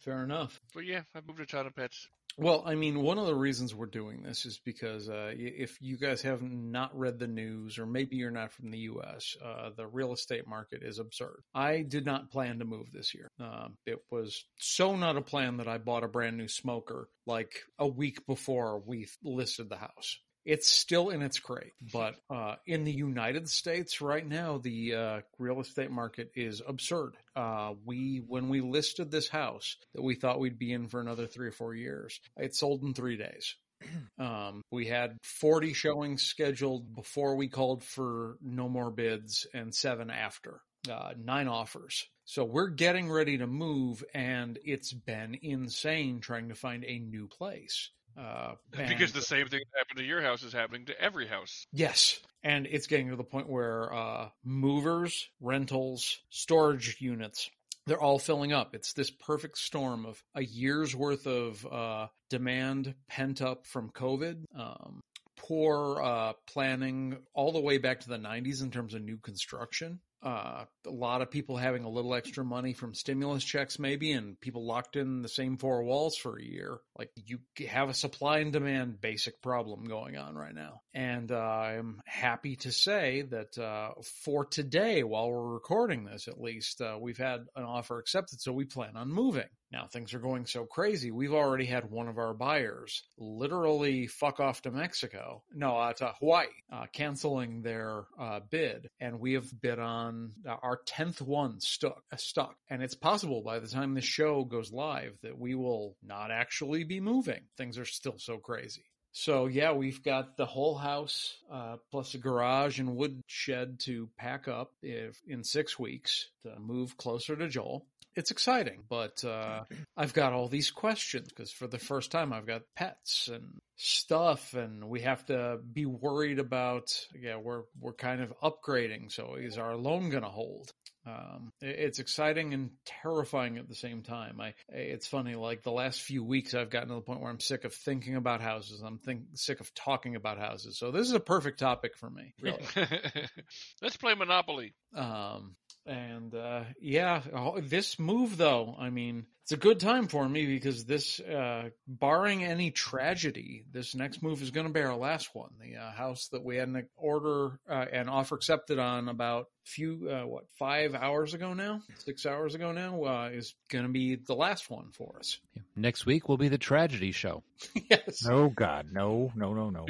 [0.00, 0.60] Fair enough.
[0.74, 2.08] but yeah, I moved a ton of pets.
[2.38, 5.96] Well, I mean, one of the reasons we're doing this is because uh, if you
[5.96, 9.86] guys have not read the news, or maybe you're not from the U.S., uh, the
[9.86, 11.42] real estate market is absurd.
[11.54, 13.30] I did not plan to move this year.
[13.40, 17.62] Um, it was so not a plan that I bought a brand new smoker like
[17.78, 20.18] a week before we listed the house.
[20.46, 25.20] It's still in its crate, but uh, in the United States right now, the uh,
[25.40, 27.16] real estate market is absurd.
[27.34, 31.26] Uh, we when we listed this house that we thought we'd be in for another
[31.26, 33.56] three or four years, it sold in three days.
[34.18, 40.08] Um, we had 40 showings scheduled before we called for no more bids and seven
[40.10, 42.06] after, uh, nine offers.
[42.24, 47.28] So we're getting ready to move and it's been insane trying to find a new
[47.28, 47.90] place.
[48.16, 48.54] Uh,
[48.88, 51.66] Because the same thing that happened to your house is happening to every house.
[51.72, 52.20] Yes.
[52.42, 57.50] And it's getting to the point where uh, movers, rentals, storage units,
[57.86, 58.74] they're all filling up.
[58.74, 64.44] It's this perfect storm of a year's worth of uh, demand pent up from COVID,
[64.56, 65.00] um,
[65.36, 70.00] poor uh, planning all the way back to the 90s in terms of new construction.
[70.22, 74.40] Uh, a lot of people having a little extra money from stimulus checks, maybe, and
[74.40, 76.78] people locked in the same four walls for a year.
[76.98, 77.38] Like you
[77.68, 80.80] have a supply and demand basic problem going on right now.
[80.94, 83.90] And uh, I'm happy to say that uh,
[84.24, 88.52] for today, while we're recording this, at least, uh, we've had an offer accepted, so
[88.52, 89.48] we plan on moving.
[89.72, 91.10] Now things are going so crazy.
[91.10, 95.42] We've already had one of our buyers literally fuck off to Mexico.
[95.54, 100.80] No, uh, to Hawaii, uh, canceling their uh, bid, and we have bid on our
[100.86, 102.02] tenth one stuck.
[102.12, 105.96] Uh, stuck, and it's possible by the time this show goes live that we will
[106.02, 107.42] not actually be moving.
[107.56, 108.84] Things are still so crazy.
[109.18, 114.46] So yeah, we've got the whole house uh, plus a garage and woodshed to pack
[114.46, 117.86] up if in six weeks to move closer to Joel.
[118.16, 119.62] It's exciting, but uh,
[119.96, 124.54] I've got all these questions because for the first time I've got pets and stuff,
[124.54, 126.98] and we have to be worried about.
[127.14, 129.12] Yeah, we're we're kind of upgrading.
[129.12, 130.70] So is our loan going to hold?
[131.06, 134.40] Um, it- it's exciting and terrifying at the same time.
[134.40, 137.38] I, it's funny, like the last few weeks, I've gotten to the point where I'm
[137.38, 138.80] sick of thinking about houses.
[138.84, 140.78] I'm think, sick of talking about houses.
[140.78, 142.64] So this is a perfect topic for me, really.
[143.82, 144.74] Let's play Monopoly.
[144.94, 145.54] Um,
[145.86, 150.44] and uh, yeah, oh, this move though, I mean, it's a good time for me
[150.44, 155.34] because this, uh, barring any tragedy, this next move is going to be our last
[155.34, 155.50] one.
[155.60, 160.08] The uh, house that we had an order uh, and offer accepted on about few
[160.10, 164.16] uh, what five hours ago now, six hours ago now, uh, is going to be
[164.16, 165.38] the last one for us.
[165.76, 167.44] Next week will be the tragedy show.
[167.88, 168.24] yes.
[168.24, 169.86] No, God, no, no, no, no.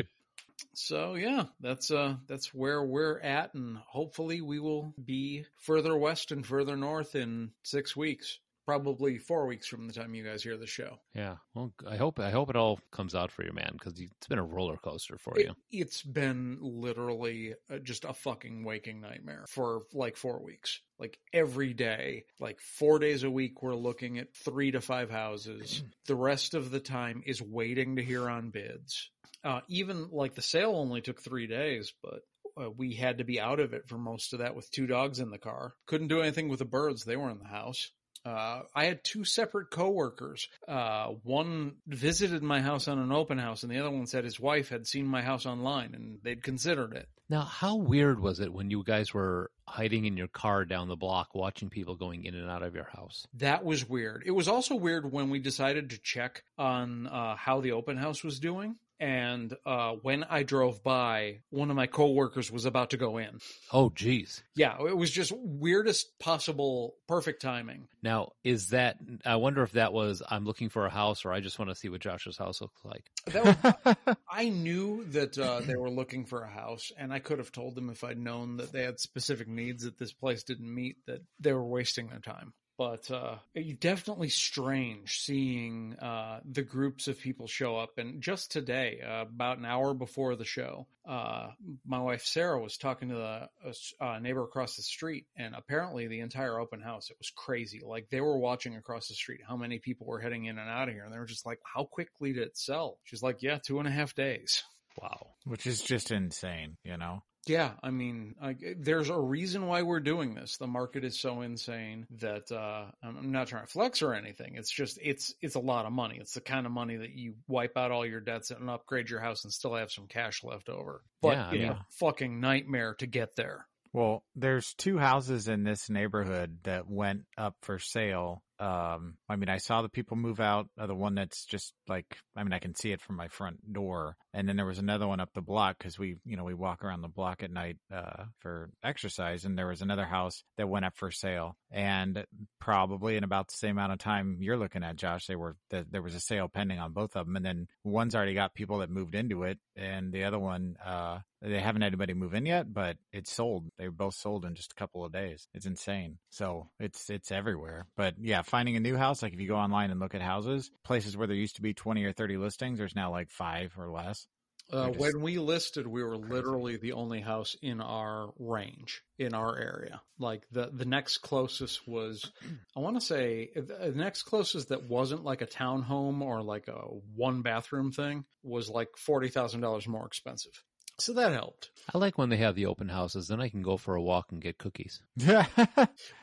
[0.79, 6.33] So yeah, that's uh that's where we're at, and hopefully we will be further west
[6.33, 8.39] and further north in six weeks.
[8.67, 10.99] Probably four weeks from the time you guys hear the show.
[11.15, 11.37] Yeah.
[11.55, 14.41] Well, I hope I hope it all comes out for you, man, because it's been
[14.41, 15.55] a roller coaster for It, you.
[15.71, 20.81] it's been literally uh, just a fucking waking nightmare for like four weeks.
[20.99, 25.85] Like every day, like four days a week, we're looking at three to five houses.
[26.07, 29.11] the rest of the time is waiting to hear on bids.
[29.47, 32.23] Uh, even like the sale only took three days, but
[32.61, 35.21] uh, we had to be out of it for most of that with two dogs
[35.21, 35.75] in the car.
[35.87, 37.93] Couldn't do anything with the birds; they were in the house.
[38.25, 40.49] Uh, I had two separate coworkers.
[40.67, 44.41] Uh, one visited my house on an open house, and the other one said his
[44.41, 47.09] wife had seen my house online and they'd considered it.
[47.29, 50.97] Now, how weird was it when you guys were hiding in your car down the
[50.97, 53.27] block, watching people going in and out of your house?
[53.35, 54.25] That was weird.
[54.27, 58.25] It was also weird when we decided to check on uh, how the open house
[58.25, 58.77] was doing.
[58.99, 63.41] And uh, when I drove by, one of my coworkers was about to go in.
[63.73, 64.43] Oh, geez.
[64.55, 67.89] Yeah, it was just weirdest possible perfect timing.
[68.03, 68.97] Now, is that?
[69.25, 71.75] I wonder if that was I'm looking for a house, or I just want to
[71.75, 73.05] see what Josh's house looks like.
[73.27, 77.39] That was, I knew that uh, they were looking for a house, and I could
[77.39, 80.73] have told them if I'd known that they had specific needs that this place didn't
[80.73, 82.55] meet, that they were wasting their time.
[82.79, 83.37] But uh,
[83.81, 87.97] definitely strange seeing uh, the groups of people show up.
[87.97, 91.53] And just today, uh, about an hour before the show, uh,
[91.87, 96.21] my wife Sarah was talking to the uh, neighbor across the street, and apparently the
[96.21, 97.81] entire open house it was crazy.
[97.83, 100.89] Like they were watching across the street how many people were heading in and out
[100.89, 103.59] of here, and they were just like, "How quickly did it sell?" She's like, "Yeah,
[103.59, 104.65] two and a half days."
[105.01, 105.29] Wow.
[105.45, 107.23] Which is just insane, you know?
[107.47, 110.57] Yeah, I mean, I, there's a reason why we're doing this.
[110.57, 114.55] The market is so insane that uh, I'm I'm not trying to flex or anything.
[114.57, 116.19] It's just it's it's a lot of money.
[116.21, 119.21] It's the kind of money that you wipe out all your debts and upgrade your
[119.21, 121.03] house and still have some cash left over.
[121.23, 123.67] But Yeah, I it's mean- a fucking nightmare to get there.
[123.93, 128.43] Well, there's two houses in this neighborhood that went up for sale.
[128.59, 130.69] Um, I mean, I saw the people move out.
[130.79, 133.73] Uh, the one that's just like, I mean, I can see it from my front
[133.73, 134.17] door.
[134.33, 136.85] And then there was another one up the block because we, you know, we walk
[136.85, 139.45] around the block at night, uh, for exercise.
[139.45, 141.57] And there was another house that went up for sale.
[141.71, 142.25] And
[142.61, 145.87] probably in about the same amount of time you're looking at, Josh, they were, th-
[145.91, 147.37] there was a sale pending on both of them.
[147.37, 149.59] And then one's already got people that moved into it.
[149.77, 151.19] And the other one, uh,
[151.53, 153.67] they haven't had anybody move in yet, but it's sold.
[153.79, 155.47] They were both sold in just a couple of days.
[155.55, 156.19] It's insane.
[156.31, 157.87] So it's it's everywhere.
[157.97, 160.71] But yeah, finding a new house, like if you go online and look at houses,
[160.85, 163.89] places where there used to be twenty or thirty listings, there's now like five or
[163.91, 164.27] less.
[164.73, 169.33] Uh, just- when we listed, we were literally the only house in our range in
[169.33, 170.03] our area.
[170.19, 172.29] Like the the next closest was,
[172.77, 176.81] I want to say the next closest that wasn't like a townhome or like a
[177.15, 180.61] one bathroom thing was like forty thousand dollars more expensive.
[180.99, 181.71] So that helped.
[181.95, 183.29] I like when they have the open houses.
[183.29, 185.01] Then I can go for a walk and get cookies.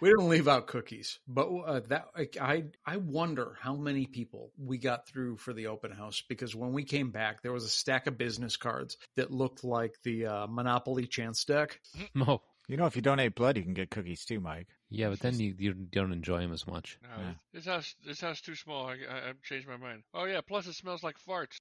[0.02, 2.08] We didn't leave out cookies, but uh, that
[2.42, 6.74] I I wonder how many people we got through for the open house because when
[6.74, 10.48] we came back, there was a stack of business cards that looked like the uh,
[10.48, 11.80] Monopoly chance deck.
[12.26, 14.68] Oh, you know, if you donate blood, you can get cookies too, Mike.
[14.90, 16.98] yeah, but then you, you don't enjoy them as much.
[17.02, 17.34] No, Yeah.
[17.54, 18.88] this house this house too small.
[18.88, 20.04] I, I I've changed my mind.
[20.14, 21.58] Oh yeah, plus it smells like farts.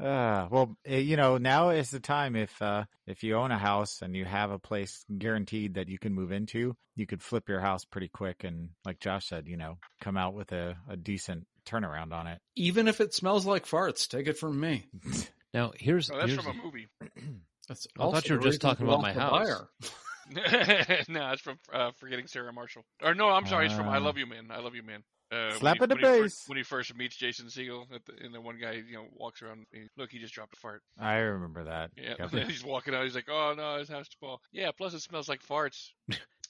[0.00, 3.58] uh, well, eh, you know, now is the time if uh, if you own a
[3.58, 7.48] house and you have a place guaranteed that you can move into, you could flip
[7.48, 10.96] your house pretty quick and, like Josh said, you know, come out with a, a
[10.96, 12.38] decent turnaround on it.
[12.56, 14.86] Even if it smells like farts, take it from me.
[15.54, 16.88] Now here's, Oh, that's here's from a movie.
[17.68, 19.30] That's I thought you were just talking about my the house.
[19.46, 19.68] buyer.
[21.08, 22.84] no, it's from uh, Forgetting Sarah Marshall.
[23.02, 24.00] Or no, I'm sorry, it's from I Ah.
[24.00, 24.46] Love You Man.
[24.50, 25.02] I Love You Man.
[25.32, 26.44] Uh, Slap he- at the when he fir- base.
[26.46, 29.42] when he first meets Jason Segel, at the, and the one guy, you know, walks
[29.42, 29.66] around.
[29.72, 30.82] And, Look, he just dropped a fart.
[30.98, 31.90] I remember that.
[31.96, 32.30] Yeah, Yep.
[32.48, 33.04] he's walking out.
[33.04, 35.88] He's like, "Oh no, his house too small." Yeah, plus it smells like farts.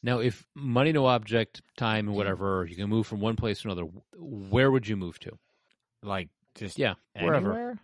[0.03, 3.69] Now, if money, no object, time, and whatever, you can move from one place to
[3.69, 3.89] another.
[4.19, 5.39] Where would you move to?
[6.03, 7.36] Like just Yeah, wherever.
[7.57, 7.78] anywhere?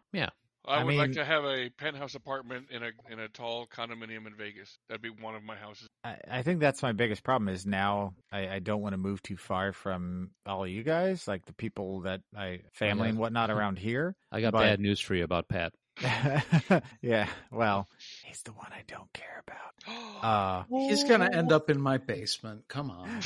[0.70, 4.26] I, I would like to have a penthouse apartment in a in a tall condominium
[4.26, 4.78] in Vegas.
[4.88, 5.86] That'd be one of my houses.
[6.04, 9.22] I, I think that's my biggest problem is now I, I don't want to move
[9.22, 13.10] too far from all of you guys, like the people that I family Yeah.
[13.10, 14.14] and whatnot around here.
[14.32, 15.72] I got But- bad news for you about Pat.
[17.02, 17.88] yeah, well,
[18.24, 19.56] he's the one I don't care about.
[20.20, 22.64] Uh, He's gonna end up in my basement.
[22.68, 23.20] Come on.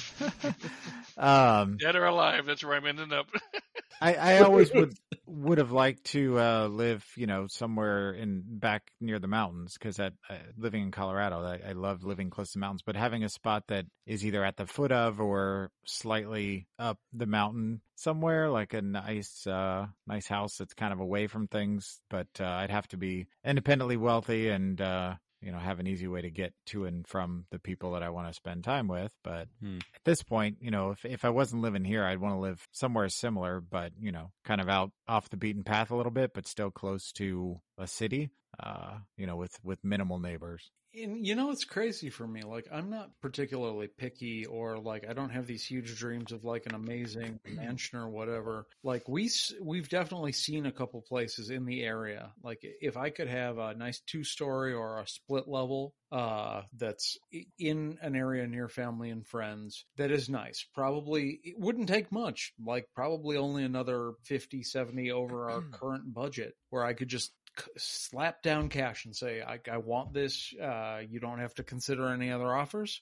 [1.19, 3.27] um, Dead or alive, that's where I'm ending up.
[4.01, 4.97] I, I always would
[5.27, 9.99] would have liked to uh, live, you know, somewhere in back near the mountains because
[9.99, 10.11] uh,
[10.57, 12.83] living in Colorado, I, I love living close to mountains.
[12.87, 17.27] But having a spot that is either at the foot of or slightly up the
[17.27, 22.29] mountain somewhere, like a nice uh, nice house that's kind of away from things, but
[22.41, 24.81] uh, I'd have to be independently wealthy and.
[24.81, 28.03] Uh, you know, have an easy way to get to and from the people that
[28.03, 29.13] I want to spend time with.
[29.23, 29.77] But Hmm.
[29.95, 32.67] at this point, you know, if if I wasn't living here, I'd want to live
[32.73, 36.33] somewhere similar, but you know, kind of out off the beaten path a little bit,
[36.33, 38.31] but still close to a city.
[38.63, 40.71] Uh, you know, with with minimal neighbors.
[40.97, 42.43] And you know, it's crazy for me.
[42.43, 46.67] Like, I'm not particularly picky, or like, I don't have these huge dreams of like
[46.67, 48.67] an amazing mansion or whatever.
[48.85, 52.33] Like, we, we've definitely seen a couple places in the area.
[52.43, 57.19] Like, if I could have a nice two story or a split level, uh, that's
[57.59, 60.65] in an area near family and friends, that is nice.
[60.75, 62.53] Probably it wouldn't take much.
[62.65, 67.33] Like, probably only another 50, 70 over our current budget, where I could just
[67.77, 70.55] slap down cash and say, I, I want this.
[70.61, 73.01] Uh, you don't have to consider any other offers.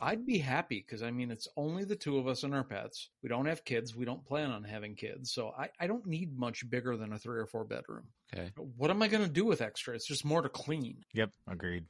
[0.00, 3.08] I'd be happy because I mean, it's only the two of us and our pets.
[3.22, 3.94] We don't have kids.
[3.94, 5.32] We don't plan on having kids.
[5.32, 8.04] So I, I don't need much bigger than a three or four bedroom.
[8.32, 8.50] Okay.
[8.76, 9.94] What am I going to do with extra?
[9.94, 11.04] It's just more to clean.
[11.14, 11.84] Yep, agreed.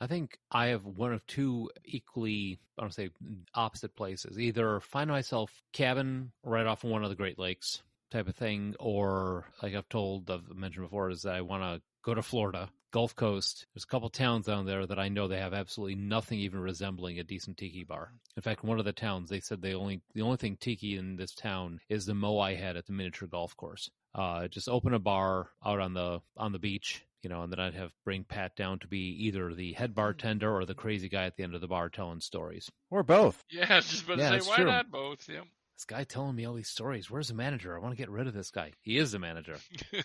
[0.00, 3.10] I think I have one of two equally, I don't say
[3.54, 4.38] opposite places.
[4.38, 8.74] Either find myself cabin right off of one of the Great Lakes type of thing,
[8.78, 12.70] or like I've told, I've mentioned before, is that I want to go to Florida,
[12.90, 13.66] Gulf Coast.
[13.74, 17.18] There's a couple towns down there that I know they have absolutely nothing even resembling
[17.18, 18.12] a decent tiki bar.
[18.36, 21.16] In fact, one of the towns they said they only the only thing tiki in
[21.16, 23.90] this town is the moai head at the miniature golf course.
[24.14, 27.60] Uh, just open a bar out on the on the beach, you know, and then
[27.60, 31.24] I'd have bring Pat down to be either the head bartender or the crazy guy
[31.26, 32.70] at the end of the bar telling stories.
[32.90, 33.44] Or both.
[33.50, 34.64] yeah, I was just about to Yeah, say, why true.
[34.64, 35.28] not both?
[35.28, 35.42] Yeah.
[35.78, 37.08] This guy telling me all these stories.
[37.08, 37.76] Where's the manager?
[37.76, 38.72] I want to get rid of this guy.
[38.80, 39.58] He is the manager.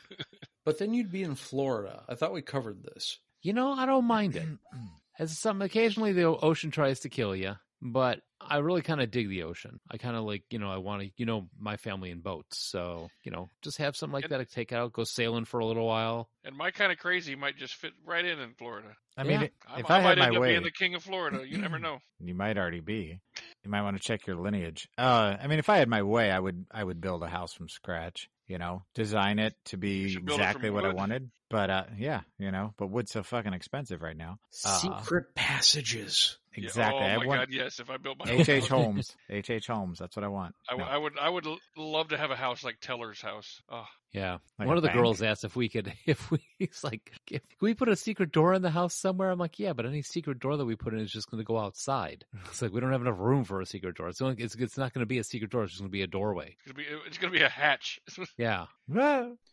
[0.65, 2.03] But then you'd be in Florida.
[2.07, 3.19] I thought we covered this.
[3.41, 4.47] You know, I don't mind it.
[5.19, 9.29] As some occasionally the ocean tries to kill you, but I really kind of dig
[9.29, 9.79] the ocean.
[9.89, 12.59] I kind of like, you know, I want to, you know, my family in boats,
[12.59, 15.59] so you know, just have something like And- that to take out, go sailing for
[15.59, 16.29] a little while.
[16.43, 18.95] And my kind of crazy might just fit right in in Florida.
[19.17, 19.47] I mean, Yeah.
[19.77, 21.43] if I I, had might my end up way, being the king of Florida.
[21.47, 21.99] You never know.
[22.19, 23.19] you might already be.
[23.63, 24.89] You might want to check your lineage.
[24.97, 27.53] Uh, I mean, if I had my way, I would I would build a house
[27.53, 28.29] from scratch.
[28.47, 31.31] You know, design it to be should build it exactly from what I wanted.
[31.49, 34.37] But uh, yeah, you know, but wood's so fucking expensive right now.
[34.65, 35.33] Uh, Secret
[36.53, 36.75] passages.
[36.77, 37.01] Yeah, Exactly.
[37.01, 37.79] Oh I my want god, yes.
[37.79, 38.49] If I built my H.
[38.49, 38.61] own H.
[38.61, 39.15] house, Holmes.
[39.29, 39.49] H.
[39.49, 39.67] H.
[39.67, 39.99] Holmes.
[39.99, 40.55] That's what I want.
[40.69, 40.95] I, w- No.
[40.95, 41.47] I would, I would
[41.77, 43.61] love to have a house like Teller's house.
[43.69, 44.37] Oh, Yeah.
[44.59, 44.99] Like One of the bank?
[44.99, 48.31] girls asked if we could, if we, he's like, if, can we put a secret
[48.31, 49.29] door in the house somewhere?
[49.31, 51.45] I'm like, yeah, but any secret door that we put in is just going to
[51.47, 52.25] go outside.
[52.45, 54.07] It's like, we don't have enough room for a secret door.
[54.09, 55.63] It's, only, it's, it's not going to be a secret door.
[55.63, 56.55] It's just going to be a doorway.
[56.65, 57.99] it's gonna be, it's gonna be a hatch.
[58.37, 58.65] Yeah.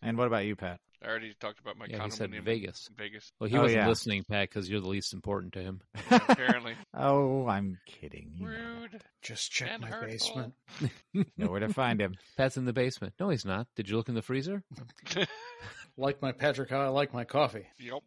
[0.02, 0.80] And what about you, Pat?
[1.02, 2.88] I already talked about my Yeah, he said condominium Vegas.
[2.90, 3.32] in Vegas.
[3.40, 3.88] Well, he Oh, wasn't yeah.
[3.88, 5.80] listening, Pat, because you're the least important to him.
[6.10, 8.32] Apparently, oh, I'm kidding.
[8.36, 10.08] You rude Just check and my hurtful.
[10.10, 10.54] basement.
[11.38, 12.16] know where to find him.
[12.36, 13.14] Pat's in the basement.
[13.18, 13.66] No, he's not.
[13.76, 14.62] Did you look in the freezer?
[15.96, 17.66] Like my Patrick, how I like my coffee.
[17.78, 18.00] Yep,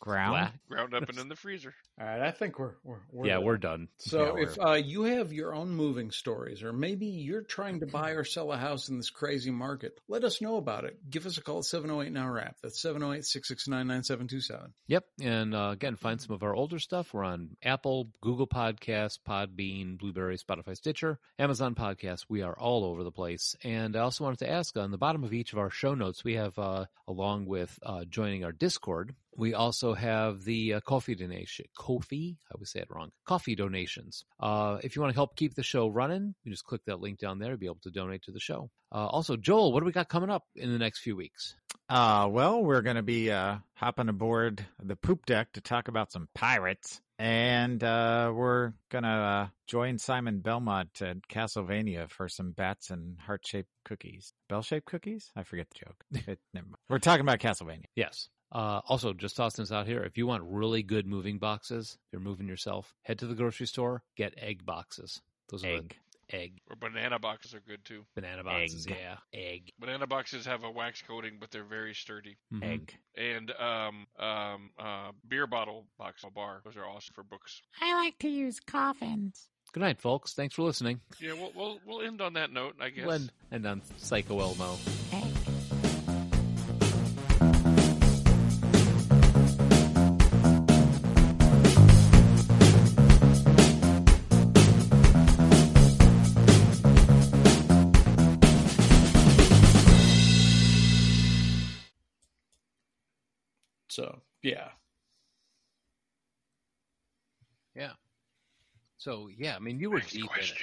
[0.00, 0.32] Ground.
[0.32, 0.54] Black.
[0.68, 1.74] ground up and in the freezer.
[2.00, 3.46] All right, I think we're we're, we're yeah, there.
[3.46, 3.88] we're done.
[3.98, 7.86] So Yeah, if uh, you have your own moving stories, or maybe you're trying to
[7.92, 10.98] buy or sell a house in this crazy market, let us know about it.
[11.10, 12.56] Give us a call at 708 Now Wrap.
[12.62, 14.72] That's 708 669 9727.
[14.86, 15.04] Yep.
[15.20, 17.12] And uh, again, find some of our older stuff.
[17.12, 22.26] We're on Apple, Google Podcasts, Podbean, Blubrry, Spotify, Stitcher, Amazon Podcasts.
[22.28, 23.56] We are all over the place.
[23.64, 26.24] And I also wanted to ask on the bottom of each of our show notes,
[26.24, 31.14] we have, uh, along with uh, joining our Discord, we also have the uh, coffee
[31.14, 31.66] donation.
[31.78, 33.12] Kofi, I would say it wrong.
[33.24, 34.24] Coffee donations.
[34.40, 37.20] Uh, if you want to help keep the show running, you just click that link
[37.20, 38.68] down there to be able to donate to the show.
[38.90, 41.54] Uh, also, Joel, what do we got coming up in the next few weeks?
[41.88, 46.10] Uh, well, we're going to be uh, hopping aboard the poop deck to talk about
[46.10, 47.00] some pirates.
[47.20, 53.18] And uh, we're going to uh, join Simon Belmont at Castlevania for some bats and
[53.20, 54.32] heart shaped cookies.
[54.48, 55.30] Bell shaped cookies?
[55.36, 56.24] I forget the joke.
[56.28, 56.76] It, never mind.
[56.88, 57.86] We're talking about Castlevania.
[57.94, 58.28] Yes.
[58.50, 60.02] Uh, also, just tossing this out here.
[60.02, 63.66] If you want really good moving boxes, if you're moving yourself, head to the grocery
[63.66, 65.20] store, get egg boxes.
[65.50, 65.96] Those are Egg.
[66.30, 68.04] the egg Or banana boxes are good too.
[68.14, 68.86] banana boxes.
[68.86, 68.96] Egg.
[68.98, 69.72] Yeah, egg.
[69.78, 72.36] Banana boxes have a wax coating, but they're very sturdy.
[72.52, 72.62] Mhm.
[72.64, 72.94] Egg.
[73.16, 76.60] And um um uh beer bottle box bar.
[76.64, 77.60] Those are awesome for books.
[77.80, 79.48] I like to use coffins.
[79.72, 80.32] Good night, folks.
[80.34, 81.00] Thanks for listening.
[81.20, 83.04] Yeah, we'll we'll, we'll end on that note, I guess.
[83.06, 84.76] We'll end, end on Psycho Elmo.
[85.12, 85.37] Egg.
[109.08, 110.58] So yeah, I mean, you were Next deep question.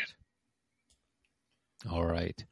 [1.84, 1.92] in it.
[1.94, 2.46] All right.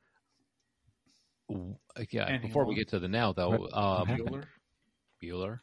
[1.53, 2.25] Uh, Yeah.
[2.25, 2.41] Anyone?
[2.47, 4.47] Before we get to the now, though, What- um, Bueller.
[5.21, 5.59] Bueller.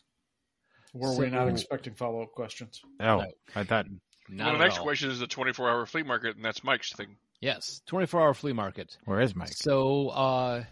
[0.93, 2.81] Were we not expecting follow up questions?
[3.01, 3.27] No.
[3.57, 3.87] I thought
[4.29, 4.85] Not well, the next all.
[4.85, 7.17] question is the 24 hour flea market, and that's Mike's thing.
[7.41, 8.99] Yes, twenty-four hour flea market.
[9.07, 9.49] where is Mike?
[9.49, 10.63] So, uh,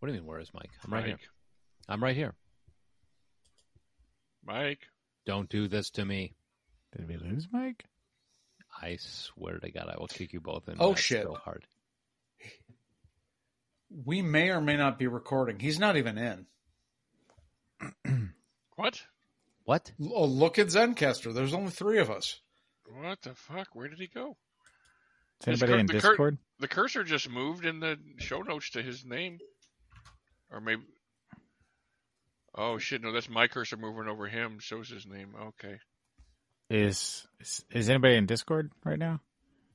[0.00, 0.26] what do you mean?
[0.28, 0.70] Where is Mike?
[0.84, 1.18] I'm right Mike.
[1.20, 1.28] here.
[1.88, 2.34] I'm right here.
[4.44, 4.80] Mike.
[5.24, 6.34] Don't do this to me.
[6.94, 7.84] Did we lose Mike?
[8.80, 10.76] I swear to God, I will kick you both in.
[10.78, 11.24] Oh, shit.
[11.24, 11.66] So hard.
[14.04, 15.58] We may or may not be recording.
[15.58, 16.46] He's not even in.
[18.76, 19.02] What?
[19.64, 19.92] What?
[20.00, 21.34] Oh, look at Zencastr.
[21.34, 22.40] There's only three of us.
[23.00, 23.68] What the fuck?
[23.74, 24.36] Where did he go?
[25.40, 26.38] Is anybody cur- in the cur- Discord?
[26.60, 29.38] The cursor just moved in the show notes to his name.
[30.50, 30.82] Or maybe.
[32.54, 33.02] Oh shit!
[33.02, 34.58] No, that's my cursor moving over him.
[34.58, 35.34] Shows his name.
[35.40, 35.78] Okay.
[36.70, 39.20] Is, is is anybody in Discord right now?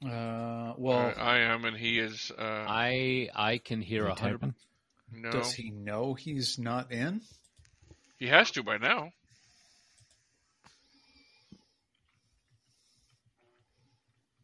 [0.06, 2.32] Uh, Well, well, I am, and he is.
[2.38, 4.54] Uh, I I can hear Is a hundred.
[5.12, 7.22] no, does he know he's not in?
[8.20, 9.12] he has to by now.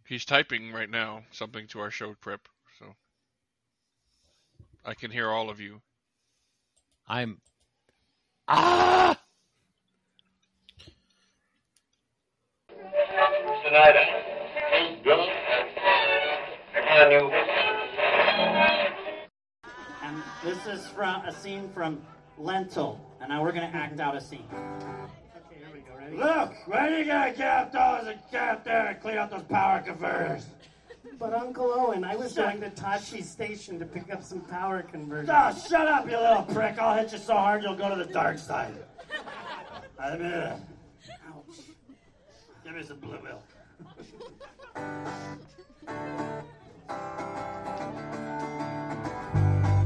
[0.07, 2.41] He's typing right now something to our show prep,
[2.79, 2.85] so
[4.83, 5.81] I can hear all of you.
[7.07, 7.39] I'm.
[8.47, 9.19] Ah!
[13.69, 14.03] Snyder.
[15.03, 15.27] Bill.
[16.73, 17.31] Can you?
[20.01, 22.01] And this is from a scene from
[22.39, 24.47] Lentil, and now we're gonna act out a scene.
[24.51, 25.95] Okay, here we go.
[25.95, 26.17] Ready?
[26.17, 29.43] Look, when you gonna get up those and get up there and clean up those
[29.43, 30.47] power converters?
[31.19, 35.29] But Uncle Owen, I was going to Tosche Station to pick up some power converters.
[35.31, 36.79] Oh, shut up, you little prick.
[36.79, 38.73] I'll hit you so hard you'll go to the dark side.
[39.99, 40.59] I mean, uh,
[41.27, 41.57] Ouch.
[42.63, 43.43] give me some blue milk.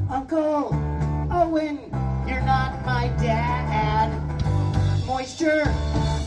[0.10, 1.80] Uncle oh, Owen,
[2.28, 4.10] you're not my dad.
[5.06, 5.66] Moisture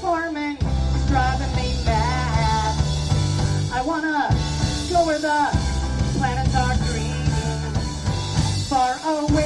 [0.01, 2.74] farming is driving me mad.
[3.72, 4.28] I wanna
[4.90, 5.48] go where the
[6.18, 7.24] planets are green,
[8.68, 9.45] far away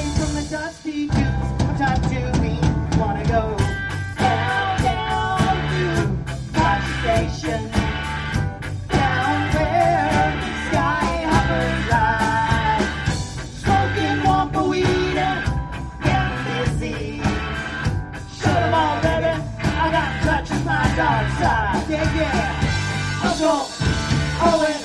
[23.53, 24.79] Owen,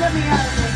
[0.00, 0.67] get me out of this